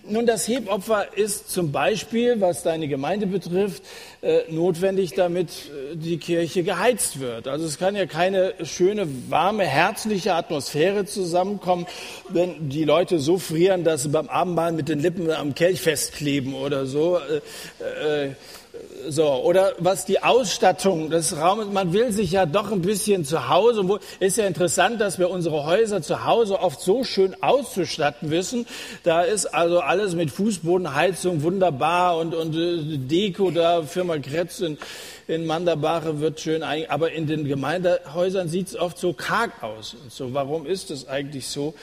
Nun, 0.03 0.27
das 0.27 0.49
Hebopfer 0.49 1.17
ist 1.17 1.51
zum 1.51 1.73
Beispiel, 1.73 2.41
was 2.41 2.63
deine 2.63 2.89
Gemeinde 2.89 3.27
betrifft, 3.27 3.83
äh, 4.23 4.41
notwendig, 4.51 5.15
damit 5.15 5.51
äh, 5.51 5.97
die 5.97 6.19
Kirche 6.19 6.65
geheizt 6.65 7.21
wird. 7.21 7.47
Also 7.47 7.67
es 7.67 7.79
kann 7.79 7.95
ja 7.95 8.07
keine 8.07 8.55
schöne, 8.65 9.07
warme, 9.29 9.65
herzliche 9.65 10.35
Atmosphäre 10.35 11.05
zusammenkommen, 11.05 11.87
wenn 12.29 12.69
die 12.69 12.85
Leute 12.85 13.19
so 13.19 13.39
frieren, 13.39 13.85
dass 13.85 14.03
sie 14.03 14.09
beim 14.09 14.29
Abendmahl 14.29 14.73
mit 14.73 14.89
den 14.89 15.01
Lippen 15.01 15.31
am 15.31 15.55
Kelch 15.55 15.81
festkleben 15.81 16.55
oder 16.55 16.87
so. 16.87 17.19
So, 19.09 19.27
oder 19.27 19.75
was 19.79 20.05
die 20.05 20.23
Ausstattung 20.23 21.11
des 21.11 21.37
Raumes, 21.37 21.69
man 21.73 21.93
will 21.93 22.13
sich 22.13 22.33
ja 22.33 22.47
doch 22.47 22.71
ein 22.73 22.83
bisschen 22.83 23.25
zu 23.25 23.49
Hause, 23.49 23.89
wo, 23.89 23.99
ist 24.19 24.37
ja 24.37 24.47
interessant, 24.47 25.01
dass 25.01 25.19
wir 25.19 25.31
unsere 25.31 25.65
Häuser 25.65 26.03
zu 26.03 26.25
Hause 26.25 26.61
oft 26.61 26.81
so 26.81 27.05
schön 27.05 27.35
auszustatten 27.43 28.31
wissen. 28.31 28.67
Da 29.03 29.23
ist 29.23 29.47
also 29.47 29.81
alles 29.81 30.15
mit 30.15 30.31
Fußbodenheizung 30.31 31.43
wunderbar 31.43 32.19
und, 32.19 32.35
und 32.35 32.55
äh, 32.55 32.99
Deko 32.99 33.51
da, 33.51 33.83
Firma 33.83 34.19
Kretz 34.19 34.61
in, 34.61 34.79
in 35.29 35.47
Mandabache 35.47 36.21
wird 36.21 36.41
schön, 36.41 36.63
aber 36.63 37.13
in 37.13 37.27
den 37.27 37.45
Gemeindehäusern 37.45 38.49
sieht 38.49 38.69
es 38.69 38.77
oft 38.77 38.99
so 38.99 39.13
karg 39.13 39.63
aus. 39.63 39.95
Und 40.03 40.13
so, 40.13 40.35
warum 40.35 40.67
ist 40.67 40.91
das 40.91 41.09
eigentlich 41.09 41.47
so? 41.49 41.75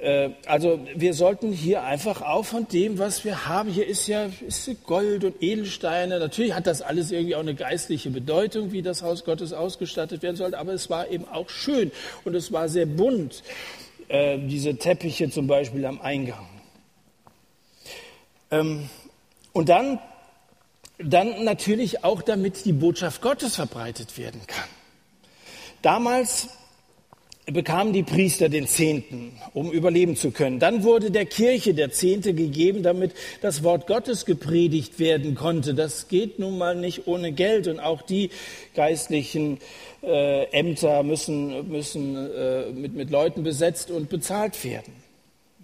Äh, 0.00 0.30
also 0.46 0.80
wir 0.94 1.14
sollten 1.14 1.52
hier 1.52 1.82
einfach 1.82 2.22
auch 2.22 2.44
von 2.44 2.68
dem, 2.68 2.98
was 2.98 3.24
wir 3.24 3.46
haben, 3.46 3.70
hier 3.70 3.86
ist 3.86 4.06
ja 4.06 4.28
ist 4.46 4.68
Gold 4.84 5.24
und 5.24 5.42
Edelsteine. 5.42 6.18
Natürlich 6.18 6.54
hat 6.54 6.66
das 6.66 6.82
alles 6.82 7.10
irgendwie 7.10 7.34
auch 7.34 7.40
eine 7.40 7.54
geistliche 7.54 8.10
Bedeutung, 8.10 8.72
wie 8.72 8.82
das 8.82 9.02
Haus 9.02 9.24
Gottes 9.24 9.52
ausgestattet 9.52 10.22
werden 10.22 10.36
sollte, 10.36 10.58
aber 10.58 10.72
es 10.72 10.90
war 10.90 11.08
eben 11.08 11.26
auch 11.28 11.48
schön 11.48 11.90
und 12.24 12.34
es 12.34 12.52
war 12.52 12.68
sehr 12.68 12.86
bunt. 12.86 13.42
Äh, 14.08 14.38
diese 14.38 14.76
Teppiche 14.76 15.30
zum 15.30 15.46
Beispiel 15.46 15.84
am 15.84 16.00
Eingang. 16.00 16.46
Ähm, 18.50 18.88
und 19.52 19.68
dann, 19.68 19.98
dann 20.98 21.44
natürlich 21.44 22.04
auch, 22.04 22.22
damit 22.22 22.64
die 22.64 22.72
Botschaft 22.72 23.20
Gottes 23.20 23.56
verbreitet 23.56 24.16
werden 24.16 24.42
kann. 24.46 24.68
Damals 25.82 26.48
bekamen 27.46 27.92
die 27.92 28.02
Priester 28.02 28.48
den 28.48 28.66
Zehnten, 28.66 29.32
um 29.54 29.70
überleben 29.70 30.16
zu 30.16 30.32
können. 30.32 30.58
Dann 30.58 30.82
wurde 30.82 31.10
der 31.12 31.26
Kirche 31.26 31.74
der 31.74 31.92
Zehnte 31.92 32.34
gegeben, 32.34 32.82
damit 32.82 33.12
das 33.40 33.62
Wort 33.62 33.86
Gottes 33.86 34.24
gepredigt 34.26 34.98
werden 34.98 35.36
konnte. 35.36 35.74
Das 35.74 36.08
geht 36.08 36.38
nun 36.40 36.58
mal 36.58 36.74
nicht 36.74 37.06
ohne 37.06 37.32
Geld 37.32 37.68
und 37.68 37.78
auch 37.78 38.02
die 38.02 38.30
geistlichen 38.74 39.58
äh, 40.02 40.44
Ämter 40.50 41.04
müssen, 41.04 41.70
müssen 41.70 42.16
äh, 42.16 42.72
mit, 42.72 42.94
mit 42.94 43.10
Leuten 43.10 43.44
besetzt 43.44 43.90
und 43.92 44.08
bezahlt 44.08 44.64
werden. 44.64 45.05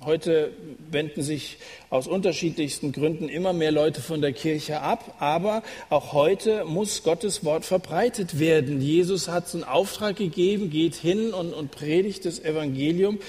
Heute 0.04 0.50
wenden 0.90 1.22
sich 1.22 1.58
aus 1.88 2.08
unterschiedlichsten 2.08 2.90
Gründen 2.90 3.28
immer 3.28 3.52
mehr 3.52 3.70
Leute 3.70 4.00
von 4.00 4.20
der 4.20 4.32
Kirche 4.32 4.80
ab, 4.80 5.14
aber 5.20 5.62
auch 5.90 6.12
heute 6.12 6.64
muss 6.64 7.04
Gottes 7.04 7.44
Wort 7.44 7.64
verbreitet 7.64 8.40
werden. 8.40 8.80
Jesus 8.80 9.28
hat 9.28 9.54
einen 9.54 9.62
Auftrag 9.62 10.16
gegeben, 10.16 10.70
geht 10.70 10.96
hin 10.96 11.32
und, 11.32 11.52
und 11.54 11.70
predigt 11.70 12.24
das 12.24 12.40
Evangelium. 12.40 13.20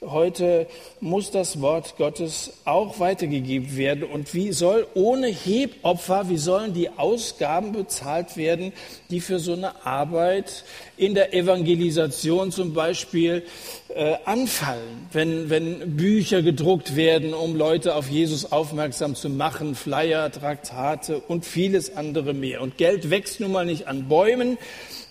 Heute 0.00 0.68
muss 1.00 1.32
das 1.32 1.60
Wort 1.60 1.96
Gottes 1.96 2.52
auch 2.64 3.00
weitergegeben 3.00 3.76
werden. 3.76 4.04
Und 4.04 4.32
wie 4.32 4.52
soll 4.52 4.86
ohne 4.94 5.26
Hebopfer, 5.26 6.28
wie 6.28 6.36
sollen 6.36 6.72
die 6.72 6.88
Ausgaben 6.90 7.72
bezahlt 7.72 8.36
werden, 8.36 8.72
die 9.10 9.20
für 9.20 9.40
so 9.40 9.54
eine 9.54 9.84
Arbeit 9.84 10.62
in 10.96 11.14
der 11.14 11.34
Evangelisation 11.34 12.52
zum 12.52 12.74
Beispiel 12.74 13.42
äh, 13.88 14.14
anfallen? 14.24 15.08
Wenn, 15.10 15.50
wenn 15.50 15.96
Bücher 15.96 16.42
gedruckt 16.42 16.94
werden, 16.94 17.34
um 17.34 17.56
Leute 17.56 17.96
auf 17.96 18.08
Jesus 18.08 18.52
aufmerksam 18.52 19.16
zu 19.16 19.28
machen, 19.28 19.74
Flyer, 19.74 20.30
Traktate 20.30 21.18
und 21.18 21.44
vieles 21.44 21.96
andere 21.96 22.34
mehr. 22.34 22.62
Und 22.62 22.78
Geld 22.78 23.10
wächst 23.10 23.40
nun 23.40 23.50
mal 23.50 23.66
nicht 23.66 23.88
an 23.88 24.06
Bäumen. 24.06 24.58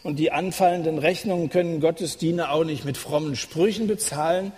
Und 0.07 0.19
die 0.19 0.31
anfallenden 0.31 0.99
Rechnungen 0.99 1.49
können 1.49 1.81
Gottesdiener 1.81 2.53
auch 2.53 2.63
nicht 2.63 2.85
mit 2.85 2.95
frommen 2.95 3.35
Sprüchen 3.35 3.87
bezahlen. 3.87 4.53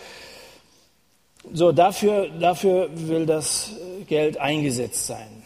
So, 1.52 1.72
dafür, 1.72 2.30
dafür 2.40 2.92
will 2.94 3.26
das 3.26 3.72
Geld 4.06 4.38
eingesetzt 4.38 5.08
sein. 5.08 5.42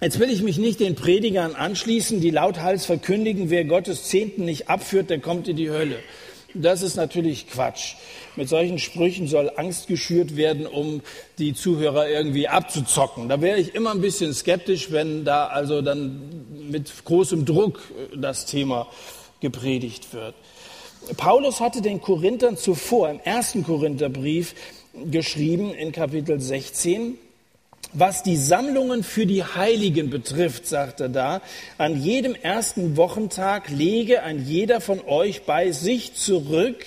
Jetzt 0.00 0.18
will 0.18 0.30
ich 0.30 0.42
mich 0.42 0.56
nicht 0.56 0.80
den 0.80 0.94
Predigern 0.94 1.54
anschließen, 1.54 2.22
die 2.22 2.30
lauthals 2.30 2.86
verkündigen, 2.86 3.50
wer 3.50 3.66
Gottes 3.66 4.04
Zehnten 4.04 4.46
nicht 4.46 4.70
abführt, 4.70 5.10
der 5.10 5.20
kommt 5.20 5.46
in 5.46 5.56
die 5.56 5.68
Hölle. 5.68 5.98
Das 6.54 6.82
ist 6.82 6.96
natürlich 6.96 7.48
Quatsch. 7.48 7.94
Mit 8.36 8.48
solchen 8.48 8.78
Sprüchen 8.78 9.26
soll 9.26 9.50
Angst 9.56 9.86
geschürt 9.86 10.36
werden, 10.36 10.66
um 10.66 11.02
die 11.38 11.54
Zuhörer 11.54 12.08
irgendwie 12.08 12.48
abzuzocken. 12.48 13.28
Da 13.28 13.40
wäre 13.40 13.58
ich 13.58 13.74
immer 13.74 13.92
ein 13.92 14.00
bisschen 14.00 14.34
skeptisch, 14.34 14.90
wenn 14.90 15.24
da 15.24 15.46
also 15.46 15.82
dann 15.82 16.44
mit 16.70 17.04
großem 17.04 17.44
Druck 17.44 17.80
das 18.14 18.46
Thema 18.46 18.88
gepredigt 19.40 20.12
wird. 20.12 20.34
Paulus 21.16 21.60
hatte 21.60 21.82
den 21.82 22.00
Korinthern 22.00 22.56
zuvor 22.56 23.10
im 23.10 23.20
ersten 23.20 23.64
Korintherbrief 23.64 24.54
geschrieben 25.10 25.74
in 25.74 25.92
Kapitel 25.92 26.40
16. 26.40 27.18
Was 27.94 28.22
die 28.22 28.38
Sammlungen 28.38 29.02
für 29.02 29.26
die 29.26 29.44
Heiligen 29.44 30.08
betrifft, 30.08 30.66
sagt 30.66 31.00
er 31.00 31.10
da, 31.10 31.42
an 31.76 32.00
jedem 32.00 32.34
ersten 32.34 32.96
Wochentag 32.96 33.68
lege 33.68 34.22
ein 34.22 34.46
jeder 34.46 34.80
von 34.80 35.00
euch 35.06 35.42
bei 35.42 35.72
sich 35.72 36.14
zurück, 36.14 36.86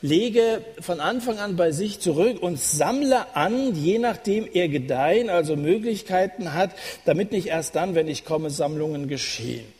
lege 0.00 0.64
von 0.80 1.00
Anfang 1.00 1.38
an 1.38 1.56
bei 1.56 1.72
sich 1.72 2.00
zurück 2.00 2.42
und 2.42 2.58
sammle 2.58 3.36
an, 3.36 3.74
je 3.74 3.98
nachdem 3.98 4.48
er 4.50 4.68
gedeihen, 4.68 5.28
also 5.28 5.56
Möglichkeiten 5.56 6.54
hat, 6.54 6.70
damit 7.04 7.32
nicht 7.32 7.48
erst 7.48 7.76
dann, 7.76 7.94
wenn 7.94 8.08
ich 8.08 8.24
komme, 8.24 8.48
Sammlungen 8.48 9.08
geschehen 9.08 9.73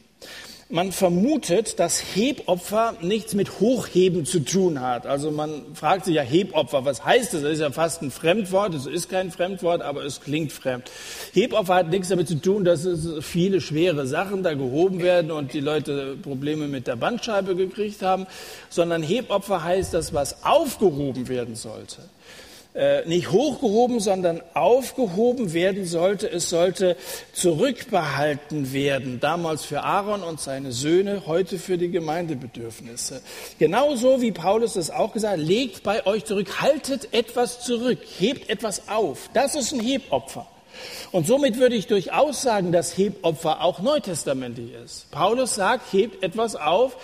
man 0.74 0.90
vermutet, 0.90 1.78
dass 1.78 2.00
Hebopfer 2.00 2.94
nichts 3.00 3.34
mit 3.34 3.60
Hochheben 3.60 4.26
zu 4.26 4.40
tun 4.40 4.80
hat. 4.80 5.06
Also 5.06 5.30
man 5.30 5.62
fragt 5.74 6.04
sich 6.04 6.16
ja 6.16 6.22
Hebopfer, 6.22 6.84
was 6.84 7.04
heißt 7.04 7.32
das? 7.32 7.42
Das 7.42 7.52
ist 7.52 7.60
ja 7.60 7.70
fast 7.70 8.02
ein 8.02 8.10
Fremdwort. 8.10 8.74
Es 8.74 8.86
ist 8.86 9.08
kein 9.08 9.30
Fremdwort, 9.30 9.82
aber 9.82 10.04
es 10.04 10.20
klingt 10.20 10.50
fremd. 10.50 10.90
Hebopfer 11.32 11.76
hat 11.76 11.90
nichts 11.90 12.08
damit 12.08 12.26
zu 12.26 12.40
tun, 12.40 12.64
dass 12.64 12.84
es 12.84 13.24
viele 13.24 13.60
schwere 13.60 14.08
Sachen 14.08 14.42
da 14.42 14.54
gehoben 14.54 15.00
werden 15.00 15.30
und 15.30 15.52
die 15.52 15.60
Leute 15.60 16.16
Probleme 16.20 16.66
mit 16.66 16.88
der 16.88 16.96
Bandscheibe 16.96 17.54
gekriegt 17.54 18.02
haben, 18.02 18.26
sondern 18.68 19.04
Hebopfer 19.04 19.62
heißt 19.62 19.94
das, 19.94 20.12
was 20.12 20.44
aufgehoben 20.44 21.28
werden 21.28 21.54
sollte. 21.54 22.02
Äh, 22.74 23.06
nicht 23.06 23.30
hochgehoben, 23.30 24.00
sondern 24.00 24.42
aufgehoben 24.52 25.52
werden 25.52 25.86
sollte. 25.86 26.28
Es 26.28 26.50
sollte 26.50 26.96
zurückbehalten 27.32 28.72
werden, 28.72 29.20
damals 29.20 29.64
für 29.64 29.84
Aaron 29.84 30.24
und 30.24 30.40
seine 30.40 30.72
Söhne, 30.72 31.22
heute 31.26 31.60
für 31.60 31.78
die 31.78 31.92
Gemeindebedürfnisse. 31.92 33.22
Genauso 33.60 34.20
wie 34.20 34.32
Paulus 34.32 34.74
es 34.74 34.90
auch 34.90 35.12
gesagt 35.12 35.38
hat, 35.38 35.46
legt 35.46 35.84
bei 35.84 36.04
euch 36.04 36.24
zurück, 36.24 36.60
haltet 36.60 37.14
etwas 37.14 37.60
zurück, 37.60 38.00
hebt 38.18 38.50
etwas 38.50 38.88
auf. 38.88 39.30
Das 39.34 39.54
ist 39.54 39.72
ein 39.72 39.78
Hebopfer. 39.78 40.48
Und 41.12 41.26
somit 41.26 41.58
würde 41.58 41.76
ich 41.76 41.86
durchaus 41.86 42.42
sagen, 42.42 42.72
dass 42.72 42.96
Hebopfer 42.96 43.62
auch 43.62 43.80
neutestamentlich 43.80 44.72
ist. 44.84 45.10
Paulus 45.10 45.54
sagt, 45.54 45.92
hebt 45.92 46.22
etwas 46.22 46.56
auf, 46.56 46.96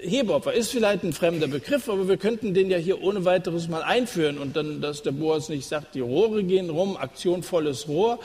Hebopfer 0.00 0.52
ist 0.52 0.70
vielleicht 0.70 1.02
ein 1.02 1.12
fremder 1.12 1.48
Begriff, 1.48 1.88
aber 1.88 2.06
wir 2.06 2.18
könnten 2.18 2.54
den 2.54 2.70
ja 2.70 2.76
hier 2.78 3.02
ohne 3.02 3.24
weiteres 3.24 3.66
mal 3.66 3.82
einführen 3.82 4.38
und 4.38 4.54
dann, 4.54 4.80
dass 4.80 5.02
der 5.02 5.10
Boas 5.10 5.48
nicht 5.48 5.66
sagt, 5.66 5.96
die 5.96 6.00
Rohre 6.00 6.44
gehen 6.44 6.70
rum, 6.70 6.96
Aktion 6.96 7.42
volles 7.42 7.88
Rohr 7.88 8.20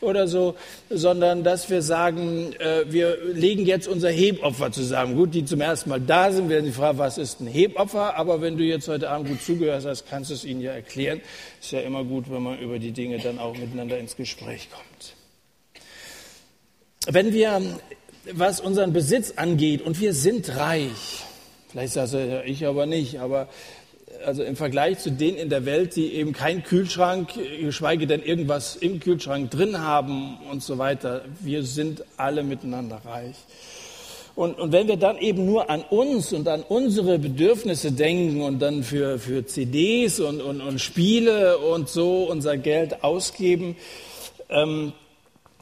oder 0.00 0.26
so, 0.26 0.54
sondern 0.88 1.44
dass 1.44 1.68
wir 1.68 1.82
sagen, 1.82 2.54
äh, 2.58 2.90
wir 2.90 3.18
legen 3.34 3.66
jetzt 3.66 3.86
unser 3.86 4.08
Hebopfer 4.08 4.72
zusammen. 4.72 5.14
Gut, 5.14 5.34
die 5.34 5.44
zum 5.44 5.60
ersten 5.60 5.90
Mal 5.90 6.00
da 6.00 6.32
sind, 6.32 6.48
werden 6.48 6.64
sie 6.64 6.72
fragen, 6.72 6.96
was 6.96 7.18
ist 7.18 7.42
ein 7.42 7.46
Hebopfer? 7.46 8.16
Aber 8.16 8.40
wenn 8.40 8.56
du 8.56 8.64
jetzt 8.64 8.88
heute 8.88 9.10
Abend 9.10 9.28
gut 9.28 9.42
zugehört 9.42 9.84
hast, 9.84 10.08
kannst 10.08 10.30
du 10.30 10.34
es 10.34 10.46
ihnen 10.46 10.62
ja 10.62 10.72
erklären. 10.72 11.20
Ist 11.60 11.72
ja 11.72 11.80
immer 11.80 12.02
gut, 12.02 12.30
wenn 12.30 12.42
man 12.42 12.58
über 12.60 12.78
die 12.78 12.92
Dinge 12.92 13.18
dann 13.18 13.38
auch 13.38 13.58
miteinander 13.58 13.98
ins 13.98 14.16
Gespräch 14.16 14.68
kommt. 14.70 15.14
Wenn 17.06 17.32
wir 17.34 17.60
was 18.32 18.60
unseren 18.60 18.92
Besitz 18.92 19.34
angeht 19.36 19.82
und 19.82 20.00
wir 20.00 20.12
sind 20.14 20.56
reich. 20.56 21.24
Vielleicht 21.68 21.94
sagst 21.94 22.14
du, 22.14 22.18
ja, 22.18 22.42
ich 22.42 22.66
aber 22.66 22.86
nicht, 22.86 23.20
aber 23.20 23.48
also 24.24 24.42
im 24.42 24.56
Vergleich 24.56 24.98
zu 24.98 25.10
denen 25.10 25.38
in 25.38 25.48
der 25.48 25.64
Welt, 25.64 25.96
die 25.96 26.14
eben 26.14 26.32
keinen 26.32 26.62
Kühlschrank, 26.62 27.30
geschweige 27.60 28.06
denn 28.06 28.22
irgendwas 28.22 28.76
im 28.76 29.00
Kühlschrank 29.00 29.50
drin 29.50 29.78
haben 29.80 30.38
und 30.50 30.62
so 30.62 30.78
weiter. 30.78 31.24
Wir 31.40 31.62
sind 31.62 32.04
alle 32.16 32.42
miteinander 32.42 33.00
reich. 33.04 33.36
Und, 34.34 34.58
und 34.58 34.72
wenn 34.72 34.88
wir 34.88 34.96
dann 34.96 35.18
eben 35.18 35.44
nur 35.44 35.70
an 35.70 35.82
uns 35.82 36.32
und 36.32 36.48
an 36.48 36.62
unsere 36.62 37.18
Bedürfnisse 37.18 37.92
denken 37.92 38.42
und 38.42 38.60
dann 38.60 38.82
für, 38.82 39.18
für 39.18 39.44
CDs 39.44 40.20
und, 40.20 40.40
und, 40.40 40.60
und 40.60 40.80
Spiele 40.80 41.58
und 41.58 41.88
so 41.88 42.24
unser 42.24 42.56
Geld 42.56 43.02
ausgeben, 43.02 43.76
ähm, 44.48 44.92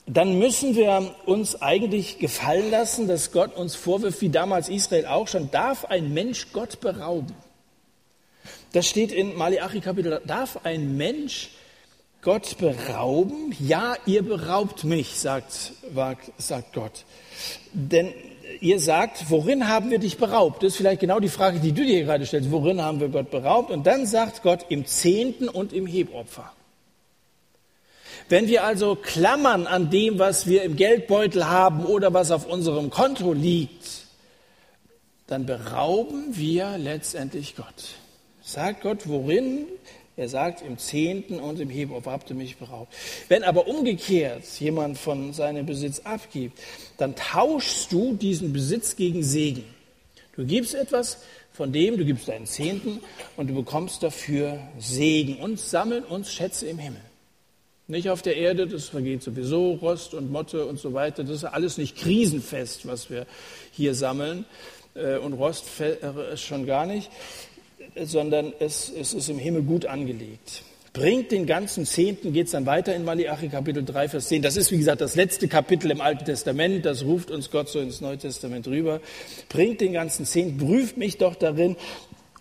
dann 0.09 0.38
müssen 0.38 0.75
wir 0.75 1.14
uns 1.27 1.61
eigentlich 1.61 2.18
gefallen 2.18 2.71
lassen, 2.71 3.09
dass 3.09 3.31
Gott 3.31 3.55
uns 3.55 3.75
vorwirft, 3.75 4.21
wie 4.23 4.31
damals 4.31 4.68
Israel 4.68 5.07
auch 5.07 5.29
schon, 5.29 5.51
darf 5.51 5.85
ein 5.85 6.14
Mensch 6.14 6.49
Gott 6.53 6.81
berauben? 6.81 7.35
Das 8.73 8.87
steht 8.87 9.12
in 9.12 9.37
Malachi 9.37 9.81
Kapitel, 9.81 10.21
darf 10.27 10.61
ein 10.64 10.97
Mensch 10.97 11.51
Gott 12.23 12.57
berauben? 12.59 13.55
Ja, 13.61 13.97
ihr 14.07 14.23
beraubt 14.23 14.85
mich, 14.85 15.18
sagt, 15.18 15.73
sagt 16.38 16.73
Gott. 16.73 17.05
Denn 17.73 18.12
ihr 18.61 18.81
sagt, 18.81 19.31
worin 19.31 19.68
haben 19.68 19.90
wir 19.90 19.99
dich 19.99 20.16
beraubt? 20.16 20.62
Das 20.62 20.73
ist 20.73 20.77
vielleicht 20.77 21.01
genau 21.01 21.21
die 21.21 21.29
Frage, 21.29 21.61
die 21.61 21.73
du 21.73 21.85
dir 21.85 22.05
gerade 22.05 22.25
stellst. 22.25 22.51
Worin 22.51 22.81
haben 22.81 23.01
wir 23.01 23.09
Gott 23.09 23.31
beraubt? 23.31 23.71
Und 23.71 23.87
dann 23.87 24.07
sagt 24.07 24.42
Gott 24.42 24.66
im 24.71 24.87
Zehnten 24.87 25.49
und 25.49 25.73
im 25.73 25.87
Hebopfer. 25.87 26.53
Wenn 28.29 28.47
wir 28.47 28.64
also 28.64 28.95
klammern 28.95 29.67
an 29.67 29.91
dem, 29.91 30.19
was 30.19 30.47
wir 30.47 30.62
im 30.62 30.77
Geldbeutel 30.77 31.49
haben 31.49 31.87
oder 31.87 32.12
was 32.12 32.31
auf 32.31 32.47
unserem 32.47 32.91
Konto 32.91 33.33
liegt, 33.33 34.07
dann 35.27 35.47
berauben 35.47 36.37
wir 36.37 36.77
letztendlich 36.77 37.57
Gott. 37.57 37.95
Sagt 38.43 38.83
Gott, 38.83 39.09
worin 39.09 39.67
er 40.19 40.29
sagt, 40.29 40.62
im 40.62 40.79
Zehnten 40.79 41.38
und 41.38 41.61
im 41.61 41.71
Hebopfer 41.71 42.11
habt 42.11 42.29
ihr 42.29 42.35
mich 42.35 42.57
beraubt. 42.57 42.93
Wenn 43.29 43.45
aber 43.45 43.69
umgekehrt 43.69 44.45
jemand 44.59 44.99
von 44.99 45.33
seinem 45.33 45.64
Besitz 45.64 46.01
abgibt, 46.01 46.59
dann 46.97 47.14
tauschst 47.14 47.93
du 47.93 48.14
diesen 48.14 48.53
Besitz 48.53 48.97
gegen 48.97 49.23
Segen. 49.23 49.64
Du 50.35 50.45
gibst 50.45 50.75
etwas 50.75 51.19
von 51.53 51.73
dem, 51.73 51.97
du 51.99 52.05
gibst 52.05 52.27
deinen 52.27 52.47
Zehnten 52.47 53.01
und 53.37 53.49
du 53.49 53.55
bekommst 53.55 54.03
dafür 54.03 54.59
Segen 54.79 55.37
und 55.37 55.61
sammeln 55.61 56.05
uns 56.05 56.33
Schätze 56.33 56.67
im 56.67 56.79
Himmel. 56.79 57.08
Nicht 57.88 58.11
auf 58.11 58.22
der 58.22 58.37
Erde, 58.37 58.66
das 58.66 58.88
vergeht 58.88 59.22
sowieso, 59.22 59.72
Rost 59.72 60.14
und 60.14 60.31
Motte 60.31 60.66
und 60.66 60.79
so 60.79 60.94
weiter. 60.94 61.24
Das 61.24 61.37
ist 61.37 61.44
alles 61.44 61.79
nicht 61.79 61.96
krisenfest, 61.96 62.87
was 62.87 63.11
wir 63.11 63.27
hier 63.72 63.94
sammeln. 63.94 64.44
Äh, 64.94 65.16
und 65.16 65.33
Rost 65.33 65.64
äh, 65.81 66.37
schon 66.37 66.66
gar 66.66 66.87
nicht 66.87 67.11
sondern 68.05 68.53
es, 68.59 68.90
es 68.90 69.14
ist 69.14 69.29
im 69.29 69.38
Himmel 69.38 69.62
gut 69.62 69.87
angelegt. 69.87 70.62
Bringt 70.92 71.31
den 71.31 71.46
ganzen 71.46 71.85
Zehnten, 71.85 72.33
geht 72.33 72.46
es 72.46 72.53
dann 72.53 72.66
weiter 72.66 72.94
in 72.94 73.05
Malachi 73.05 73.48
Kapitel 73.48 73.85
3, 73.85 74.09
Vers 74.09 74.29
10. 74.29 74.42
Das 74.42 74.57
ist, 74.57 74.72
wie 74.72 74.79
gesagt, 74.79 75.01
das 75.01 75.14
letzte 75.14 75.46
Kapitel 75.46 75.90
im 75.90 76.01
Alten 76.01 76.24
Testament. 76.24 76.85
Das 76.85 77.05
ruft 77.05 77.31
uns 77.31 77.51
Gott 77.51 77.68
so 77.68 77.79
ins 77.79 78.01
Neue 78.01 78.18
Testament 78.18 78.66
rüber. 78.66 79.01
Bringt 79.48 79.81
den 79.81 79.92
ganzen 79.92 80.24
Zehnten, 80.24 80.59
prüft 80.59 80.96
mich 80.96 81.18
doch 81.18 81.37
darin, 81.37 81.77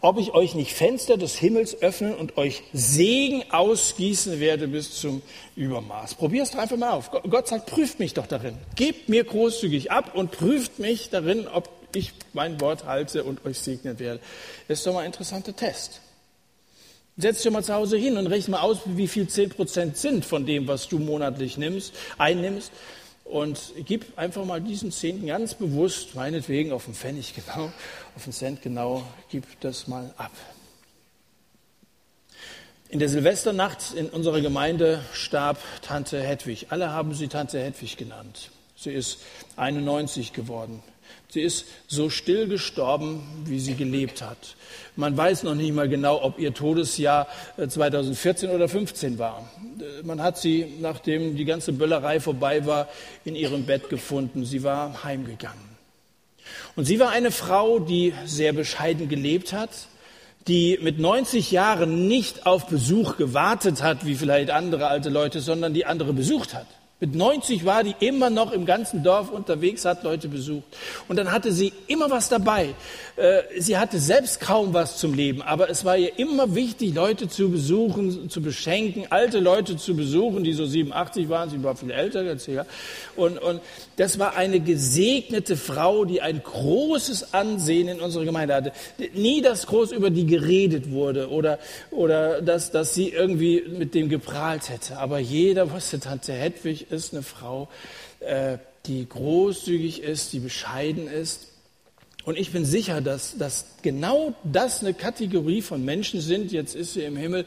ob 0.02 0.20
ich 0.20 0.34
euch 0.34 0.56
nicht 0.56 0.74
Fenster 0.74 1.18
des 1.18 1.36
Himmels 1.36 1.82
öffnen 1.82 2.14
und 2.16 2.38
euch 2.38 2.64
Segen 2.74 3.44
ausgießen 3.52 4.40
werde 4.40 4.68
bis 4.68 5.00
zum 5.00 5.22
Übermaß. 5.56 6.16
Probier 6.16 6.44
es 6.44 6.52
doch 6.52 6.60
einfach 6.60 6.78
mal 6.78 6.92
auf. 6.92 7.12
Gott 7.12 7.48
sagt, 7.48 7.66
prüft 7.66 8.00
mich 8.00 8.14
doch 8.14 8.28
darin. 8.28 8.58
Gebt 8.76 9.10
mir 9.10 9.24
großzügig 9.24 9.92
ab 9.92 10.16
und 10.16 10.32
prüft 10.32 10.80
mich 10.80 11.10
darin, 11.10 11.48
ob 11.48 11.70
ich 11.94 12.14
mein 12.34 12.62
Wort 12.62 12.86
halte 12.86 13.24
und 13.24 13.46
euch 13.46 13.58
segnen 13.60 13.98
werde. 14.00 14.20
Das 14.68 14.80
ist 14.80 14.88
doch 14.88 14.94
mal 14.94 15.00
ein 15.00 15.08
interessanter 15.08 15.56
Test. 15.56 16.02
Setz 17.20 17.42
dich 17.42 17.52
mal 17.52 17.64
zu 17.64 17.74
Hause 17.74 17.98
hin 17.98 18.18
und 18.18 18.28
rechne 18.28 18.52
mal 18.52 18.62
aus, 18.62 18.78
wie 18.86 19.08
viel 19.08 19.26
10% 19.26 19.96
sind 19.96 20.24
von 20.24 20.46
dem, 20.46 20.68
was 20.68 20.88
du 20.88 21.00
monatlich 21.00 21.58
nimmst, 21.58 21.94
einnimmst. 22.20 22.72
Und 23.30 23.74
gib 23.86 24.18
einfach 24.18 24.46
mal 24.46 24.62
diesen 24.62 24.92
Zehnten 24.92 25.28
ganz 25.28 25.54
bewusst, 25.54 26.16
meinetwegen 26.16 26.72
auf 26.72 26.86
den 26.86 26.94
Pfennig 26.94 27.34
genau, 27.36 27.72
auf 28.16 28.24
den 28.24 28.32
Cent 28.32 28.62
genau, 28.62 29.04
gib 29.30 29.44
das 29.60 29.88
mal 29.88 30.14
ab. 30.18 30.32
In 32.90 33.00
der 33.00 33.10
Silvesternacht 33.10 33.94
in 33.94 34.10
unserer 34.10 34.40
Gemeinde 34.40 35.04
starb 35.12 35.60
Tante 35.82 36.24
Hedwig. 36.24 36.68
Alle 36.70 36.92
haben 36.92 37.14
sie 37.14 37.28
Tante 37.28 37.60
Hedwig 37.60 37.98
genannt. 37.98 38.52
Sie 38.78 38.92
ist 38.92 39.20
91 39.58 40.32
geworden. 40.32 40.82
Sie 41.30 41.42
ist 41.42 41.66
so 41.88 42.10
still 42.10 42.48
gestorben, 42.48 43.22
wie 43.46 43.60
sie 43.60 43.76
gelebt 43.76 44.22
hat. 44.22 44.56
Man 44.96 45.18
weiß 45.18 45.44
noch 45.44 45.56
nicht 45.56 45.74
mal 45.74 45.90
genau, 45.90 46.24
ob 46.24 46.40
ihr 46.40 46.54
Todesjahr 46.54 47.28
2014 47.58 48.50
äh, 48.50 48.54
oder 48.54 48.70
15 48.70 49.20
war. 49.20 49.50
Äh, 49.80 50.04
man 50.04 50.22
hat 50.22 50.38
sie, 50.38 50.66
nachdem 50.80 51.36
die 51.36 51.44
ganze 51.44 51.74
Böllerei 51.74 52.22
vorbei 52.22 52.66
war, 52.66 52.88
in 53.26 53.36
ihrem 53.36 53.66
Bett 53.66 53.90
gefunden. 53.90 54.46
Sie 54.46 54.64
war 54.64 55.04
heimgegangen. 55.04 55.78
Und 56.78 56.86
sie 56.86 57.00
war 57.00 57.10
eine 57.10 57.32
Frau, 57.32 57.80
die 57.80 58.14
sehr 58.26 58.54
bescheiden 58.54 59.10
gelebt 59.10 59.52
hat, 59.52 59.70
die 60.48 60.80
mit 60.82 60.98
90 60.98 61.52
Jahren 61.52 62.08
nicht 62.08 62.46
auf 62.46 62.68
Besuch 62.68 63.18
gewartet 63.18 63.84
hat, 63.84 64.06
wie 64.06 64.16
vielleicht 64.16 64.50
andere 64.50 64.88
alte 64.88 65.10
Leute, 65.10 65.42
sondern 65.42 65.74
die 65.74 65.86
andere 65.86 66.14
besucht 66.14 66.54
hat. 66.54 66.68
Mit 67.00 67.14
90 67.14 67.64
war 67.64 67.84
die 67.84 67.94
immer 68.00 68.32
noch 68.32 68.52
im 68.52 68.66
ganzen 68.66 69.04
Dorf 69.04 69.30
unterwegs, 69.30 69.86
hat 69.86 70.04
Leute 70.04 70.28
besucht. 70.30 70.66
Und 71.08 71.18
dann 71.18 71.32
hatte 71.32 71.52
sie 71.52 71.72
immer 71.86 72.10
was 72.10 72.28
dabei. 72.28 72.74
Äh, 73.18 73.44
sie 73.60 73.78
hatte 73.78 74.00
selbst 74.00 74.40
kaum 74.40 74.74
was 74.74 74.98
zum 74.98 75.14
Leben, 75.14 75.44
aber 75.44 75.70
es 75.70 75.86
war 75.86 75.96
ihr 75.96 76.18
immer 76.18 76.56
wichtig, 76.56 76.96
Leute 76.96 77.28
zu 77.28 77.52
besuchen, 77.52 78.32
zu 78.32 78.42
beschenken, 78.42 79.06
alte 79.12 79.40
Leute 79.40 79.78
zu 79.78 79.96
besuchen, 79.96 80.44
die 80.44 80.54
so 80.54 80.66
87 80.66 81.30
waren. 81.30 81.52
Sie 81.52 81.64
war 81.64 81.76
viel 81.76 81.92
älter 81.92 82.22
als 82.22 82.48
ich. 82.48 82.58
Und, 83.16 83.38
und 83.38 83.62
das 83.98 84.20
war 84.20 84.36
eine 84.36 84.60
gesegnete 84.60 85.58
Frau, 85.58 86.06
die 86.06 86.22
ein 86.22 86.42
großes 86.42 87.34
Ansehen 87.34 87.88
in 87.88 88.00
unserer 88.00 88.26
Gemeinde 88.26 88.54
hatte. 88.54 88.72
Nie, 89.16 89.42
dass 89.42 89.66
groß 89.66 89.92
über 89.92 90.12
die 90.12 90.28
geredet 90.28 90.92
wurde 90.92 91.30
oder, 91.32 91.58
oder 91.90 92.42
dass, 92.44 92.72
dass 92.72 92.94
sie 92.94 93.10
irgendwie 93.10 93.64
mit 93.68 93.96
dem 93.96 94.08
geprahlt 94.08 94.70
hätte. 94.70 94.98
Aber 94.98 95.18
jeder 95.18 95.72
wusste, 95.72 96.00
Tante 96.00 96.32
Hedwig 96.32 96.92
ist 96.92 97.14
eine 97.14 97.24
Frau, 97.24 97.70
äh, 98.20 98.60
die 98.86 99.10
großzügig 99.10 100.04
ist, 100.04 100.32
die 100.32 100.40
bescheiden 100.40 101.08
ist. 101.08 101.48
Und 102.28 102.38
ich 102.38 102.52
bin 102.52 102.66
sicher, 102.66 103.00
dass, 103.00 103.38
dass 103.38 103.68
genau 103.84 104.34
das 104.44 104.82
eine 104.82 104.94
Kategorie 104.94 105.62
von 105.62 105.86
Menschen 105.86 106.20
sind, 106.20 106.52
jetzt 106.52 106.76
ist 106.76 106.96
sie 106.96 107.04
im 107.04 107.16
Himmel, 107.16 107.46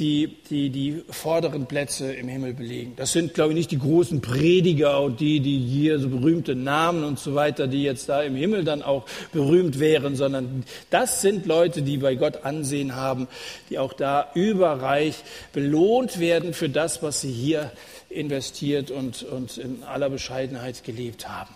die, 0.00 0.38
die 0.50 0.70
die 0.70 1.04
vorderen 1.08 1.66
Plätze 1.66 2.12
im 2.12 2.26
Himmel 2.26 2.52
belegen. 2.52 2.94
Das 2.96 3.12
sind, 3.12 3.34
glaube 3.34 3.52
ich, 3.52 3.56
nicht 3.56 3.70
die 3.70 3.78
großen 3.78 4.20
Prediger 4.22 5.00
und 5.00 5.20
die, 5.20 5.38
die 5.38 5.60
hier 5.60 6.00
so 6.00 6.08
berühmte 6.08 6.56
Namen 6.56 7.04
und 7.04 7.20
so 7.20 7.36
weiter, 7.36 7.68
die 7.68 7.84
jetzt 7.84 8.08
da 8.08 8.20
im 8.20 8.34
Himmel 8.34 8.64
dann 8.64 8.82
auch 8.82 9.06
berühmt 9.30 9.78
wären, 9.78 10.16
sondern 10.16 10.64
das 10.90 11.20
sind 11.20 11.46
Leute, 11.46 11.82
die 11.82 11.98
bei 11.98 12.16
Gott 12.16 12.44
Ansehen 12.44 12.96
haben, 12.96 13.28
die 13.70 13.78
auch 13.78 13.92
da 13.92 14.32
überreich 14.34 15.22
belohnt 15.52 16.18
werden 16.18 16.52
für 16.52 16.68
das, 16.68 17.00
was 17.00 17.20
sie 17.20 17.30
hier 17.30 17.70
investiert 18.10 18.90
und, 18.90 19.22
und 19.22 19.56
in 19.56 19.84
aller 19.84 20.10
Bescheidenheit 20.10 20.82
gelebt 20.82 21.28
haben. 21.28 21.54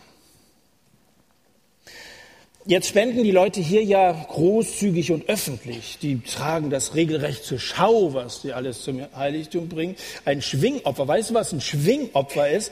Jetzt 2.71 2.87
spenden 2.87 3.25
die 3.25 3.33
Leute 3.33 3.61
hier 3.61 3.83
ja 3.83 4.13
großzügig 4.13 5.11
und 5.11 5.29
öffentlich. 5.29 5.99
Die 6.01 6.21
tragen 6.21 6.71
das 6.71 6.95
regelrecht 6.95 7.43
zur 7.43 7.59
Schau, 7.59 8.15
was 8.15 8.43
die 8.43 8.53
alles 8.53 8.83
zum 8.83 9.01
Heiligtum 9.17 9.69
bringen. 9.69 9.97
Ein 10.25 10.41
Schwingopfer. 10.41 11.09
Weißt 11.09 11.31
du, 11.31 11.35
was 11.35 11.51
ein 11.51 11.61
Schwingopfer 11.61 12.49
ist? 12.49 12.71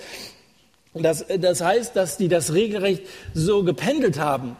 Das, 0.94 1.24
das 1.40 1.60
heißt, 1.62 1.96
dass 1.96 2.16
die 2.16 2.28
das 2.28 2.54
regelrecht 2.54 3.02
so 3.34 3.64
gependelt 3.64 4.20
haben. 4.20 4.56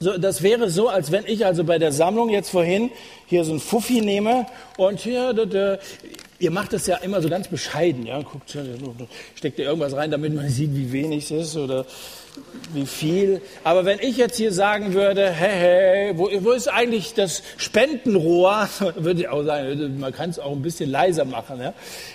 So, 0.00 0.18
das 0.18 0.42
wäre 0.42 0.68
so, 0.70 0.88
als 0.88 1.12
wenn 1.12 1.24
ich 1.24 1.46
also 1.46 1.62
bei 1.62 1.78
der 1.78 1.92
Sammlung 1.92 2.28
jetzt 2.28 2.50
vorhin 2.50 2.90
hier 3.28 3.44
so 3.44 3.52
ein 3.52 3.60
Fuffi 3.60 4.00
nehme 4.00 4.46
und 4.76 4.98
hier, 4.98 5.34
da, 5.34 5.44
da, 5.44 5.78
ihr 6.40 6.50
macht 6.50 6.72
das 6.72 6.88
ja 6.88 6.96
immer 6.96 7.22
so 7.22 7.28
ganz 7.28 7.46
bescheiden, 7.46 8.06
ja, 8.06 8.20
guckt, 8.22 8.56
steckt 9.36 9.58
ihr 9.60 9.66
irgendwas 9.66 9.94
rein, 9.94 10.10
damit 10.10 10.34
man 10.34 10.48
sieht, 10.48 10.74
wie 10.74 10.90
wenig 10.90 11.30
es 11.30 11.48
ist 11.48 11.56
oder 11.56 11.86
wie 12.72 12.86
viel. 12.86 13.40
Aber 13.64 13.84
wenn 13.84 13.98
ich 13.98 14.16
jetzt 14.16 14.36
hier 14.36 14.52
sagen 14.52 14.94
würde, 14.94 15.30
hey, 15.30 15.50
hey, 15.50 16.18
wo, 16.18 16.30
wo 16.44 16.52
ist 16.52 16.68
eigentlich 16.68 17.14
das 17.14 17.42
Spendenrohr, 17.56 18.68
würde 18.96 19.20
ich 19.20 19.28
auch 19.28 19.42
sagen, 19.42 19.98
man 19.98 20.12
kann 20.12 20.30
es 20.30 20.38
auch 20.38 20.52
ein 20.52 20.62
bisschen 20.62 20.90
leiser 20.90 21.24
machen. 21.24 21.60
Ja? 21.60 21.74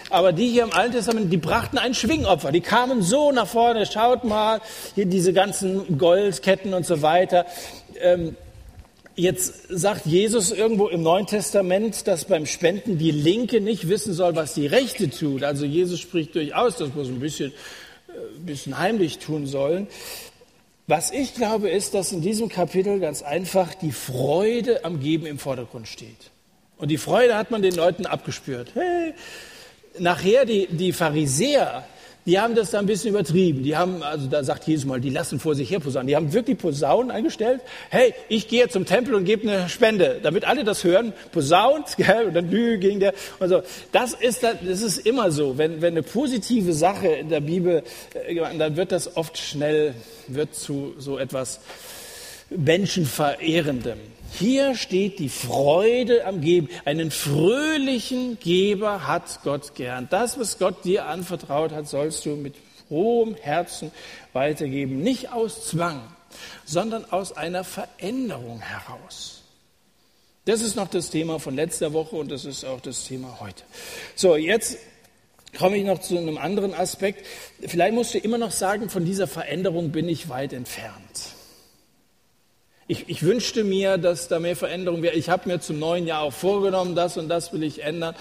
Aber 0.10 0.34
die 0.34 0.47
hier 0.47 0.63
im 0.63 0.73
Alten 0.73 0.93
Testament, 0.93 1.32
die 1.32 1.38
brachten 1.38 1.78
ein 1.78 1.93
Schwingopfer. 1.93 2.51
Die 2.51 2.62
kamen 2.62 3.01
so 3.01 3.32
nach 3.32 3.47
vorne, 3.47 3.86
schaut 3.86 4.23
mal, 4.23 4.62
hier 4.95 5.06
diese 5.06 5.34
ganzen 5.34 5.97
Goldketten 5.97 6.73
und 6.73 6.86
so 6.86 7.01
weiter. 7.01 7.45
Ähm, 7.99 8.36
Jetzt 9.17 9.69
sagt 9.69 10.06
Jesus 10.06 10.51
irgendwo 10.51 10.89
im 10.89 11.01
Neuen 11.01 11.25
Testament, 11.25 12.06
dass 12.06 12.25
beim 12.25 12.45
Spenden 12.45 12.97
die 12.97 13.12
Linke 13.12 13.62
nicht 13.62 13.88
wissen 13.88 14.13
soll, 14.13 14.36
was 14.36 14.56
die 14.56 14.67
Rechte 14.67 15.10
tut. 15.10 15.41
Also 15.43 15.65
Jesus 15.65 16.01
spricht 16.01 16.36
durchaus, 16.36 16.78
wir 16.82 16.88
so 16.88 16.99
ein 16.99 17.21
bisschen 17.21 17.54
bisschen 18.45 18.77
heimlich 18.77 19.19
tun 19.19 19.47
sollen. 19.47 19.88
Was 20.88 21.12
ich 21.12 21.34
glaube, 21.34 21.69
ist, 21.69 21.93
dass 21.93 22.12
in 22.12 22.21
diesem 22.21 22.47
Kapitel 22.47 22.99
ganz 22.99 23.23
einfach 23.23 23.73
die 23.73 23.91
Freude 23.91 24.86
am 24.86 24.99
Geben 24.99 25.25
im 25.25 25.39
Vordergrund 25.39 25.88
steht. 25.88 26.31
Und 26.77 26.89
die 26.89 26.97
Freude 26.97 27.36
hat 27.36 27.49
man 27.51 27.62
den 27.62 27.73
Leuten 27.73 28.05
abgespürt. 28.05 28.71
Hey. 28.75 29.13
Nachher 29.97 30.45
die, 30.45 30.67
die 30.67 30.93
Pharisäer, 30.93 31.86
die 32.25 32.39
haben 32.39 32.55
das 32.55 32.71
da 32.71 32.79
ein 32.79 32.88
bisschen 32.88 33.11
übertrieben. 33.11 33.61
Die 33.61 33.77
haben, 33.77 34.01
also 34.01 34.27
da 34.27 34.43
sagt 34.43 34.65
Jesus 34.67 34.85
mal, 34.85 34.99
die 34.99 35.11
lassen 35.11 35.39
vor 35.39 35.53
sich 35.53 35.69
her 35.69 35.79
posaunen. 35.79 36.07
Die 36.07 36.15
haben 36.15 36.33
wirklich 36.33 36.57
Posaunen 36.57 37.11
eingestellt. 37.11 37.61
Hey, 37.89 38.15
ich 38.29 38.47
gehe 38.47 38.67
zum 38.67 38.85
Tempel 38.85 39.13
und 39.13 39.25
gebe 39.25 39.47
eine 39.47 39.69
Spende, 39.69 40.19
damit 40.23 40.43
alle 40.43 40.63
das 40.63 40.83
hören. 40.83 41.13
Posaunt, 41.31 41.95
gell, 41.97 42.25
und 42.27 42.33
dann 42.33 42.49
Lü 42.49 42.79
ging 42.79 42.99
der. 42.99 43.13
Und 43.39 43.49
so. 43.49 43.61
Das 43.91 44.13
ist, 44.13 44.41
das 44.41 44.81
ist 44.81 44.97
immer 45.05 45.31
so. 45.31 45.59
Wenn, 45.59 45.81
wenn 45.81 45.93
eine 45.93 46.03
positive 46.03 46.73
Sache 46.73 47.07
in 47.07 47.29
der 47.29 47.41
Bibel, 47.41 47.83
äh, 48.13 48.57
dann 48.57 48.75
wird 48.75 48.91
das 48.91 49.15
oft 49.17 49.38
schnell, 49.38 49.93
wird 50.27 50.55
zu 50.55 50.95
so 50.97 51.19
etwas 51.19 51.59
Menschenverehrendem. 52.49 54.14
Hier 54.31 54.75
steht 54.75 55.19
die 55.19 55.29
Freude 55.29 56.25
am 56.25 56.41
Geben. 56.41 56.69
Einen 56.83 57.11
fröhlichen 57.11 58.38
Geber 58.39 59.07
hat 59.07 59.39
Gott 59.43 59.75
gern. 59.75 60.07
Das, 60.09 60.39
was 60.39 60.59
Gott 60.59 60.83
dir 60.83 61.05
anvertraut 61.05 61.71
hat, 61.71 61.88
sollst 61.88 62.25
du 62.25 62.31
mit 62.31 62.55
frohem 62.88 63.35
Herzen 63.35 63.91
weitergeben. 64.33 65.01
Nicht 65.01 65.31
aus 65.31 65.67
Zwang, 65.67 66.01
sondern 66.65 67.05
aus 67.11 67.35
einer 67.35 67.63
Veränderung 67.63 68.59
heraus. 68.61 69.41
Das 70.45 70.61
ist 70.61 70.75
noch 70.75 70.88
das 70.88 71.09
Thema 71.09 71.39
von 71.39 71.55
letzter 71.55 71.93
Woche 71.93 72.15
und 72.15 72.29
das 72.29 72.45
ist 72.45 72.65
auch 72.65 72.79
das 72.79 73.05
Thema 73.05 73.39
heute. 73.39 73.63
So, 74.15 74.35
jetzt 74.35 74.77
komme 75.57 75.77
ich 75.77 75.85
noch 75.85 75.99
zu 76.01 76.17
einem 76.17 76.38
anderen 76.38 76.73
Aspekt. 76.73 77.25
Vielleicht 77.61 77.95
musst 77.95 78.13
du 78.13 78.19
immer 78.19 78.38
noch 78.38 78.51
sagen, 78.51 78.89
von 78.89 79.05
dieser 79.05 79.27
Veränderung 79.27 79.91
bin 79.91 80.07
ich 80.07 80.29
weit 80.29 80.53
entfernt. 80.53 81.35
Ich, 82.88 83.10
ich, 83.10 83.24
wünschte 83.24 83.63
mir, 83.63 83.98
dass 83.98 84.28
da 84.28 84.39
mehr 84.39 84.56
Veränderung 84.56 85.02
wäre. 85.02 85.15
Ich 85.15 85.30
habe 85.30 85.50
mir 85.50 85.60
zum 85.60 85.80
neuen 85.80 86.06
Jahr 86.06 86.21
auch 86.21 86.34
vorgenommen, 86.34 86.93
das 86.93 87.17
und 87.17 87.30
das 87.30 87.52
will 87.52 87.63
ich 87.63 87.82
ändern. 87.82 88.13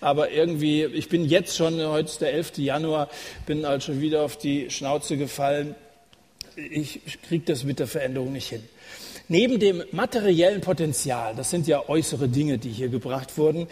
Aber 0.00 0.32
irgendwie, 0.32 0.84
ich 0.84 1.08
bin 1.08 1.24
jetzt 1.24 1.56
schon, 1.56 1.80
heute 1.86 2.08
ist 2.08 2.20
der 2.20 2.32
11. 2.32 2.58
Januar, 2.58 3.08
bin 3.46 3.64
also 3.64 3.92
schon 3.92 4.00
wieder 4.00 4.22
auf 4.22 4.36
die 4.36 4.70
Schnauze 4.70 5.16
gefallen. 5.16 5.76
Ich 6.56 7.00
kriege 7.28 7.44
das 7.44 7.62
mit 7.62 7.78
der 7.78 7.86
Veränderung 7.86 8.32
nicht 8.32 8.48
hin. 8.48 8.64
Neben 9.28 9.60
dem 9.60 9.84
materiellen 9.92 10.62
Potenzial, 10.62 11.36
das 11.36 11.50
sind 11.50 11.68
ja 11.68 11.88
äußere 11.88 12.28
Dinge, 12.28 12.58
die 12.58 12.70
hier 12.70 12.88
gebracht 12.88 13.38
wurden, 13.38 13.68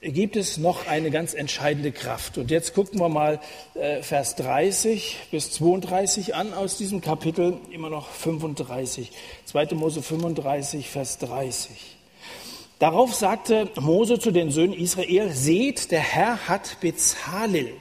gibt 0.00 0.36
es 0.36 0.58
noch 0.58 0.86
eine 0.86 1.10
ganz 1.10 1.34
entscheidende 1.34 1.90
Kraft. 1.92 2.38
Und 2.38 2.50
jetzt 2.50 2.74
gucken 2.74 3.00
wir 3.00 3.08
mal 3.08 3.40
äh, 3.74 4.02
Vers 4.02 4.36
30 4.36 5.16
bis 5.30 5.50
32 5.52 6.34
an 6.34 6.54
aus 6.54 6.76
diesem 6.76 7.00
Kapitel, 7.00 7.58
immer 7.72 7.90
noch 7.90 8.08
35. 8.10 9.10
2. 9.44 9.74
Mose 9.74 10.02
35, 10.02 10.88
Vers 10.88 11.18
30. 11.18 11.96
Darauf 12.78 13.12
sagte 13.12 13.68
Mose 13.80 14.20
zu 14.20 14.30
den 14.30 14.52
Söhnen 14.52 14.72
Israel, 14.72 15.30
seht, 15.32 15.90
der 15.90 16.00
Herr 16.00 16.46
hat 16.46 16.78
Bezalel, 16.80 17.72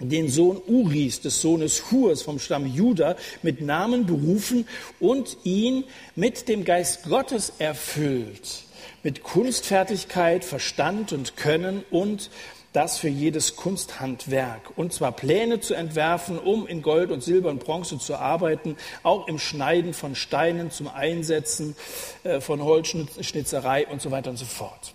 den 0.00 0.28
Sohn 0.28 0.60
Uris, 0.66 1.20
des 1.20 1.40
Sohnes 1.40 1.92
Hurs 1.92 2.22
vom 2.22 2.40
Stamm 2.40 2.66
Juda, 2.66 3.14
mit 3.42 3.60
Namen 3.60 4.06
berufen 4.06 4.66
und 4.98 5.36
ihn 5.44 5.84
mit 6.16 6.48
dem 6.48 6.64
Geist 6.64 7.04
Gottes 7.04 7.52
erfüllt 7.58 8.67
mit 9.02 9.22
Kunstfertigkeit, 9.22 10.44
Verstand 10.44 11.12
und 11.12 11.36
Können 11.36 11.84
und 11.90 12.30
das 12.72 12.98
für 12.98 13.08
jedes 13.08 13.56
Kunsthandwerk. 13.56 14.76
Und 14.76 14.92
zwar 14.92 15.12
Pläne 15.12 15.60
zu 15.60 15.74
entwerfen, 15.74 16.38
um 16.38 16.66
in 16.66 16.82
Gold 16.82 17.10
und 17.10 17.22
Silber 17.22 17.48
und 17.48 17.64
Bronze 17.64 17.98
zu 17.98 18.16
arbeiten, 18.16 18.76
auch 19.02 19.26
im 19.26 19.38
Schneiden 19.38 19.94
von 19.94 20.14
Steinen 20.14 20.70
zum 20.70 20.88
Einsetzen 20.88 21.76
äh, 22.24 22.40
von 22.40 22.62
Holzschnitzerei 22.62 23.86
und 23.86 24.02
so 24.02 24.10
weiter 24.10 24.30
und 24.30 24.36
so 24.36 24.44
fort. 24.44 24.92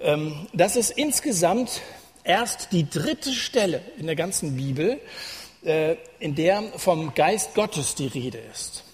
Ähm, 0.00 0.46
das 0.52 0.76
ist 0.76 0.90
insgesamt 0.90 1.82
erst 2.24 2.72
die 2.72 2.88
dritte 2.88 3.32
Stelle 3.32 3.82
in 3.98 4.06
der 4.06 4.16
ganzen 4.16 4.56
Bibel, 4.56 5.00
äh, 5.64 5.96
in 6.18 6.34
der 6.34 6.62
vom 6.76 7.14
Geist 7.14 7.54
Gottes 7.54 7.94
die 7.94 8.06
Rede 8.06 8.38
ist. 8.52 8.84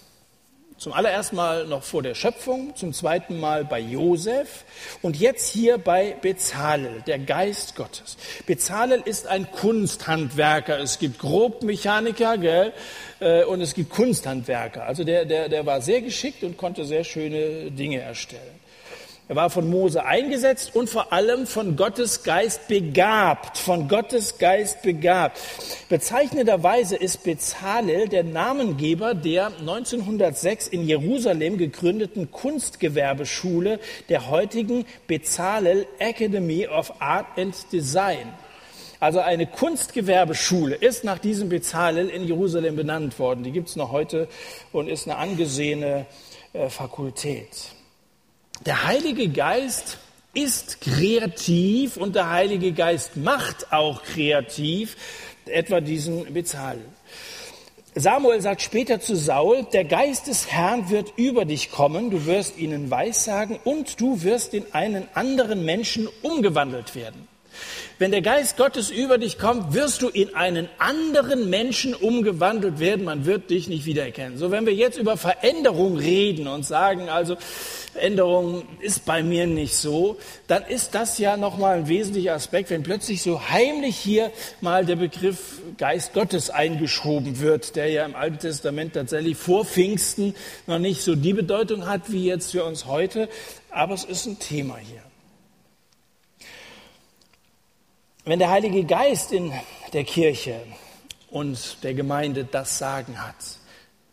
Zum 0.77 0.91
allerersten 0.91 1.37
Mal 1.37 1.65
noch 1.67 1.83
vor 1.83 2.03
der 2.03 2.15
Schöpfung, 2.15 2.75
zum 2.75 2.91
zweiten 2.91 3.39
Mal 3.39 3.63
bei 3.63 3.79
Josef 3.79 4.65
und 5.01 5.17
jetzt 5.17 5.49
hier 5.49 5.77
bei 5.77 6.17
Bezalel, 6.21 7.01
der 7.07 7.17
Geist 7.17 7.77
Gottes. 7.77 8.17
Bezalel 8.45 9.01
ist 9.05 9.25
ein 9.25 9.49
Kunsthandwerker. 9.51 10.77
Es 10.77 10.99
gibt 10.99 11.19
Grobmechaniker, 11.19 12.37
gell, 12.37 12.73
äh, 13.21 13.45
und 13.45 13.61
es 13.61 13.73
gibt 13.73 13.89
Kunsthandwerker. 13.89 14.83
Also 14.85 15.05
der, 15.05 15.23
der, 15.23 15.47
der 15.47 15.65
war 15.65 15.79
sehr 15.79 16.01
geschickt 16.01 16.43
und 16.43 16.57
konnte 16.57 16.83
sehr 16.83 17.05
schöne 17.05 17.71
Dinge 17.71 18.01
erstellen. 18.01 18.54
Er 19.27 19.35
war 19.35 19.49
von 19.49 19.67
Mose 19.67 20.05
eingesetzt 20.05 20.75
und 20.75 20.87
vor 20.87 21.11
allem 21.11 21.47
von 21.47 21.75
Gottes 21.75 22.21
Geist 22.21 22.67
begabt, 22.67 23.57
von 23.57 23.87
Gottes 23.87 24.37
Geist 24.37 24.83
begabt. 24.83 25.39
Bezeichnenderweise 25.89 26.95
ist 26.95 27.23
Bezalel 27.23 28.07
der 28.07 28.23
Namengeber 28.23 29.15
der 29.15 29.47
1906 29.47 30.67
in 30.67 30.87
Jerusalem 30.87 31.57
gegründeten 31.57 32.29
Kunstgewerbeschule 32.29 33.79
der 34.09 34.29
heutigen 34.29 34.85
Bezalel 35.07 35.87
Academy 35.97 36.67
of 36.67 36.93
Art 37.01 37.25
and 37.35 37.55
Design. 37.71 38.31
Also 38.99 39.21
eine 39.21 39.47
Kunstgewerbeschule 39.47 40.75
ist 40.75 41.03
nach 41.03 41.17
diesem 41.17 41.49
Bezalel 41.49 42.09
in 42.09 42.27
Jerusalem 42.27 42.75
benannt 42.75 43.17
worden. 43.17 43.43
Die 43.43 43.51
gibt 43.51 43.69
es 43.69 43.75
noch 43.75 43.91
heute 43.91 44.27
und 44.71 44.87
ist 44.87 45.07
eine 45.07 45.17
angesehene 45.17 46.05
äh, 46.53 46.69
Fakultät. 46.69 47.74
Der 48.65 48.87
Heilige 48.87 49.29
Geist 49.29 49.99
ist 50.33 50.81
kreativ 50.81 51.97
und 51.97 52.15
der 52.15 52.31
Heilige 52.31 52.71
Geist 52.71 53.15
macht 53.15 53.71
auch 53.71 54.01
kreativ, 54.01 54.97
etwa 55.45 55.81
diesen 55.81 56.33
Bezahl. 56.33 56.79
Samuel 57.93 58.41
sagt 58.41 58.63
später 58.63 58.99
zu 58.99 59.15
Saul, 59.15 59.67
der 59.71 59.85
Geist 59.85 60.25
des 60.25 60.51
Herrn 60.51 60.89
wird 60.89 61.13
über 61.15 61.45
dich 61.45 61.69
kommen, 61.69 62.09
du 62.09 62.25
wirst 62.25 62.57
ihnen 62.57 62.89
Weissagen 62.89 63.59
und 63.63 64.01
du 64.01 64.23
wirst 64.23 64.55
in 64.55 64.65
einen 64.73 65.07
anderen 65.13 65.63
Menschen 65.63 66.09
umgewandelt 66.23 66.95
werden. 66.95 67.27
Wenn 67.97 68.11
der 68.11 68.21
Geist 68.21 68.57
Gottes 68.57 68.89
über 68.89 69.17
dich 69.17 69.37
kommt, 69.37 69.73
wirst 69.73 70.01
du 70.01 70.09
in 70.09 70.35
einen 70.35 70.67
anderen 70.77 71.49
Menschen 71.49 71.93
umgewandelt 71.93 72.79
werden. 72.79 73.05
Man 73.05 73.25
wird 73.25 73.49
dich 73.49 73.67
nicht 73.67 73.85
wiedererkennen. 73.85 74.37
So, 74.37 74.51
wenn 74.51 74.65
wir 74.65 74.73
jetzt 74.73 74.97
über 74.97 75.17
Veränderung 75.17 75.97
reden 75.97 76.47
und 76.47 76.65
sagen, 76.65 77.09
also 77.09 77.37
Änderung 77.95 78.63
ist 78.81 79.05
bei 79.05 79.23
mir 79.23 79.47
nicht 79.47 79.75
so, 79.75 80.17
dann 80.47 80.63
ist 80.63 80.95
das 80.95 81.17
ja 81.17 81.37
nochmal 81.37 81.77
ein 81.77 81.87
wesentlicher 81.87 82.33
Aspekt, 82.33 82.69
wenn 82.69 82.83
plötzlich 82.83 83.21
so 83.21 83.49
heimlich 83.49 83.95
hier 83.95 84.31
mal 84.61 84.85
der 84.85 84.97
Begriff 84.97 85.61
Geist 85.77 86.13
Gottes 86.13 86.49
eingeschoben 86.49 87.39
wird, 87.39 87.75
der 87.75 87.89
ja 87.89 88.05
im 88.05 88.15
Alten 88.15 88.39
Testament 88.39 88.93
tatsächlich 88.93 89.37
vor 89.37 89.65
Pfingsten 89.65 90.35
noch 90.67 90.79
nicht 90.79 91.01
so 91.01 91.15
die 91.15 91.33
Bedeutung 91.33 91.87
hat 91.87 92.11
wie 92.11 92.25
jetzt 92.25 92.51
für 92.51 92.65
uns 92.65 92.85
heute, 92.85 93.29
aber 93.69 93.93
es 93.93 94.03
ist 94.03 94.25
ein 94.25 94.39
Thema 94.39 94.77
hier. 94.77 95.04
Wenn 98.27 98.39
der 98.39 98.49
Heilige 98.49 98.83
Geist 98.83 99.31
in 99.31 99.53
der 99.93 100.03
Kirche 100.03 100.59
und 101.29 101.83
der 101.83 101.93
Gemeinde 101.93 102.43
das 102.43 102.79
Sagen 102.79 103.21
hat, 103.21 103.35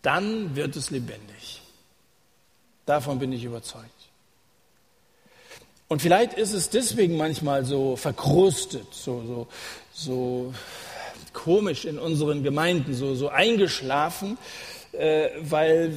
dann 0.03 0.55
wird 0.55 0.77
es 0.77 0.90
lebendig. 0.90 1.62
Davon 2.85 3.18
bin 3.18 3.33
ich 3.33 3.42
überzeugt. 3.42 3.87
Und 5.88 6.03
vielleicht 6.03 6.35
ist 6.35 6.53
es 6.53 6.68
deswegen 6.68 7.16
manchmal 7.16 7.64
so 7.64 7.96
verkrustet, 7.96 8.87
so, 8.90 9.22
so, 9.27 9.46
so 9.94 10.55
komisch 11.33 11.87
in 11.87 11.98
unseren 11.98 12.42
Gemeinden, 12.42 12.94
so, 12.94 13.14
so 13.14 13.29
eingeschlafen, 13.29 14.37
äh, 14.92 15.31
weil 15.40 15.92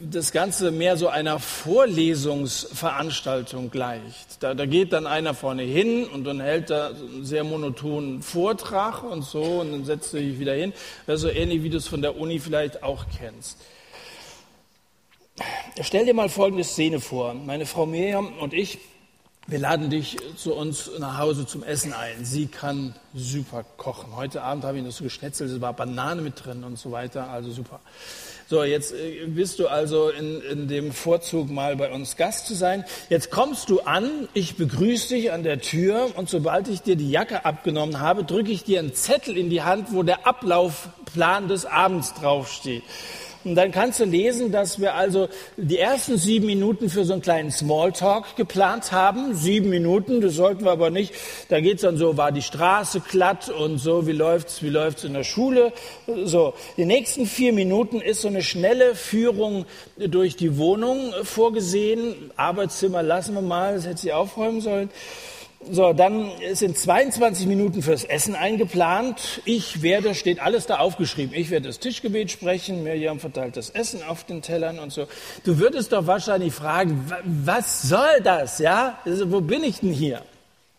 das 0.00 0.32
Ganze 0.32 0.72
mehr 0.72 0.96
so 0.96 1.08
einer 1.08 1.38
Vorlesungsveranstaltung 1.38 3.70
gleicht. 3.70 4.42
Da, 4.42 4.54
da 4.54 4.66
geht 4.66 4.92
dann 4.92 5.06
einer 5.06 5.34
vorne 5.34 5.62
hin 5.62 6.04
und 6.04 6.24
dann 6.24 6.40
hält 6.40 6.70
er 6.70 6.88
einen 6.88 7.24
sehr 7.24 7.44
monotonen 7.44 8.22
Vortrag 8.22 9.04
und 9.04 9.22
so 9.22 9.60
und 9.60 9.70
dann 9.70 9.84
setzt 9.84 10.14
er 10.14 10.20
sich 10.20 10.40
wieder 10.40 10.54
hin. 10.54 10.72
Das 11.06 11.16
ist 11.16 11.22
so 11.22 11.28
ähnlich, 11.28 11.62
wie 11.62 11.70
du 11.70 11.76
es 11.76 11.86
von 11.86 12.02
der 12.02 12.18
Uni 12.18 12.40
vielleicht 12.40 12.82
auch 12.82 13.04
kennst. 13.18 13.58
Stell 15.80 16.04
dir 16.04 16.14
mal 16.14 16.28
folgende 16.28 16.64
Szene 16.64 17.00
vor. 17.00 17.34
Meine 17.34 17.66
Frau 17.66 17.86
Miriam 17.86 18.32
und 18.40 18.52
ich, 18.52 18.78
wir 19.46 19.58
laden 19.58 19.90
dich 19.90 20.16
zu 20.36 20.54
uns 20.54 20.90
nach 20.98 21.18
Hause 21.18 21.46
zum 21.46 21.62
Essen 21.62 21.92
ein. 21.92 22.24
Sie 22.24 22.46
kann 22.46 22.94
super 23.14 23.64
kochen. 23.76 24.16
Heute 24.16 24.42
Abend 24.42 24.64
habe 24.64 24.78
ich 24.78 24.84
das 24.84 24.96
so 24.96 25.04
geschnetzelt, 25.04 25.50
es 25.50 25.60
war 25.60 25.74
Banane 25.74 26.22
mit 26.22 26.44
drin 26.44 26.64
und 26.64 26.78
so 26.78 26.92
weiter, 26.92 27.28
also 27.28 27.50
super. 27.50 27.80
So, 28.46 28.62
jetzt 28.62 28.92
äh, 28.92 29.26
bist 29.26 29.58
du 29.58 29.68
also 29.68 30.10
in, 30.10 30.40
in 30.42 30.68
dem 30.68 30.92
Vorzug, 30.92 31.50
mal 31.50 31.76
bei 31.76 31.90
uns 31.90 32.16
Gast 32.16 32.46
zu 32.46 32.54
sein. 32.54 32.84
Jetzt 33.08 33.30
kommst 33.30 33.70
du 33.70 33.80
an, 33.80 34.28
ich 34.34 34.56
begrüße 34.56 35.14
dich 35.14 35.32
an 35.32 35.42
der 35.42 35.60
Tür 35.60 36.10
und 36.16 36.28
sobald 36.28 36.68
ich 36.68 36.82
dir 36.82 36.96
die 36.96 37.10
Jacke 37.10 37.44
abgenommen 37.44 38.00
habe, 38.00 38.24
drücke 38.24 38.50
ich 38.50 38.64
dir 38.64 38.80
einen 38.80 38.94
Zettel 38.94 39.36
in 39.36 39.48
die 39.48 39.62
Hand, 39.62 39.92
wo 39.92 40.02
der 40.02 40.26
Ablaufplan 40.26 41.48
des 41.48 41.64
Abends 41.64 42.14
draufsteht. 42.14 42.82
Und 43.44 43.56
dann 43.56 43.72
kannst 43.72 44.00
du 44.00 44.04
lesen, 44.04 44.52
dass 44.52 44.80
wir 44.80 44.94
also 44.94 45.28
die 45.56 45.78
ersten 45.78 46.16
sieben 46.16 46.46
Minuten 46.46 46.88
für 46.88 47.04
so 47.04 47.12
einen 47.12 47.20
kleinen 47.22 47.50
Smalltalk 47.50 48.36
geplant 48.36 48.90
haben. 48.90 49.34
Sieben 49.34 49.68
Minuten, 49.68 50.22
das 50.22 50.34
sollten 50.34 50.64
wir 50.64 50.72
aber 50.72 50.90
nicht. 50.90 51.12
Da 51.50 51.60
geht's 51.60 51.82
dann 51.82 51.98
so, 51.98 52.16
war 52.16 52.32
die 52.32 52.42
Straße 52.42 53.00
glatt 53.00 53.50
und 53.50 53.78
so, 53.78 54.06
wie 54.06 54.12
läuft's, 54.12 54.62
wie 54.62 54.70
läuft's 54.70 55.04
in 55.04 55.12
der 55.12 55.24
Schule. 55.24 55.72
So, 56.24 56.54
die 56.78 56.86
nächsten 56.86 57.26
vier 57.26 57.52
Minuten 57.52 58.00
ist 58.00 58.22
so 58.22 58.28
eine 58.28 58.42
schnelle 58.42 58.94
Führung 58.94 59.66
durch 59.96 60.36
die 60.36 60.56
Wohnung 60.56 61.12
vorgesehen. 61.22 62.30
Arbeitszimmer 62.36 63.02
lassen 63.02 63.34
wir 63.34 63.42
mal, 63.42 63.74
das 63.74 63.86
hätte 63.86 64.00
sie 64.00 64.12
aufräumen 64.12 64.62
sollen. 64.62 64.90
So, 65.70 65.94
dann 65.94 66.30
sind 66.52 66.76
22 66.76 67.46
Minuten 67.46 67.82
fürs 67.82 68.04
Essen 68.04 68.34
eingeplant. 68.34 69.40
Ich 69.46 69.80
werde, 69.82 70.14
steht 70.14 70.40
alles 70.40 70.66
da 70.66 70.78
aufgeschrieben. 70.78 71.34
Ich 71.34 71.50
werde 71.50 71.68
das 71.68 71.78
Tischgebet 71.78 72.30
sprechen. 72.30 72.82
Miriam 72.82 73.18
verteilt 73.18 73.56
das 73.56 73.70
Essen 73.70 74.02
auf 74.02 74.24
den 74.24 74.42
Tellern 74.42 74.78
und 74.78 74.92
so. 74.92 75.06
Du 75.44 75.58
würdest 75.58 75.92
doch 75.92 76.06
wahrscheinlich 76.06 76.52
fragen, 76.52 77.10
was 77.24 77.82
soll 77.82 78.20
das, 78.22 78.58
ja? 78.58 78.98
Also, 79.06 79.32
wo 79.32 79.40
bin 79.40 79.64
ich 79.64 79.80
denn 79.80 79.92
hier? 79.92 80.22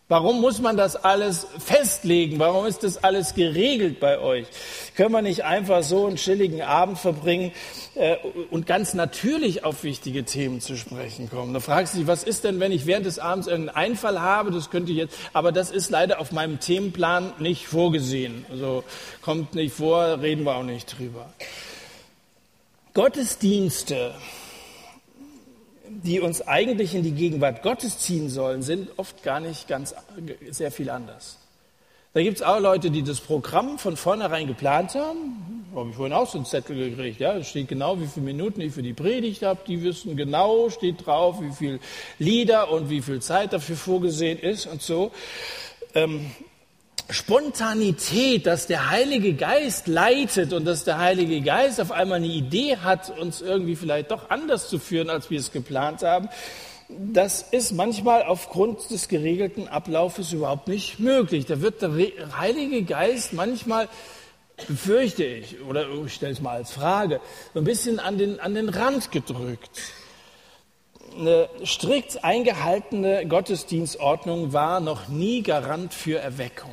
Warum 0.08 0.40
muss 0.40 0.60
man 0.60 0.76
das 0.76 0.94
alles 0.94 1.48
festlegen? 1.58 2.38
Warum 2.38 2.64
ist 2.64 2.84
das 2.84 3.02
alles 3.02 3.34
geregelt 3.34 3.98
bei 3.98 4.20
euch? 4.20 4.46
Können 4.94 5.10
wir 5.10 5.20
nicht 5.20 5.42
einfach 5.42 5.82
so 5.82 6.06
einen 6.06 6.14
chilligen 6.14 6.62
Abend 6.62 6.96
verbringen 6.96 7.50
äh, 7.96 8.16
und 8.52 8.68
ganz 8.68 8.94
natürlich 8.94 9.64
auf 9.64 9.82
wichtige 9.82 10.24
Themen 10.24 10.60
zu 10.60 10.76
sprechen 10.76 11.28
kommen? 11.28 11.52
Da 11.52 11.58
fragst 11.58 11.94
du 11.94 11.98
dich, 11.98 12.06
was 12.06 12.22
ist 12.22 12.44
denn, 12.44 12.60
wenn 12.60 12.70
ich 12.70 12.86
während 12.86 13.04
des 13.04 13.18
Abends 13.18 13.48
irgendeinen 13.48 13.76
Einfall 13.76 14.20
habe? 14.20 14.52
Das 14.52 14.70
könnte 14.70 14.92
ich 14.92 14.98
jetzt, 14.98 15.16
aber 15.32 15.50
das 15.50 15.72
ist 15.72 15.90
leider 15.90 16.20
auf 16.20 16.30
meinem 16.30 16.60
Themenplan 16.60 17.32
nicht 17.40 17.66
vorgesehen. 17.66 18.46
Also 18.48 18.84
kommt 19.22 19.56
nicht 19.56 19.74
vor, 19.74 20.20
reden 20.20 20.44
wir 20.44 20.54
auch 20.54 20.62
nicht 20.62 20.96
drüber. 20.96 21.32
Gottesdienste 22.94 24.14
die 25.88 26.20
uns 26.20 26.42
eigentlich 26.42 26.94
in 26.94 27.02
die 27.02 27.12
Gegenwart 27.12 27.62
Gottes 27.62 27.98
ziehen 27.98 28.28
sollen, 28.28 28.62
sind 28.62 28.90
oft 28.96 29.22
gar 29.22 29.40
nicht 29.40 29.68
ganz 29.68 29.94
sehr 30.50 30.70
viel 30.70 30.90
anders. 30.90 31.38
Da 32.16 32.22
gibt 32.22 32.38
es 32.38 32.42
auch 32.42 32.60
Leute, 32.60 32.90
die 32.90 33.02
das 33.02 33.20
Programm 33.20 33.78
von 33.78 33.94
vornherein 33.94 34.46
geplant 34.46 34.94
haben. 34.94 35.66
Habe 35.74 35.90
ich 35.90 35.96
vorhin 35.96 36.14
auch 36.14 36.26
so 36.26 36.38
einen 36.38 36.46
Zettel 36.46 36.88
gekriegt. 36.88 37.20
Ja, 37.20 37.34
da 37.34 37.44
steht 37.44 37.68
genau, 37.68 38.00
wie 38.00 38.06
viele 38.06 38.24
Minuten 38.24 38.62
ich 38.62 38.72
für 38.72 38.82
die 38.82 38.94
Predigt 38.94 39.42
habe. 39.42 39.60
Die 39.66 39.82
wissen 39.82 40.16
genau, 40.16 40.70
steht 40.70 41.04
drauf, 41.04 41.42
wie 41.42 41.52
viele 41.52 41.78
Lieder 42.18 42.70
und 42.72 42.88
wie 42.88 43.02
viel 43.02 43.20
Zeit 43.20 43.52
dafür 43.52 43.76
vorgesehen 43.76 44.38
ist 44.38 44.64
und 44.64 44.80
so. 44.80 45.10
Ähm, 45.94 46.30
Spontanität, 47.08 48.46
dass 48.46 48.66
der 48.66 48.90
Heilige 48.90 49.34
Geist 49.34 49.86
leitet 49.86 50.52
und 50.52 50.64
dass 50.64 50.82
der 50.82 50.98
Heilige 50.98 51.40
Geist 51.40 51.80
auf 51.80 51.92
einmal 51.92 52.16
eine 52.16 52.26
Idee 52.26 52.78
hat, 52.78 53.16
uns 53.16 53.40
irgendwie 53.40 53.76
vielleicht 53.76 54.10
doch 54.10 54.30
anders 54.30 54.68
zu 54.68 54.80
führen, 54.80 55.08
als 55.08 55.30
wir 55.30 55.38
es 55.38 55.52
geplant 55.52 56.02
haben, 56.02 56.28
das 56.88 57.42
ist 57.42 57.72
manchmal 57.72 58.22
aufgrund 58.22 58.90
des 58.90 59.08
geregelten 59.08 59.68
Ablaufes 59.68 60.32
überhaupt 60.32 60.68
nicht 60.68 60.98
möglich. 60.98 61.46
Da 61.46 61.60
wird 61.60 61.82
der 61.82 61.92
Heilige 62.38 62.82
Geist 62.82 63.32
manchmal, 63.32 63.88
befürchte 64.68 65.24
ich, 65.24 65.60
oder 65.62 65.86
ich 66.04 66.14
stelle 66.14 66.32
es 66.32 66.40
mal 66.40 66.56
als 66.56 66.72
Frage, 66.72 67.20
so 67.54 67.60
ein 67.60 67.64
bisschen 67.64 68.00
an 68.00 68.18
den, 68.18 68.40
an 68.40 68.54
den 68.54 68.68
Rand 68.68 69.12
gedrückt. 69.12 69.70
Eine 71.18 71.48
strikt 71.64 72.24
eingehaltene 72.24 73.26
Gottesdienstordnung 73.26 74.52
war 74.52 74.80
noch 74.80 75.08
nie 75.08 75.42
Garant 75.42 75.94
für 75.94 76.18
Erweckung 76.18 76.72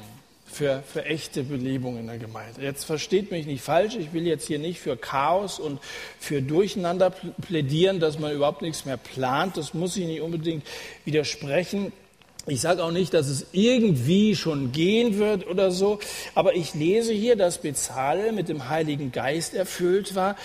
für, 0.53 0.83
für 0.85 1.05
echte 1.05 1.43
Belebung 1.43 1.97
in 1.97 2.07
der 2.07 2.17
Gemeinde. 2.17 2.61
Jetzt 2.61 2.85
versteht 2.85 3.31
mich 3.31 3.45
nicht 3.45 3.63
falsch, 3.63 3.95
ich 3.95 4.13
will 4.13 4.27
jetzt 4.27 4.47
hier 4.47 4.59
nicht 4.59 4.79
für 4.79 4.95
Chaos 4.95 5.59
und 5.59 5.79
für 6.19 6.41
Durcheinander 6.41 7.11
plädieren, 7.41 7.99
dass 7.99 8.19
man 8.19 8.31
überhaupt 8.31 8.61
nichts 8.61 8.85
mehr 8.85 8.97
plant. 8.97 9.57
Das 9.57 9.73
muss 9.73 9.97
ich 9.97 10.05
nicht 10.05 10.21
unbedingt 10.21 10.65
widersprechen. 11.05 11.91
Ich 12.45 12.59
sage 12.59 12.83
auch 12.83 12.91
nicht, 12.91 13.13
dass 13.13 13.27
es 13.27 13.47
irgendwie 13.53 14.35
schon 14.35 14.73
gehen 14.73 15.17
wird 15.17 15.47
oder 15.47 15.71
so, 15.71 15.99
aber 16.35 16.55
ich 16.55 16.73
lese 16.73 17.13
hier, 17.13 17.37
dass 17.37 17.59
Bezalel 17.59 18.33
mit 18.33 18.49
dem 18.49 18.67
Heiligen 18.67 19.13
Geist 19.13 19.53
erfüllt 19.53 20.13
war, 20.13 20.35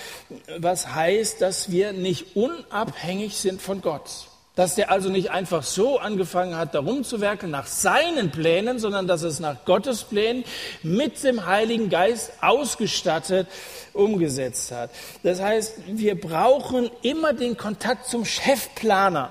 was 0.59 0.95
heißt, 0.95 1.41
dass 1.41 1.73
wir 1.73 1.93
nicht 1.93 2.37
unabhängig 2.37 3.37
sind 3.37 3.61
von 3.61 3.81
Gott. 3.81 4.29
Dass 4.59 4.75
der 4.75 4.91
also 4.91 5.09
nicht 5.09 5.31
einfach 5.31 5.63
so 5.63 6.01
angefangen 6.01 6.57
hat, 6.57 6.75
darum 6.75 7.05
zu 7.05 7.21
werkeln 7.21 7.53
nach 7.53 7.69
seinen 7.69 8.33
Plänen, 8.33 8.81
sondern 8.81 9.07
dass 9.07 9.23
es 9.23 9.39
nach 9.39 9.65
Gottes 9.65 10.03
Plänen 10.03 10.43
mit 10.83 11.23
dem 11.23 11.47
Heiligen 11.47 11.91
Geist 11.91 12.33
ausgestattet 12.41 13.47
umgesetzt 13.93 14.73
hat. 14.73 14.91
Das 15.23 15.41
heißt, 15.41 15.75
wir 15.87 16.21
brauchen 16.21 16.91
immer 17.03 17.35
den 17.35 17.57
Kontakt 17.57 18.07
zum 18.07 18.25
Chefplaner. 18.25 19.31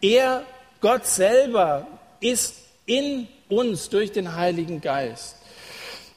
Er, 0.00 0.44
Gott 0.80 1.06
selber, 1.06 1.88
ist 2.20 2.54
in 2.86 3.26
uns 3.48 3.88
durch 3.88 4.12
den 4.12 4.36
Heiligen 4.36 4.80
Geist. 4.80 5.38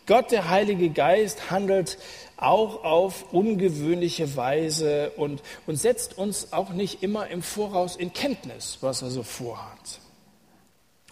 Gott, 0.05 0.31
der 0.31 0.49
Heilige 0.49 0.91
Geist, 0.91 1.49
handelt 1.49 1.97
auch 2.43 2.83
auf 2.83 3.33
ungewöhnliche 3.33 4.35
Weise 4.35 5.11
und, 5.17 5.41
und 5.65 5.75
setzt 5.77 6.17
uns 6.17 6.53
auch 6.53 6.69
nicht 6.71 7.03
immer 7.03 7.27
im 7.27 7.41
Voraus 7.41 7.95
in 7.95 8.13
Kenntnis, 8.13 8.77
was 8.81 9.01
er 9.01 9.09
so 9.09 9.23
vorhat. 9.23 9.99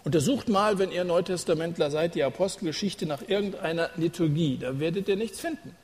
Untersucht 0.04 0.48
mal, 0.48 0.78
wenn 0.78 0.90
ihr 0.90 1.04
Neutestamentler 1.04 1.90
seid, 1.90 2.14
die 2.14 2.24
Apostelgeschichte 2.24 3.06
nach 3.06 3.22
irgendeiner 3.28 3.90
Liturgie, 3.96 4.58
da 4.58 4.80
werdet 4.80 5.08
ihr 5.08 5.16
nichts 5.16 5.40
finden. 5.40 5.76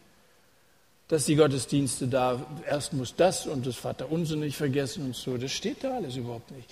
Dass 1.07 1.25
die 1.25 1.37
Gottesdienste 1.37 2.09
da, 2.09 2.45
erst 2.67 2.93
muss 2.93 3.15
das 3.15 3.47
und 3.47 3.67
das 3.67 3.77
Vaterunser 3.77 4.37
nicht 4.37 4.57
vergessen 4.57 5.07
und 5.07 5.17
so, 5.17 5.39
das 5.39 5.53
steht 5.53 5.85
da 5.85 5.97
alles 5.97 6.17
überhaupt 6.17 6.51
nicht. 6.51 6.69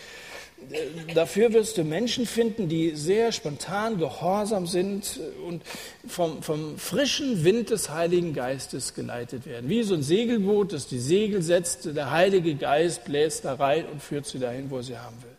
Dafür 1.14 1.52
wirst 1.52 1.76
du 1.76 1.84
Menschen 1.84 2.26
finden, 2.26 2.68
die 2.68 2.96
sehr 2.96 3.30
spontan, 3.30 3.98
gehorsam 3.98 4.66
sind 4.66 5.20
und 5.46 5.62
vom, 6.08 6.42
vom 6.42 6.78
frischen 6.78 7.44
Wind 7.44 7.70
des 7.70 7.90
Heiligen 7.90 8.32
Geistes 8.32 8.94
geleitet 8.94 9.46
werden. 9.46 9.68
Wie 9.68 9.82
so 9.82 9.94
ein 9.94 10.02
Segelboot, 10.02 10.72
das 10.72 10.86
die 10.86 10.98
Segel 10.98 11.42
setzt, 11.42 11.84
der 11.84 12.10
Heilige 12.10 12.54
Geist 12.54 13.04
bläst 13.04 13.44
da 13.44 13.54
rein 13.54 13.84
und 13.86 14.02
führt 14.02 14.26
sie 14.26 14.38
dahin, 14.38 14.70
wo 14.70 14.80
sie 14.80 14.96
haben 14.96 15.16
will. 15.22 15.36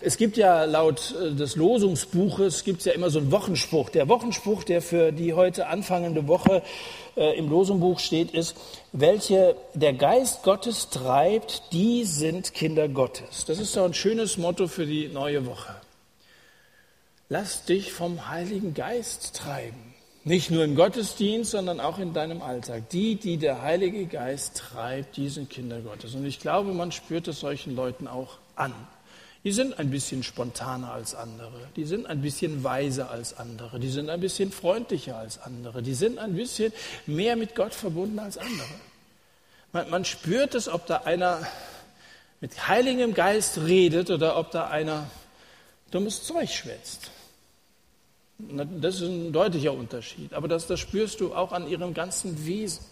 Es 0.00 0.16
gibt 0.16 0.36
ja 0.36 0.64
laut 0.64 1.12
äh, 1.20 1.34
des 1.34 1.56
Losungsbuches 1.56 2.62
gibt 2.62 2.80
es 2.80 2.84
ja 2.84 2.92
immer 2.92 3.10
so 3.10 3.18
einen 3.18 3.32
Wochenspruch. 3.32 3.90
Der 3.90 4.08
Wochenspruch, 4.08 4.62
der 4.62 4.80
für 4.80 5.10
die 5.10 5.34
heute 5.34 5.66
anfangende 5.66 6.28
Woche 6.28 6.62
äh, 7.18 7.36
im 7.36 7.48
Losungsbuch 7.48 7.98
steht, 7.98 8.30
ist, 8.30 8.56
welche 8.92 9.56
der 9.74 9.92
Geist 9.92 10.42
Gottes 10.42 10.88
treibt, 10.88 11.72
die 11.72 12.04
sind 12.04 12.54
Kinder 12.54 12.88
Gottes. 12.88 13.44
Das 13.44 13.58
ist 13.58 13.76
doch 13.76 13.84
ein 13.84 13.94
schönes 13.94 14.38
Motto 14.38 14.68
für 14.68 14.86
die 14.86 15.08
neue 15.08 15.44
Woche. 15.46 15.74
Lass 17.28 17.64
dich 17.64 17.92
vom 17.92 18.28
Heiligen 18.28 18.72
Geist 18.72 19.36
treiben. 19.36 19.94
Nicht 20.24 20.50
nur 20.50 20.64
im 20.64 20.76
Gottesdienst, 20.76 21.50
sondern 21.50 21.80
auch 21.80 21.98
in 21.98 22.12
deinem 22.12 22.42
Alltag. 22.42 22.88
Die, 22.90 23.16
die 23.16 23.36
der 23.36 23.62
Heilige 23.62 24.06
Geist 24.06 24.56
treibt, 24.56 25.16
die 25.16 25.28
sind 25.28 25.50
Kinder 25.50 25.80
Gottes. 25.80 26.14
Und 26.14 26.24
ich 26.26 26.40
glaube, 26.40 26.72
man 26.72 26.92
spürt 26.92 27.28
es 27.28 27.40
solchen 27.40 27.74
Leuten 27.74 28.06
auch 28.08 28.38
an. 28.54 28.74
Die 29.44 29.52
sind 29.52 29.78
ein 29.78 29.90
bisschen 29.90 30.22
spontaner 30.22 30.92
als 30.92 31.14
andere, 31.14 31.68
die 31.76 31.84
sind 31.84 32.06
ein 32.06 32.20
bisschen 32.20 32.64
weiser 32.64 33.10
als 33.10 33.36
andere, 33.38 33.78
die 33.78 33.88
sind 33.88 34.10
ein 34.10 34.20
bisschen 34.20 34.50
freundlicher 34.50 35.16
als 35.16 35.40
andere, 35.40 35.82
die 35.82 35.94
sind 35.94 36.18
ein 36.18 36.34
bisschen 36.34 36.72
mehr 37.06 37.36
mit 37.36 37.54
Gott 37.54 37.72
verbunden 37.72 38.18
als 38.18 38.36
andere. 38.36 38.68
Man, 39.72 39.90
man 39.90 40.04
spürt 40.04 40.54
es, 40.54 40.68
ob 40.68 40.86
da 40.86 40.98
einer 40.98 41.46
mit 42.40 42.68
heiligem 42.68 43.14
Geist 43.14 43.58
redet 43.58 44.10
oder 44.10 44.36
ob 44.36 44.50
da 44.50 44.68
einer 44.68 45.08
dummes 45.90 46.24
Zeug 46.24 46.50
schwätzt. 46.50 47.10
Das 48.38 48.96
ist 48.96 49.02
ein 49.02 49.32
deutlicher 49.32 49.72
Unterschied, 49.72 50.32
aber 50.32 50.46
das, 50.46 50.66
das 50.66 50.78
spürst 50.78 51.20
du 51.20 51.34
auch 51.34 51.52
an 51.52 51.68
ihrem 51.68 51.94
ganzen 51.94 52.46
Wesen. 52.46 52.84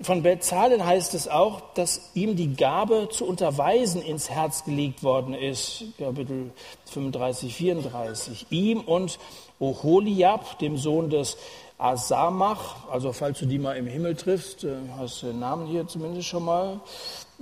Von 0.00 0.22
Bezahlen 0.22 0.84
heißt 0.84 1.14
es 1.14 1.26
auch, 1.26 1.72
dass 1.72 2.10
ihm 2.12 2.36
die 2.36 2.54
Gabe 2.54 3.08
zu 3.10 3.24
unterweisen 3.24 4.02
ins 4.02 4.28
Herz 4.28 4.64
gelegt 4.64 5.02
worden 5.02 5.32
ist. 5.32 5.84
Kapitel 5.98 6.50
35, 6.84 7.54
34. 7.54 8.46
Ihm 8.50 8.80
und 8.80 9.18
Oholiab, 9.58 10.58
dem 10.58 10.76
Sohn 10.76 11.08
des 11.08 11.38
Asamach, 11.78 12.88
also 12.90 13.12
falls 13.14 13.38
du 13.38 13.46
die 13.46 13.58
mal 13.58 13.74
im 13.76 13.86
Himmel 13.86 14.16
triffst, 14.16 14.64
äh, 14.64 14.76
hast 14.98 15.22
du 15.22 15.26
den 15.28 15.38
Namen 15.38 15.66
hier 15.66 15.86
zumindest 15.88 16.28
schon 16.28 16.44
mal, 16.44 16.80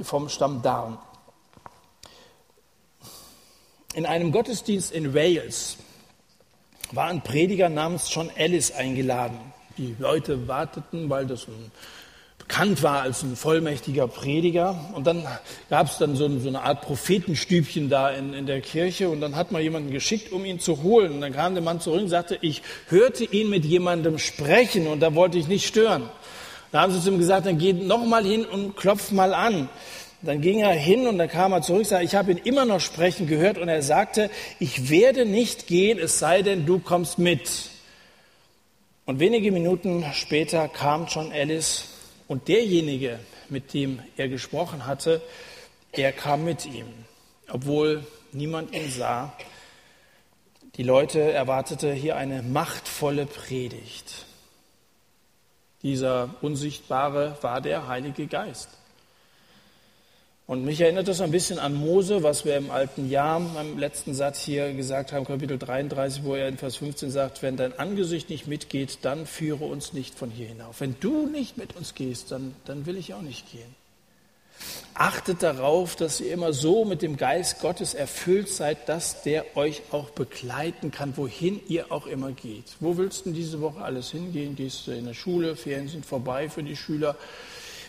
vom 0.00 0.28
Stamm 0.28 0.62
Dan. 0.62 0.98
In 3.94 4.06
einem 4.06 4.30
Gottesdienst 4.30 4.92
in 4.92 5.12
Wales 5.12 5.76
war 6.92 7.06
ein 7.06 7.22
Prediger 7.22 7.68
namens 7.68 8.12
John 8.14 8.30
Ellis 8.30 8.70
eingeladen. 8.70 9.38
Die 9.76 9.96
Leute 9.98 10.46
warteten, 10.46 11.10
weil 11.10 11.26
das 11.26 11.48
ein 11.48 11.72
bekannt 12.46 12.82
war 12.82 13.02
als 13.02 13.22
ein 13.22 13.36
vollmächtiger 13.36 14.06
Prediger. 14.06 14.78
Und 14.92 15.06
dann 15.06 15.26
gab 15.70 15.86
es 15.86 15.98
dann 15.98 16.14
so, 16.14 16.28
so, 16.38 16.48
eine 16.48 16.62
Art 16.62 16.82
Prophetenstübchen 16.82 17.88
da 17.88 18.10
in, 18.10 18.34
in 18.34 18.46
der 18.46 18.60
Kirche 18.60 19.08
und 19.08 19.20
dann 19.20 19.34
hat 19.34 19.50
man 19.50 19.62
jemanden 19.62 19.90
geschickt, 19.90 20.30
um 20.30 20.44
ihn 20.44 20.60
zu 20.60 20.82
holen. 20.82 21.12
Und 21.12 21.20
dann 21.22 21.32
kam 21.32 21.54
der 21.54 21.62
Mann 21.62 21.80
zurück 21.80 22.02
und 22.02 22.08
sagte, 22.08 22.38
ich 22.42 22.62
hörte 22.88 23.24
ihn 23.24 23.48
mit 23.48 23.64
jemandem 23.64 24.18
sprechen 24.18 24.86
und 24.86 25.00
da 25.00 25.14
wollte 25.14 25.38
ich 25.38 25.48
nicht 25.48 25.66
stören. 25.66 26.08
Da 26.70 26.82
haben 26.82 26.92
sie 26.92 27.00
zu 27.00 27.10
ihm 27.10 27.18
gesagt, 27.18 27.46
dann 27.46 27.58
geh 27.58 27.72
noch 27.72 28.04
mal 28.04 28.24
hin 28.24 28.44
und 28.44 28.76
klopf 28.76 29.10
mal 29.10 29.32
an. 29.32 29.70
Dann 30.20 30.40
ging 30.40 30.60
er 30.60 30.72
hin 30.72 31.06
und 31.06 31.18
dann 31.18 31.28
kam 31.28 31.52
er 31.52 31.62
zurück, 31.62 31.86
sagte, 31.86 32.04
ich 32.04 32.14
habe 32.14 32.32
ihn 32.32 32.38
immer 32.38 32.64
noch 32.64 32.80
sprechen 32.80 33.26
gehört 33.26 33.58
und 33.58 33.68
er 33.68 33.82
sagte, 33.82 34.30
ich 34.58 34.90
werde 34.90 35.24
nicht 35.24 35.66
gehen, 35.66 35.98
es 35.98 36.18
sei 36.18 36.42
denn, 36.42 36.66
du 36.66 36.78
kommst 36.78 37.18
mit. 37.18 37.50
Und 39.06 39.18
wenige 39.18 39.52
Minuten 39.52 40.04
später 40.14 40.68
kam 40.68 41.06
John 41.06 41.30
Ellis 41.30 41.93
und 42.28 42.48
derjenige, 42.48 43.18
mit 43.48 43.74
dem 43.74 44.00
er 44.16 44.28
gesprochen 44.28 44.86
hatte, 44.86 45.20
er 45.92 46.12
kam 46.12 46.44
mit 46.44 46.66
ihm, 46.66 46.86
obwohl 47.48 48.06
niemand 48.32 48.74
ihn 48.74 48.90
sah. 48.90 49.32
Die 50.76 50.82
Leute 50.82 51.20
erwartete 51.20 51.92
hier 51.92 52.16
eine 52.16 52.42
machtvolle 52.42 53.26
Predigt. 53.26 54.26
Dieser 55.82 56.34
Unsichtbare 56.40 57.36
war 57.42 57.60
der 57.60 57.86
Heilige 57.86 58.26
Geist. 58.26 58.70
Und 60.46 60.62
mich 60.66 60.78
erinnert 60.82 61.08
das 61.08 61.22
ein 61.22 61.30
bisschen 61.30 61.58
an 61.58 61.74
Mose, 61.74 62.22
was 62.22 62.44
wir 62.44 62.58
im 62.58 62.70
alten 62.70 63.08
Jahr, 63.08 63.40
im 63.58 63.78
letzten 63.78 64.12
Satz 64.12 64.42
hier 64.42 64.74
gesagt 64.74 65.12
haben, 65.12 65.24
Kapitel 65.24 65.58
33, 65.58 66.22
wo 66.22 66.34
er 66.34 66.48
in 66.48 66.58
Vers 66.58 66.76
15 66.76 67.10
sagt, 67.10 67.42
wenn 67.42 67.56
dein 67.56 67.78
Angesicht 67.78 68.28
nicht 68.28 68.46
mitgeht, 68.46 68.98
dann 69.02 69.24
führe 69.24 69.64
uns 69.64 69.94
nicht 69.94 70.18
von 70.18 70.30
hier 70.30 70.48
hinauf. 70.48 70.82
Wenn 70.82 70.96
du 71.00 71.26
nicht 71.28 71.56
mit 71.56 71.76
uns 71.76 71.94
gehst, 71.94 72.30
dann, 72.30 72.54
dann 72.66 72.84
will 72.84 72.98
ich 72.98 73.14
auch 73.14 73.22
nicht 73.22 73.50
gehen. 73.50 73.74
Achtet 74.92 75.42
darauf, 75.42 75.96
dass 75.96 76.20
ihr 76.20 76.32
immer 76.32 76.52
so 76.52 76.84
mit 76.84 77.00
dem 77.00 77.16
Geist 77.16 77.60
Gottes 77.60 77.94
erfüllt 77.94 78.48
seid, 78.48 78.88
dass 78.88 79.22
der 79.22 79.56
euch 79.56 79.82
auch 79.90 80.10
begleiten 80.10 80.90
kann, 80.90 81.16
wohin 81.16 81.60
ihr 81.68 81.90
auch 81.90 82.06
immer 82.06 82.32
geht. 82.32 82.76
Wo 82.80 82.96
willst 82.96 83.26
du 83.26 83.32
diese 83.32 83.60
Woche 83.60 83.82
alles 83.82 84.10
hingehen? 84.10 84.54
Gehst 84.56 84.86
du 84.86 84.92
in 84.92 85.06
der 85.06 85.14
Schule? 85.14 85.56
Ferien 85.56 85.88
sind 85.88 86.06
vorbei 86.06 86.48
für 86.48 86.62
die 86.62 86.76
Schüler. 86.76 87.16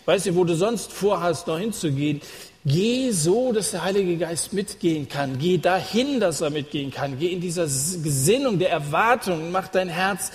Weißt 0.06 0.26
du, 0.26 0.36
wo 0.36 0.44
du 0.44 0.54
sonst 0.54 0.92
vorhast, 0.92 1.48
noch 1.48 1.58
hinzugehen, 1.58 2.20
geh 2.64 3.10
so, 3.10 3.52
dass 3.52 3.72
der 3.72 3.82
Heilige 3.82 4.16
Geist 4.16 4.52
mitgehen 4.52 5.08
kann. 5.08 5.38
Geh 5.38 5.58
dahin, 5.58 6.20
dass 6.20 6.40
er 6.40 6.50
mitgehen 6.50 6.92
kann. 6.92 7.18
Geh 7.18 7.32
in 7.32 7.40
dieser 7.40 7.64
Gesinnung 7.64 8.60
der 8.60 8.70
Erwartung. 8.70 9.50
Mach 9.50 9.66
dein 9.66 9.88
Herz 9.88 10.30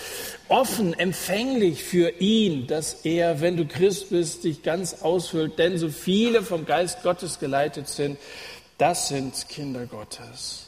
offen, 0.49 0.93
empfänglich 0.93 1.84
für 1.84 2.09
ihn, 2.19 2.67
dass 2.67 3.05
er, 3.05 3.39
wenn 3.39 3.55
du 3.55 3.65
Christ 3.65 4.09
bist, 4.09 4.43
dich 4.43 4.61
ganz 4.61 5.01
ausfüllt. 5.01 5.57
Denn 5.57 5.78
so 5.78 5.88
viele 5.88 6.43
vom 6.43 6.65
Geist 6.65 7.01
Gottes 7.01 7.39
geleitet 7.39 7.88
sind, 7.88 8.17
das 8.78 9.07
sind 9.07 9.47
Kinder 9.47 9.86
Gottes. 9.86 10.65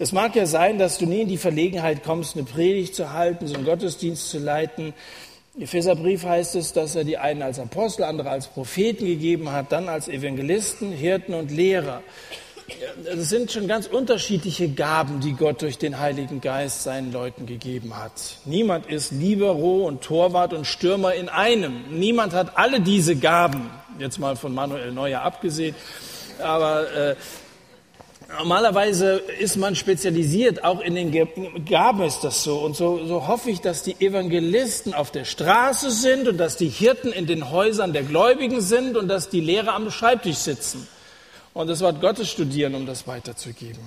Es 0.00 0.12
mag 0.12 0.36
ja 0.36 0.46
sein, 0.46 0.78
dass 0.78 0.98
du 0.98 1.06
nie 1.06 1.22
in 1.22 1.28
die 1.28 1.38
Verlegenheit 1.38 2.04
kommst, 2.04 2.36
eine 2.36 2.44
Predigt 2.44 2.94
zu 2.94 3.12
halten, 3.12 3.48
so 3.48 3.54
einen 3.54 3.64
Gottesdienst 3.64 4.30
zu 4.30 4.38
leiten. 4.38 4.94
Im 5.58 5.64
Epheserbrief 5.64 6.24
heißt 6.24 6.54
es, 6.54 6.72
dass 6.72 6.94
er 6.94 7.02
die 7.02 7.18
einen 7.18 7.42
als 7.42 7.58
Apostel, 7.58 8.04
andere 8.04 8.30
als 8.30 8.46
Propheten 8.46 9.06
gegeben 9.06 9.50
hat, 9.50 9.72
dann 9.72 9.88
als 9.88 10.06
Evangelisten, 10.06 10.92
Hirten 10.92 11.34
und 11.34 11.50
Lehrer. 11.50 12.02
Das 13.04 13.28
sind 13.28 13.50
schon 13.50 13.66
ganz 13.66 13.88
unterschiedliche 13.88 14.68
Gaben, 14.68 15.18
die 15.18 15.32
Gott 15.32 15.60
durch 15.62 15.76
den 15.76 15.98
Heiligen 15.98 16.40
Geist 16.40 16.84
seinen 16.84 17.10
Leuten 17.10 17.46
gegeben 17.46 17.96
hat. 17.96 18.12
Niemand 18.44 18.86
ist 18.86 19.10
Libero 19.10 19.84
und 19.88 20.00
Torwart 20.02 20.52
und 20.52 20.64
Stürmer 20.64 21.14
in 21.14 21.28
einem. 21.28 21.98
Niemand 21.98 22.34
hat 22.34 22.56
alle 22.56 22.80
diese 22.80 23.16
Gaben, 23.16 23.68
jetzt 23.98 24.20
mal 24.20 24.36
von 24.36 24.54
Manuel 24.54 24.92
Neuer 24.92 25.22
abgesehen. 25.22 25.74
Aber 26.40 26.92
äh, 26.92 27.16
Normalerweise 28.28 29.22
ist 29.40 29.56
man 29.56 29.74
spezialisiert, 29.74 30.62
auch 30.62 30.80
in 30.80 30.94
den 30.94 31.64
Gaben 31.64 32.02
ist 32.02 32.20
das 32.20 32.44
so. 32.44 32.58
Und 32.58 32.76
so, 32.76 33.06
so 33.06 33.26
hoffe 33.26 33.50
ich, 33.50 33.62
dass 33.62 33.82
die 33.82 33.96
Evangelisten 34.04 34.92
auf 34.92 35.10
der 35.10 35.24
Straße 35.24 35.90
sind 35.90 36.28
und 36.28 36.36
dass 36.36 36.58
die 36.58 36.68
Hirten 36.68 37.10
in 37.10 37.26
den 37.26 37.50
Häusern 37.50 37.94
der 37.94 38.02
Gläubigen 38.02 38.60
sind 38.60 38.98
und 38.98 39.08
dass 39.08 39.30
die 39.30 39.40
Lehrer 39.40 39.74
am 39.74 39.90
Schreibtisch 39.90 40.36
sitzen 40.36 40.86
und 41.54 41.68
das 41.68 41.80
Wort 41.80 42.02
Gottes 42.02 42.30
studieren, 42.30 42.74
um 42.74 42.84
das 42.84 43.06
weiterzugeben. 43.06 43.80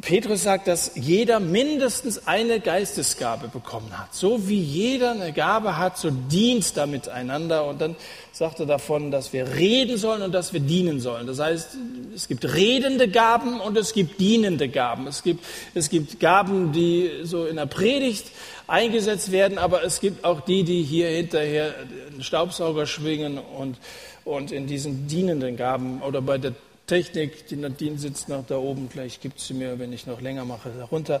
Petrus 0.00 0.42
sagt, 0.42 0.68
dass 0.68 0.92
jeder 0.94 1.40
mindestens 1.40 2.26
eine 2.26 2.60
Geistesgabe 2.60 3.48
bekommen 3.48 3.98
hat. 3.98 4.14
So 4.14 4.48
wie 4.48 4.60
jeder 4.60 5.12
eine 5.12 5.32
Gabe 5.32 5.76
hat, 5.76 5.98
so 5.98 6.10
dient 6.10 6.76
da 6.76 6.86
miteinander. 6.86 7.66
Und 7.66 7.80
dann 7.80 7.96
sagt 8.32 8.60
er 8.60 8.66
davon, 8.66 9.10
dass 9.10 9.32
wir 9.32 9.56
reden 9.56 9.96
sollen 9.96 10.22
und 10.22 10.32
dass 10.32 10.52
wir 10.52 10.60
dienen 10.60 11.00
sollen. 11.00 11.26
Das 11.26 11.40
heißt, 11.40 11.76
es 12.14 12.28
gibt 12.28 12.44
redende 12.44 13.08
Gaben 13.08 13.60
und 13.60 13.76
es 13.76 13.92
gibt 13.92 14.20
dienende 14.20 14.68
Gaben. 14.68 15.06
Es 15.06 15.22
gibt, 15.22 15.44
es 15.74 15.88
gibt 15.90 16.20
Gaben, 16.20 16.72
die 16.72 17.10
so 17.24 17.46
in 17.46 17.56
der 17.56 17.66
Predigt 17.66 18.26
eingesetzt 18.66 19.32
werden, 19.32 19.58
aber 19.58 19.82
es 19.82 20.00
gibt 20.00 20.24
auch 20.24 20.40
die, 20.42 20.62
die 20.62 20.82
hier 20.82 21.08
hinterher 21.08 21.74
einen 22.12 22.22
Staubsauger 22.22 22.86
schwingen 22.86 23.38
und, 23.38 23.78
und 24.24 24.52
in 24.52 24.66
diesen 24.66 25.08
dienenden 25.08 25.56
Gaben 25.56 26.02
oder 26.02 26.20
bei 26.20 26.38
der 26.38 26.52
Technik, 26.88 27.46
die 27.46 27.56
Nadine 27.56 27.98
sitzt 27.98 28.28
noch 28.28 28.44
da 28.46 28.56
oben, 28.56 28.88
gleich 28.88 29.20
gibt 29.20 29.38
sie 29.38 29.54
mir, 29.54 29.78
wenn 29.78 29.92
ich 29.92 30.06
noch 30.06 30.20
länger 30.20 30.44
mache, 30.44 30.70
darunter, 30.70 31.20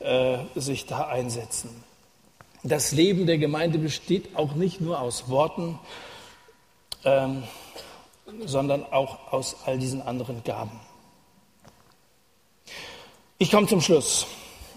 äh, 0.00 0.38
sich 0.56 0.84
da 0.84 1.06
einsetzen. 1.06 1.84
Das 2.64 2.90
Leben 2.90 3.26
der 3.26 3.38
Gemeinde 3.38 3.78
besteht 3.78 4.34
auch 4.34 4.54
nicht 4.54 4.80
nur 4.80 5.00
aus 5.00 5.28
Worten, 5.28 5.78
ähm, 7.04 7.44
sondern 8.44 8.84
auch 8.84 9.32
aus 9.32 9.56
all 9.64 9.78
diesen 9.78 10.02
anderen 10.02 10.42
Gaben. 10.42 10.80
Ich 13.38 13.52
komme 13.52 13.68
zum 13.68 13.80
Schluss 13.80 14.26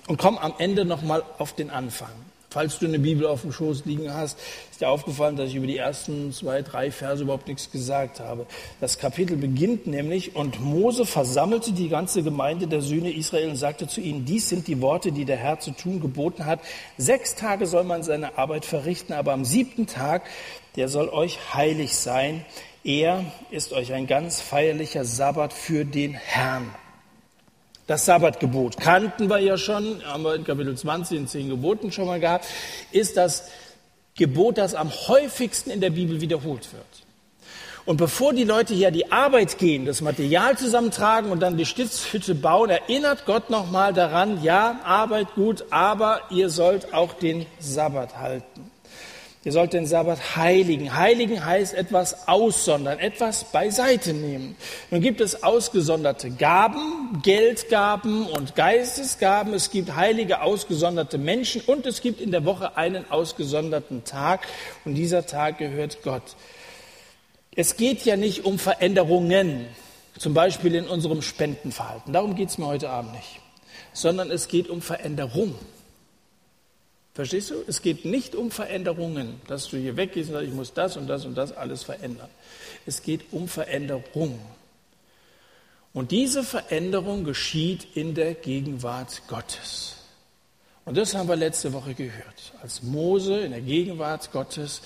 und 0.07 0.17
komme 0.17 0.39
am 0.41 0.53
Ende 0.59 0.85
nochmal 0.85 1.23
auf 1.39 1.53
den 1.53 1.71
Anfang. 1.71 2.11
Falls 2.51 2.79
du 2.79 2.87
eine 2.87 2.97
Bibel 2.97 3.27
auf 3.27 3.41
dem 3.41 3.51
Schoß 3.51 3.85
liegen 3.85 4.11
hast, 4.11 4.39
ist 4.71 4.81
dir 4.81 4.89
aufgefallen, 4.89 5.35
dass 5.35 5.49
ich 5.49 5.55
über 5.55 5.67
die 5.67 5.77
ersten 5.77 6.33
zwei, 6.33 6.63
drei 6.63 6.89
Verse 6.89 7.21
überhaupt 7.21 7.47
nichts 7.47 7.69
gesagt 7.69 8.19
habe. 8.19 8.47
Das 8.81 8.97
Kapitel 8.97 9.37
beginnt 9.37 9.85
nämlich, 9.85 10.35
und 10.35 10.59
Mose 10.59 11.05
versammelte 11.05 11.73
die 11.73 11.89
ganze 11.89 12.23
Gemeinde 12.23 12.65
der 12.65 12.81
Söhne 12.81 13.11
Israel 13.11 13.49
und 13.49 13.55
sagte 13.55 13.87
zu 13.87 14.01
ihnen, 14.01 14.25
dies 14.25 14.49
sind 14.49 14.67
die 14.67 14.81
Worte, 14.81 15.11
die 15.11 15.25
der 15.25 15.37
Herr 15.37 15.59
zu 15.59 15.71
tun 15.71 16.01
geboten 16.01 16.47
hat. 16.47 16.59
Sechs 16.97 17.35
Tage 17.35 17.67
soll 17.67 17.83
man 17.83 18.01
seine 18.01 18.39
Arbeit 18.39 18.65
verrichten, 18.65 19.13
aber 19.13 19.33
am 19.33 19.45
siebten 19.45 19.85
Tag, 19.85 20.23
der 20.75 20.87
soll 20.87 21.09
euch 21.09 21.53
heilig 21.53 21.95
sein. 21.95 22.45
Er 22.83 23.25
ist 23.51 23.73
euch 23.73 23.93
ein 23.93 24.07
ganz 24.07 24.41
feierlicher 24.41 25.05
Sabbat 25.05 25.53
für 25.53 25.85
den 25.85 26.13
Herrn. 26.15 26.73
Das 27.89 28.05
Sabbatgebot 28.05 28.77
kannten 28.77 29.31
wir 29.31 29.39
ja 29.39 29.57
schon, 29.57 30.05
haben 30.05 30.21
wir 30.21 30.35
in 30.35 30.43
Kapitel 30.43 30.77
20 30.77 31.17
in 31.17 31.27
zehn 31.27 31.49
Geboten 31.49 31.91
schon 31.91 32.05
mal 32.05 32.19
gehabt, 32.19 32.45
ist 32.91 33.17
das 33.17 33.49
Gebot, 34.13 34.59
das 34.59 34.75
am 34.75 34.91
häufigsten 34.91 35.71
in 35.71 35.81
der 35.81 35.89
Bibel 35.89 36.21
wiederholt 36.21 36.71
wird. 36.71 36.85
Und 37.85 37.97
bevor 37.97 38.33
die 38.33 38.43
Leute 38.43 38.75
hier 38.75 38.91
die 38.91 39.11
Arbeit 39.11 39.57
gehen, 39.57 39.87
das 39.87 40.01
Material 40.01 40.55
zusammentragen 40.55 41.31
und 41.31 41.39
dann 41.39 41.57
die 41.57 41.65
Stiftshütte 41.65 42.35
bauen, 42.35 42.69
erinnert 42.69 43.25
Gott 43.25 43.49
nochmal 43.49 43.91
daran, 43.91 44.43
ja, 44.43 44.79
Arbeit 44.83 45.33
gut, 45.33 45.65
aber 45.71 46.21
ihr 46.29 46.51
sollt 46.51 46.93
auch 46.93 47.13
den 47.13 47.47
Sabbat 47.57 48.17
halten. 48.17 48.69
Ihr 49.49 49.53
sollt 49.53 49.73
den 49.73 49.87
Sabbat 49.87 50.35
heiligen. 50.35 50.95
Heiligen 50.95 51.43
heißt 51.43 51.73
etwas 51.73 52.27
aussondern, 52.27 52.99
etwas 52.99 53.45
beiseite 53.45 54.13
nehmen. 54.13 54.55
Nun 54.91 55.01
gibt 55.01 55.21
es 55.21 55.41
ausgesonderte 55.41 56.29
Gaben, 56.29 57.19
Geldgaben 57.23 58.27
und 58.27 58.55
Geistesgaben. 58.55 59.55
Es 59.55 59.71
gibt 59.71 59.95
heilige, 59.95 60.43
ausgesonderte 60.43 61.17
Menschen 61.17 61.63
und 61.65 61.87
es 61.87 62.01
gibt 62.01 62.21
in 62.21 62.29
der 62.29 62.45
Woche 62.45 62.77
einen 62.77 63.09
ausgesonderten 63.09 64.03
Tag 64.03 64.41
und 64.85 64.93
dieser 64.93 65.25
Tag 65.25 65.57
gehört 65.57 66.03
Gott. 66.03 66.35
Es 67.55 67.75
geht 67.75 68.05
ja 68.05 68.17
nicht 68.17 68.45
um 68.45 68.59
Veränderungen, 68.59 69.65
zum 70.19 70.35
Beispiel 70.35 70.75
in 70.75 70.87
unserem 70.87 71.23
Spendenverhalten. 71.23 72.13
Darum 72.13 72.35
geht 72.35 72.49
es 72.49 72.59
mir 72.59 72.67
heute 72.67 72.91
Abend 72.91 73.13
nicht, 73.13 73.39
sondern 73.93 74.29
es 74.29 74.47
geht 74.47 74.69
um 74.69 74.83
Veränderung. 74.83 75.55
Verstehst 77.19 77.49
du? 77.49 77.65
Es 77.67 77.81
geht 77.81 78.05
nicht 78.05 78.33
um 78.33 78.49
Veränderungen, 78.49 79.41
dass 79.47 79.67
du 79.67 79.75
hier 79.75 79.97
weggehst 79.97 80.29
und 80.29 80.35
sagst, 80.35 80.47
ich 80.47 80.53
muss 80.53 80.73
das 80.73 80.95
und 80.95 81.07
das 81.07 81.25
und 81.25 81.35
das 81.35 81.51
alles 81.51 81.83
verändern. 81.83 82.29
Es 82.85 83.01
geht 83.01 83.33
um 83.33 83.49
Veränderung. 83.49 84.39
Und 85.91 86.11
diese 86.11 86.45
Veränderung 86.45 87.25
geschieht 87.25 87.85
in 87.93 88.15
der 88.15 88.35
Gegenwart 88.35 89.23
Gottes. 89.27 89.97
Und 90.85 90.95
das 90.95 91.13
haben 91.13 91.27
wir 91.27 91.35
letzte 91.35 91.73
Woche 91.73 91.93
gehört. 91.93 92.53
Als 92.61 92.83
Mose 92.83 93.41
in 93.41 93.51
der 93.51 93.59
Gegenwart 93.59 94.31
Gottes 94.31 94.81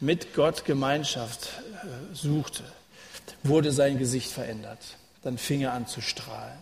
mit 0.00 0.34
Gott 0.34 0.64
Gemeinschaft 0.64 1.48
äh, 1.84 2.12
suchte, 2.12 2.64
wurde 3.44 3.70
sein 3.70 4.00
Gesicht 4.00 4.32
verändert. 4.32 4.80
Dann 5.22 5.38
fing 5.38 5.60
er 5.60 5.74
an 5.74 5.86
zu 5.86 6.00
strahlen. 6.00 6.58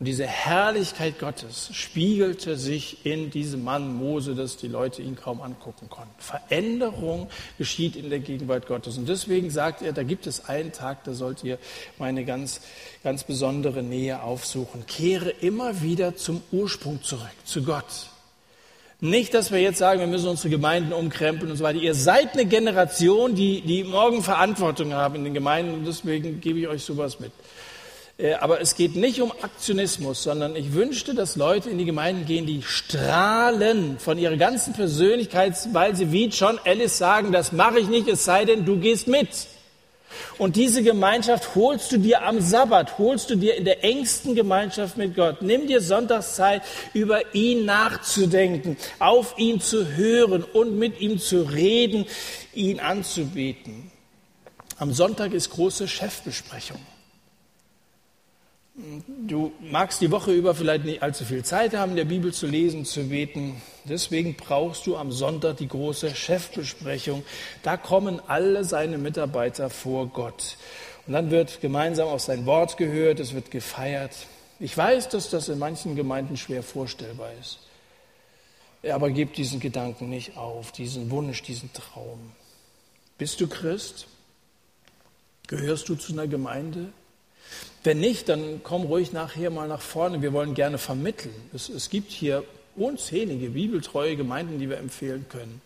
Und 0.00 0.06
diese 0.06 0.26
Herrlichkeit 0.26 1.18
Gottes 1.18 1.68
spiegelte 1.74 2.56
sich 2.56 3.04
in 3.04 3.30
diesem 3.30 3.62
Mann 3.64 3.94
Mose, 3.94 4.34
dass 4.34 4.56
die 4.56 4.66
Leute 4.66 5.02
ihn 5.02 5.14
kaum 5.14 5.42
angucken 5.42 5.90
konnten. 5.90 6.14
Veränderung 6.16 7.28
geschieht 7.58 7.96
in 7.96 8.08
der 8.08 8.20
Gegenwart 8.20 8.66
Gottes. 8.66 8.96
Und 8.96 9.10
deswegen 9.10 9.50
sagt 9.50 9.82
er, 9.82 9.92
da 9.92 10.02
gibt 10.02 10.26
es 10.26 10.48
einen 10.48 10.72
Tag, 10.72 11.04
da 11.04 11.12
sollt 11.12 11.44
ihr 11.44 11.58
meine 11.98 12.24
ganz, 12.24 12.62
ganz 13.04 13.24
besondere 13.24 13.82
Nähe 13.82 14.22
aufsuchen. 14.22 14.86
Kehre 14.86 15.28
immer 15.28 15.82
wieder 15.82 16.16
zum 16.16 16.40
Ursprung 16.50 17.02
zurück, 17.02 17.28
zu 17.44 17.62
Gott. 17.62 18.08
Nicht, 19.02 19.34
dass 19.34 19.52
wir 19.52 19.60
jetzt 19.60 19.78
sagen, 19.78 20.00
wir 20.00 20.06
müssen 20.06 20.28
unsere 20.28 20.48
Gemeinden 20.48 20.94
umkrempeln 20.94 21.50
und 21.50 21.58
so 21.58 21.64
weiter. 21.64 21.78
Ihr 21.78 21.94
seid 21.94 22.32
eine 22.32 22.46
Generation, 22.46 23.34
die, 23.34 23.60
die 23.60 23.84
morgen 23.84 24.22
Verantwortung 24.22 24.94
haben 24.94 25.16
in 25.16 25.24
den 25.24 25.34
Gemeinden 25.34 25.74
und 25.74 25.86
deswegen 25.86 26.40
gebe 26.40 26.58
ich 26.58 26.68
euch 26.68 26.84
sowas 26.84 27.20
mit. 27.20 27.32
Äh, 28.20 28.34
aber 28.34 28.60
es 28.60 28.74
geht 28.74 28.96
nicht 28.96 29.20
um 29.20 29.32
Aktionismus, 29.42 30.22
sondern 30.22 30.56
ich 30.56 30.72
wünschte, 30.72 31.14
dass 31.14 31.36
Leute 31.36 31.70
in 31.70 31.78
die 31.78 31.84
Gemeinden 31.84 32.26
gehen, 32.26 32.46
die 32.46 32.62
strahlen 32.62 33.98
von 33.98 34.18
ihrer 34.18 34.36
ganzen 34.36 34.74
Persönlichkeit, 34.74 35.54
weil 35.72 35.96
sie 35.96 36.12
wie 36.12 36.26
John 36.26 36.58
Ellis 36.64 36.98
sagen, 36.98 37.32
das 37.32 37.52
mache 37.52 37.80
ich 37.80 37.88
nicht, 37.88 38.08
es 38.08 38.24
sei 38.24 38.44
denn, 38.44 38.64
du 38.64 38.76
gehst 38.76 39.08
mit. 39.08 39.28
Und 40.38 40.56
diese 40.56 40.82
Gemeinschaft 40.82 41.54
holst 41.54 41.92
du 41.92 41.98
dir 41.98 42.22
am 42.22 42.40
Sabbat, 42.40 42.98
holst 42.98 43.30
du 43.30 43.36
dir 43.36 43.54
in 43.54 43.64
der 43.64 43.84
engsten 43.84 44.34
Gemeinschaft 44.34 44.96
mit 44.96 45.14
Gott. 45.14 45.40
Nimm 45.40 45.68
dir 45.68 45.80
Sonntagszeit, 45.80 46.62
über 46.92 47.34
ihn 47.34 47.64
nachzudenken, 47.64 48.76
auf 48.98 49.34
ihn 49.38 49.60
zu 49.60 49.86
hören 49.86 50.42
und 50.42 50.76
mit 50.76 51.00
ihm 51.00 51.20
zu 51.20 51.42
reden, 51.42 52.06
ihn 52.52 52.80
anzubeten. 52.80 53.92
Am 54.78 54.92
Sonntag 54.92 55.32
ist 55.32 55.50
große 55.50 55.86
Chefbesprechung. 55.86 56.80
Du 59.26 59.52
magst 59.60 60.00
die 60.00 60.10
Woche 60.10 60.32
über 60.32 60.54
vielleicht 60.54 60.84
nicht 60.84 61.02
allzu 61.02 61.24
viel 61.24 61.44
Zeit 61.44 61.74
haben, 61.74 61.96
der 61.96 62.04
Bibel 62.04 62.32
zu 62.32 62.46
lesen, 62.46 62.84
zu 62.84 63.08
beten. 63.08 63.60
Deswegen 63.84 64.34
brauchst 64.34 64.86
du 64.86 64.96
am 64.96 65.12
Sonntag 65.12 65.58
die 65.58 65.68
große 65.68 66.14
Chefbesprechung. 66.14 67.24
Da 67.62 67.76
kommen 67.76 68.20
alle 68.26 68.64
seine 68.64 68.98
Mitarbeiter 68.98 69.70
vor 69.70 70.08
Gott. 70.08 70.56
Und 71.06 71.12
dann 71.12 71.30
wird 71.30 71.60
gemeinsam 71.60 72.08
auf 72.08 72.20
sein 72.20 72.46
Wort 72.46 72.76
gehört, 72.76 73.20
es 73.20 73.34
wird 73.34 73.50
gefeiert. 73.50 74.14
Ich 74.58 74.76
weiß, 74.76 75.08
dass 75.08 75.30
das 75.30 75.48
in 75.48 75.58
manchen 75.58 75.96
Gemeinden 75.96 76.36
schwer 76.36 76.62
vorstellbar 76.62 77.32
ist. 77.40 77.58
Aber 78.88 79.10
gib 79.10 79.34
diesen 79.34 79.60
Gedanken 79.60 80.08
nicht 80.08 80.36
auf, 80.36 80.72
diesen 80.72 81.10
Wunsch, 81.10 81.42
diesen 81.42 81.72
Traum. 81.72 82.32
Bist 83.18 83.40
du 83.40 83.46
Christ? 83.46 84.06
Gehörst 85.48 85.88
du 85.88 85.96
zu 85.96 86.12
einer 86.12 86.26
Gemeinde? 86.26 86.92
Wenn 87.82 88.00
nicht, 88.00 88.28
dann 88.28 88.60
komm 88.62 88.82
ruhig 88.82 89.12
nachher 89.12 89.50
mal 89.50 89.68
nach 89.68 89.80
vorne. 89.80 90.20
Wir 90.22 90.32
wollen 90.32 90.54
gerne 90.54 90.78
vermitteln. 90.78 91.34
Es, 91.54 91.68
es 91.68 91.88
gibt 91.88 92.10
hier 92.10 92.44
unzählige 92.76 93.50
bibeltreue 93.50 94.16
Gemeinden, 94.16 94.58
die 94.58 94.68
wir 94.68 94.78
empfehlen 94.78 95.26
können. 95.28 95.60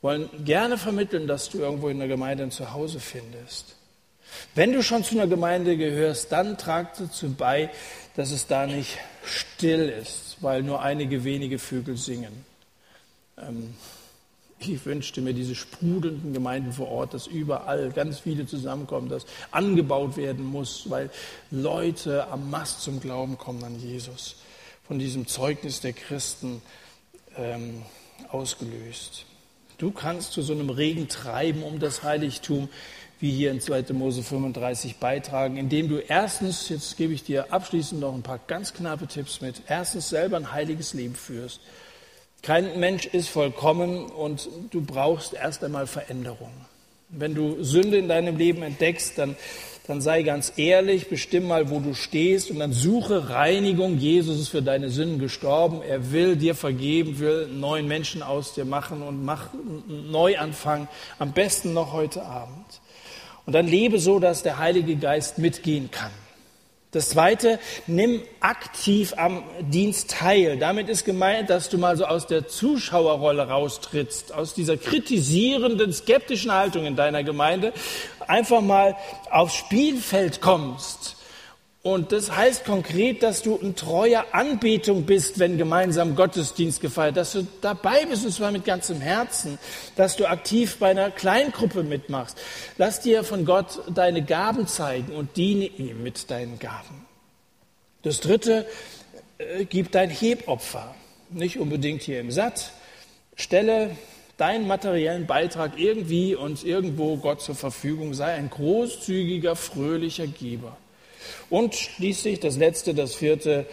Wir 0.00 0.10
wollen 0.10 0.44
gerne 0.44 0.76
vermitteln, 0.76 1.26
dass 1.26 1.48
du 1.48 1.58
irgendwo 1.58 1.88
in 1.88 1.98
der 1.98 2.08
Gemeinde 2.08 2.44
ein 2.44 2.50
Zuhause 2.50 3.00
findest. 3.00 3.76
Wenn 4.54 4.72
du 4.72 4.82
schon 4.82 5.04
zu 5.04 5.14
einer 5.14 5.26
Gemeinde 5.26 5.76
gehörst, 5.76 6.32
dann 6.32 6.58
trag 6.58 6.96
dazu 6.96 7.32
bei, 7.32 7.70
dass 8.16 8.30
es 8.30 8.46
da 8.46 8.66
nicht 8.66 8.98
still 9.24 9.88
ist, 9.88 10.36
weil 10.40 10.62
nur 10.62 10.82
einige 10.82 11.24
wenige 11.24 11.58
Vögel 11.58 11.96
singen. 11.96 12.44
Ähm, 13.38 13.74
ich 14.68 14.84
wünschte 14.86 15.20
mir 15.20 15.34
diese 15.34 15.54
sprudelnden 15.54 16.32
Gemeinden 16.32 16.72
vor 16.72 16.88
Ort, 16.88 17.14
dass 17.14 17.26
überall 17.26 17.90
ganz 17.90 18.20
viele 18.20 18.46
zusammenkommen, 18.46 19.08
dass 19.08 19.26
angebaut 19.50 20.16
werden 20.16 20.44
muss, 20.44 20.90
weil 20.90 21.10
Leute 21.50 22.28
am 22.28 22.50
Mast 22.50 22.82
zum 22.82 23.00
Glauben 23.00 23.38
kommen 23.38 23.62
an 23.64 23.78
Jesus. 23.78 24.36
Von 24.86 24.98
diesem 24.98 25.26
Zeugnis 25.26 25.80
der 25.80 25.92
Christen 25.92 26.60
ähm, 27.36 27.82
ausgelöst. 28.30 29.24
Du 29.78 29.90
kannst 29.90 30.32
zu 30.32 30.42
so 30.42 30.52
einem 30.52 30.70
regen 30.70 31.08
Treiben 31.08 31.62
um 31.62 31.80
das 31.80 32.02
Heiligtum, 32.02 32.68
wie 33.20 33.30
hier 33.30 33.50
in 33.50 33.60
2. 33.60 33.92
Mose 33.92 34.22
35 34.22 34.96
beitragen, 34.96 35.56
indem 35.56 35.88
du 35.88 35.98
erstens, 35.98 36.68
jetzt 36.68 36.96
gebe 36.96 37.12
ich 37.12 37.24
dir 37.24 37.52
abschließend 37.52 38.00
noch 38.00 38.14
ein 38.14 38.22
paar 38.22 38.38
ganz 38.46 38.74
knappe 38.74 39.06
Tipps 39.06 39.40
mit, 39.40 39.62
erstens 39.66 40.10
selber 40.10 40.36
ein 40.36 40.52
heiliges 40.52 40.94
Leben 40.94 41.14
führst. 41.14 41.60
Kein 42.44 42.78
Mensch 42.78 43.06
ist 43.06 43.30
vollkommen 43.30 44.04
und 44.04 44.50
du 44.70 44.82
brauchst 44.82 45.32
erst 45.32 45.64
einmal 45.64 45.86
Veränderung. 45.86 46.50
Wenn 47.08 47.34
du 47.34 47.64
Sünde 47.64 47.96
in 47.96 48.06
deinem 48.06 48.36
Leben 48.36 48.62
entdeckst, 48.62 49.16
dann, 49.16 49.34
dann 49.86 50.02
sei 50.02 50.22
ganz 50.24 50.52
ehrlich, 50.56 51.08
bestimm 51.08 51.48
mal, 51.48 51.70
wo 51.70 51.80
du 51.80 51.94
stehst 51.94 52.50
und 52.50 52.58
dann 52.58 52.74
suche 52.74 53.30
Reinigung. 53.30 53.96
Jesus 53.96 54.38
ist 54.38 54.48
für 54.48 54.60
deine 54.60 54.90
Sünden 54.90 55.18
gestorben. 55.18 55.80
Er 55.80 56.12
will 56.12 56.36
dir 56.36 56.54
vergeben, 56.54 57.18
will 57.18 57.46
neuen 57.46 57.88
Menschen 57.88 58.22
aus 58.22 58.52
dir 58.52 58.66
machen 58.66 59.00
und 59.00 59.24
mach 59.24 59.54
einen 59.54 60.10
Neuanfang. 60.10 60.88
Am 61.18 61.32
besten 61.32 61.72
noch 61.72 61.94
heute 61.94 62.26
Abend. 62.26 62.66
Und 63.46 63.54
dann 63.54 63.66
lebe 63.66 63.98
so, 63.98 64.18
dass 64.18 64.42
der 64.42 64.58
Heilige 64.58 64.96
Geist 64.96 65.38
mitgehen 65.38 65.90
kann. 65.90 66.10
Das 66.94 67.08
zweite, 67.08 67.58
nimm 67.88 68.22
aktiv 68.38 69.14
am 69.16 69.42
Dienst 69.60 70.12
teil. 70.12 70.56
Damit 70.58 70.88
ist 70.88 71.04
gemeint, 71.04 71.50
dass 71.50 71.68
du 71.68 71.76
mal 71.76 71.96
so 71.96 72.04
aus 72.04 72.28
der 72.28 72.46
Zuschauerrolle 72.46 73.48
raustrittst, 73.48 74.32
aus 74.32 74.54
dieser 74.54 74.76
kritisierenden, 74.76 75.92
skeptischen 75.92 76.52
Haltung 76.52 76.86
in 76.86 76.94
deiner 76.94 77.24
Gemeinde, 77.24 77.72
einfach 78.28 78.60
mal 78.60 78.96
aufs 79.28 79.56
Spielfeld 79.56 80.40
kommst 80.40 81.16
und 81.84 82.12
das 82.12 82.34
heißt 82.34 82.64
konkret, 82.64 83.22
dass 83.22 83.42
du 83.42 83.60
ein 83.62 83.76
treuer 83.76 84.24
Anbetung 84.32 85.04
bist, 85.04 85.38
wenn 85.38 85.58
gemeinsam 85.58 86.16
Gottesdienst 86.16 86.80
gefeiert, 86.80 87.18
dass 87.18 87.34
du 87.34 87.46
dabei 87.60 88.06
bist 88.06 88.24
und 88.24 88.32
zwar 88.32 88.50
mit 88.52 88.64
ganzem 88.64 89.02
Herzen, 89.02 89.58
dass 89.94 90.16
du 90.16 90.26
aktiv 90.26 90.78
bei 90.78 90.92
einer 90.92 91.10
Kleingruppe 91.10 91.82
mitmachst. 91.82 92.38
Lass 92.78 93.00
dir 93.00 93.22
von 93.22 93.44
Gott 93.44 93.82
deine 93.94 94.24
Gaben 94.24 94.66
zeigen 94.66 95.12
und 95.12 95.36
diene 95.36 95.66
ihm 95.66 96.02
mit 96.02 96.30
deinen 96.30 96.58
Gaben. 96.58 97.04
Das 98.00 98.20
dritte, 98.20 98.64
äh, 99.36 99.66
gib 99.66 99.92
dein 99.92 100.08
Hebopfer. 100.08 100.94
Nicht 101.28 101.58
unbedingt 101.58 102.00
hier 102.00 102.18
im 102.18 102.30
Satt. 102.30 102.72
Stelle 103.36 103.94
deinen 104.38 104.66
materiellen 104.66 105.26
Beitrag 105.26 105.78
irgendwie 105.78 106.34
und 106.34 106.64
irgendwo 106.64 107.18
Gott 107.18 107.42
zur 107.42 107.56
Verfügung. 107.56 108.14
Sei 108.14 108.32
ein 108.32 108.48
großzügiger, 108.48 109.54
fröhlicher 109.54 110.26
Geber. 110.26 110.78
Und 111.50 111.74
schließlich 111.74 112.40
das 112.40 112.56
letzte, 112.56 112.94
das 112.94 113.14
vierte, 113.14 113.66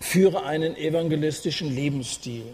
führe 0.00 0.44
einen 0.44 0.76
evangelistischen 0.76 1.74
Lebensstil. 1.74 2.44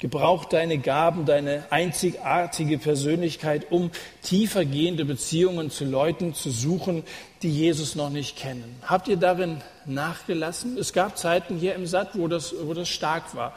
Gebrauch 0.00 0.44
deine 0.44 0.78
Gaben, 0.78 1.24
deine 1.24 1.64
einzigartige 1.70 2.78
Persönlichkeit, 2.78 3.70
um 3.70 3.90
tiefer 4.22 4.64
gehende 4.64 5.04
Beziehungen 5.04 5.70
zu 5.70 5.84
Leuten 5.84 6.34
zu 6.34 6.50
suchen, 6.50 7.04
die 7.42 7.50
Jesus 7.50 7.94
noch 7.94 8.10
nicht 8.10 8.36
kennen. 8.36 8.76
Habt 8.82 9.08
ihr 9.08 9.16
darin 9.16 9.62
nachgelassen? 9.86 10.76
Es 10.76 10.92
gab 10.92 11.16
Zeiten 11.16 11.56
hier 11.56 11.74
im 11.74 11.86
Satt, 11.86 12.18
wo 12.18 12.28
das, 12.28 12.54
wo 12.64 12.74
das 12.74 12.88
stark 12.88 13.34
war 13.34 13.54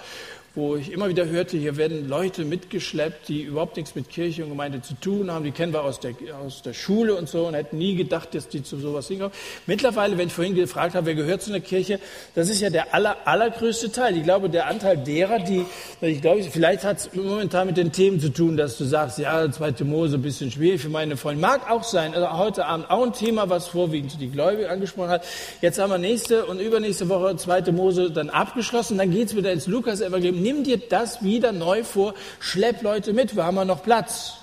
wo 0.58 0.76
ich 0.76 0.92
immer 0.92 1.08
wieder 1.08 1.28
hörte, 1.28 1.56
hier 1.56 1.78
werden 1.78 2.10
Leute 2.10 2.44
mitgeschleppt, 2.44 3.30
die 3.30 3.44
überhaupt 3.44 3.78
nichts 3.78 3.94
mit 3.94 4.10
Kirche 4.10 4.44
und 4.44 4.50
Gemeinde 4.50 4.82
zu 4.82 4.96
tun 4.96 5.30
haben. 5.32 5.46
Die 5.46 5.52
kennen 5.52 5.72
wir 5.72 5.84
aus 5.84 6.00
der, 6.00 6.16
aus 6.44 6.64
der 6.64 6.74
Schule 6.74 7.14
und 7.14 7.30
so 7.30 7.48
und 7.48 7.54
hätten 7.54 7.78
nie 7.78 7.96
gedacht, 7.96 8.34
dass 8.34 8.50
die 8.50 8.64
zu 8.64 8.78
sowas 8.78 9.08
hinkommen. 9.08 9.34
Mittlerweile, 9.68 10.18
wenn 10.18 10.28
ich 10.28 10.34
vorhin 10.34 10.56
gefragt 10.56 10.96
habe, 10.96 11.06
wer 11.06 11.14
gehört 11.14 11.44
zu 11.44 11.52
einer 11.52 11.60
Kirche, 11.60 12.00
das 12.34 12.50
ist 12.50 12.60
ja 12.60 12.72
der 12.72 12.96
aller, 12.96 13.18
allergrößte 13.26 13.92
Teil. 13.92 14.18
Ich 14.18 14.24
glaube, 14.24 14.50
der 14.50 14.66
Anteil 14.66 14.98
derer, 14.98 15.38
die, 15.38 15.64
ich 16.02 16.22
glaube, 16.22 16.42
vielleicht 16.42 16.84
hat 16.84 16.98
es 16.98 17.14
momentan 17.14 17.68
mit 17.68 17.78
den 17.78 17.92
Themen 17.92 18.20
zu 18.20 18.30
tun, 18.30 18.58
dass 18.58 18.80
du 18.80 18.86
sagst, 18.86 19.20
ja, 19.20 19.52
zweite 19.52 19.86
Mose, 19.86 20.18
ein 20.18 20.24
bisschen 20.24 20.50
schwierig 20.50 20.82
für 20.82 20.90
meine 20.90 21.18
Freunde. 21.18 21.40
Mag 21.40 21.70
auch 21.70 21.84
sein. 21.84 22.16
Also 22.16 22.36
heute 22.36 22.66
Abend 22.66 22.90
auch 22.90 23.06
ein 23.06 23.14
Thema, 23.14 23.48
was 23.48 23.68
vorwiegend 23.68 24.20
die 24.20 24.30
Gläubigen 24.30 24.70
angesprochen 24.70 25.10
hat. 25.10 25.26
Jetzt 25.62 25.78
haben 25.78 25.92
wir 25.92 26.00
nächste 26.00 26.48
und 26.48 26.60
übernächste 26.60 27.10
Woche 27.10 27.36
zweite 27.38 27.72
Mose 27.72 28.10
dann 28.10 28.32
abgeschlossen. 28.32 28.98
Dann 28.98 29.12
geht's 29.12 29.36
wieder 29.36 29.52
ins 29.52 29.68
Lukas-Evangelium 29.68 30.47
nimm 30.48 30.64
dir 30.64 30.78
das 30.78 31.24
wieder 31.24 31.52
neu 31.52 31.84
vor, 31.84 32.14
schlepp 32.40 32.82
Leute 32.82 33.12
mit, 33.12 33.36
wir 33.36 33.44
haben 33.44 33.58
ja 33.58 33.66
noch 33.66 33.84
Platz. 33.84 34.36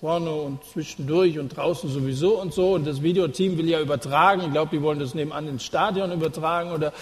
Vorne 0.00 0.32
und 0.32 0.58
zwischendurch 0.64 1.38
und 1.38 1.56
draußen 1.56 1.88
sowieso 1.88 2.40
und 2.40 2.52
so. 2.52 2.74
Und 2.74 2.84
das 2.84 3.02
Videoteam 3.02 3.56
will 3.56 3.68
ja 3.68 3.80
übertragen. 3.80 4.42
Ich 4.46 4.50
glaube, 4.50 4.76
die 4.76 4.82
wollen 4.82 4.98
das 4.98 5.14
nebenan 5.14 5.46
ins 5.46 5.62
Stadion 5.62 6.10
übertragen 6.10 6.72
oder 6.72 6.92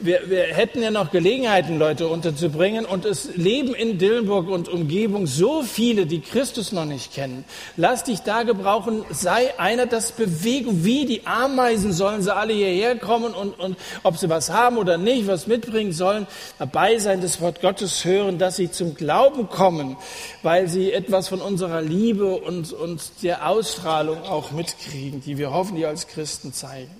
wir, 0.00 0.28
wir 0.28 0.44
hätten 0.44 0.82
ja 0.82 0.90
noch 0.90 1.10
Gelegenheiten, 1.10 1.78
Leute 1.78 2.08
unterzubringen. 2.08 2.84
Und 2.84 3.04
es 3.04 3.34
leben 3.36 3.74
in 3.74 3.98
Dillenburg 3.98 4.48
und 4.48 4.68
Umgebung 4.68 5.26
so 5.26 5.62
viele, 5.62 6.06
die 6.06 6.20
Christus 6.20 6.72
noch 6.72 6.84
nicht 6.84 7.12
kennen. 7.12 7.44
Lass 7.76 8.04
dich 8.04 8.20
da 8.20 8.42
gebrauchen, 8.42 9.04
sei 9.10 9.58
einer, 9.58 9.86
das 9.86 10.12
bewegen. 10.12 10.84
Wie 10.84 11.06
die 11.06 11.26
Ameisen 11.26 11.92
sollen 11.92 12.22
sie 12.22 12.34
alle 12.34 12.52
hierher 12.52 12.96
kommen 12.96 13.34
und, 13.34 13.58
und 13.58 13.76
ob 14.02 14.16
sie 14.16 14.28
was 14.28 14.50
haben 14.50 14.78
oder 14.78 14.98
nicht, 14.98 15.26
was 15.26 15.46
mitbringen 15.46 15.92
sollen, 15.92 16.26
dabei 16.58 16.98
sein, 16.98 17.20
das 17.20 17.40
Wort 17.40 17.60
Gottes 17.60 18.04
hören, 18.04 18.38
dass 18.38 18.56
sie 18.56 18.70
zum 18.70 18.94
Glauben 18.94 19.48
kommen, 19.48 19.96
weil 20.42 20.68
sie 20.68 20.92
etwas 20.92 21.28
von 21.28 21.40
unserer 21.40 21.82
Liebe 21.82 22.26
und, 22.26 22.72
und 22.72 23.22
der 23.22 23.48
Ausstrahlung 23.48 24.22
auch 24.24 24.50
mitkriegen, 24.50 25.20
die 25.20 25.38
wir 25.38 25.52
hoffentlich 25.52 25.86
als 25.86 26.06
Christen 26.06 26.52
zeigen. 26.52 26.90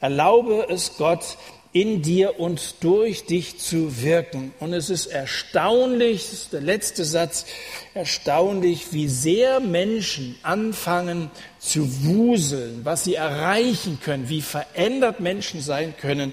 Erlaube 0.00 0.66
es 0.68 0.98
Gott, 0.98 1.38
in 1.74 2.02
dir 2.02 2.38
und 2.38 2.76
durch 2.84 3.26
dich 3.26 3.58
zu 3.58 4.00
wirken. 4.00 4.54
Und 4.60 4.72
es 4.72 4.90
ist 4.90 5.06
erstaunlich, 5.06 6.22
das 6.22 6.32
ist 6.32 6.52
der 6.52 6.60
letzte 6.60 7.04
Satz, 7.04 7.46
erstaunlich, 7.94 8.92
wie 8.92 9.08
sehr 9.08 9.58
Menschen 9.58 10.36
anfangen 10.44 11.32
zu 11.58 12.04
wuseln, 12.04 12.84
was 12.84 13.02
sie 13.02 13.16
erreichen 13.16 13.98
können, 14.00 14.28
wie 14.28 14.40
verändert 14.40 15.18
Menschen 15.18 15.60
sein 15.60 15.94
können, 16.00 16.32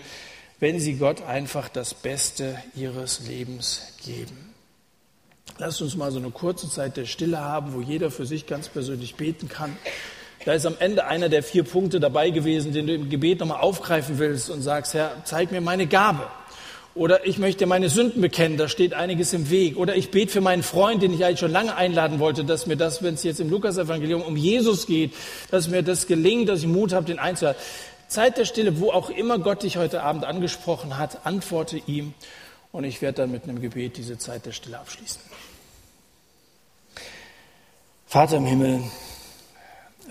wenn 0.59 0.79
sie 0.79 0.93
Gott 0.93 1.23
einfach 1.23 1.69
das 1.69 1.95
Beste 1.95 2.61
ihres 2.75 3.21
Lebens 3.27 3.95
geben. 4.05 4.53
Lasst 5.57 5.81
uns 5.81 5.95
mal 5.95 6.11
so 6.11 6.19
eine 6.19 6.29
kurze 6.29 6.69
Zeit 6.69 6.97
der 6.97 7.05
Stille 7.05 7.39
haben, 7.39 7.73
wo 7.73 7.81
jeder 7.81 8.11
für 8.11 8.27
sich 8.27 8.45
ganz 8.45 8.69
persönlich 8.69 9.15
beten 9.15 9.49
kann. 9.49 9.75
Da 10.45 10.53
ist 10.53 10.65
am 10.65 10.75
Ende 10.79 11.05
einer 11.05 11.29
der 11.29 11.43
vier 11.43 11.63
Punkte 11.63 11.99
dabei 11.99 12.31
gewesen, 12.31 12.73
den 12.73 12.87
du 12.87 12.93
im 12.95 13.09
Gebet 13.09 13.39
nochmal 13.39 13.61
aufgreifen 13.61 14.17
willst 14.17 14.49
und 14.49 14.61
sagst, 14.61 14.93
Herr, 14.93 15.17
zeig 15.23 15.51
mir 15.51 15.61
meine 15.61 15.85
Gabe. 15.85 16.27
Oder 16.93 17.25
ich 17.25 17.37
möchte 17.37 17.65
meine 17.67 17.89
Sünden 17.89 18.21
bekennen, 18.21 18.57
da 18.57 18.67
steht 18.67 18.93
einiges 18.93 19.31
im 19.31 19.49
Weg. 19.49 19.77
Oder 19.77 19.95
ich 19.95 20.11
bete 20.11 20.31
für 20.31 20.41
meinen 20.41 20.63
Freund, 20.63 21.01
den 21.01 21.13
ich 21.13 21.23
eigentlich 21.23 21.39
schon 21.39 21.51
lange 21.51 21.75
einladen 21.75 22.19
wollte, 22.19 22.43
dass 22.43 22.65
mir 22.65 22.75
das, 22.75 23.01
wenn 23.01 23.13
es 23.13 23.23
jetzt 23.23 23.39
im 23.39 23.49
Lukas-Evangelium 23.49 24.21
um 24.21 24.35
Jesus 24.35 24.87
geht, 24.87 25.13
dass 25.51 25.69
mir 25.69 25.83
das 25.83 26.07
gelingt, 26.07 26.49
dass 26.49 26.59
ich 26.59 26.67
Mut 26.67 26.91
habe, 26.91 27.05
den 27.05 27.19
einzuladen. 27.19 27.61
Zeit 28.09 28.37
der 28.37 28.43
Stille, 28.43 28.81
wo 28.81 28.91
auch 28.91 29.09
immer 29.09 29.39
Gott 29.39 29.63
dich 29.63 29.77
heute 29.77 30.03
Abend 30.03 30.25
angesprochen 30.25 30.97
hat, 30.97 31.25
antworte 31.25 31.81
ihm. 31.87 32.13
Und 32.73 32.83
ich 32.83 33.01
werde 33.01 33.21
dann 33.21 33.31
mit 33.31 33.43
einem 33.43 33.61
Gebet 33.61 33.95
diese 33.95 34.17
Zeit 34.17 34.45
der 34.45 34.51
Stille 34.51 34.77
abschließen. 34.77 35.21
Vater 38.05 38.37
im 38.37 38.45
Himmel, 38.45 38.83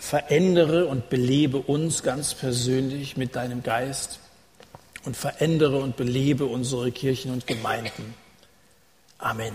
verändere 0.00 0.86
und 0.86 1.10
belebe 1.10 1.58
uns 1.58 2.02
ganz 2.02 2.34
persönlich 2.34 3.16
mit 3.16 3.36
deinem 3.36 3.62
Geist 3.62 4.18
und 5.04 5.16
verändere 5.16 5.78
und 5.78 5.96
belebe 5.96 6.46
unsere 6.46 6.90
Kirchen 6.90 7.32
und 7.32 7.46
Gemeinden. 7.46 8.14
Amen. 9.18 9.52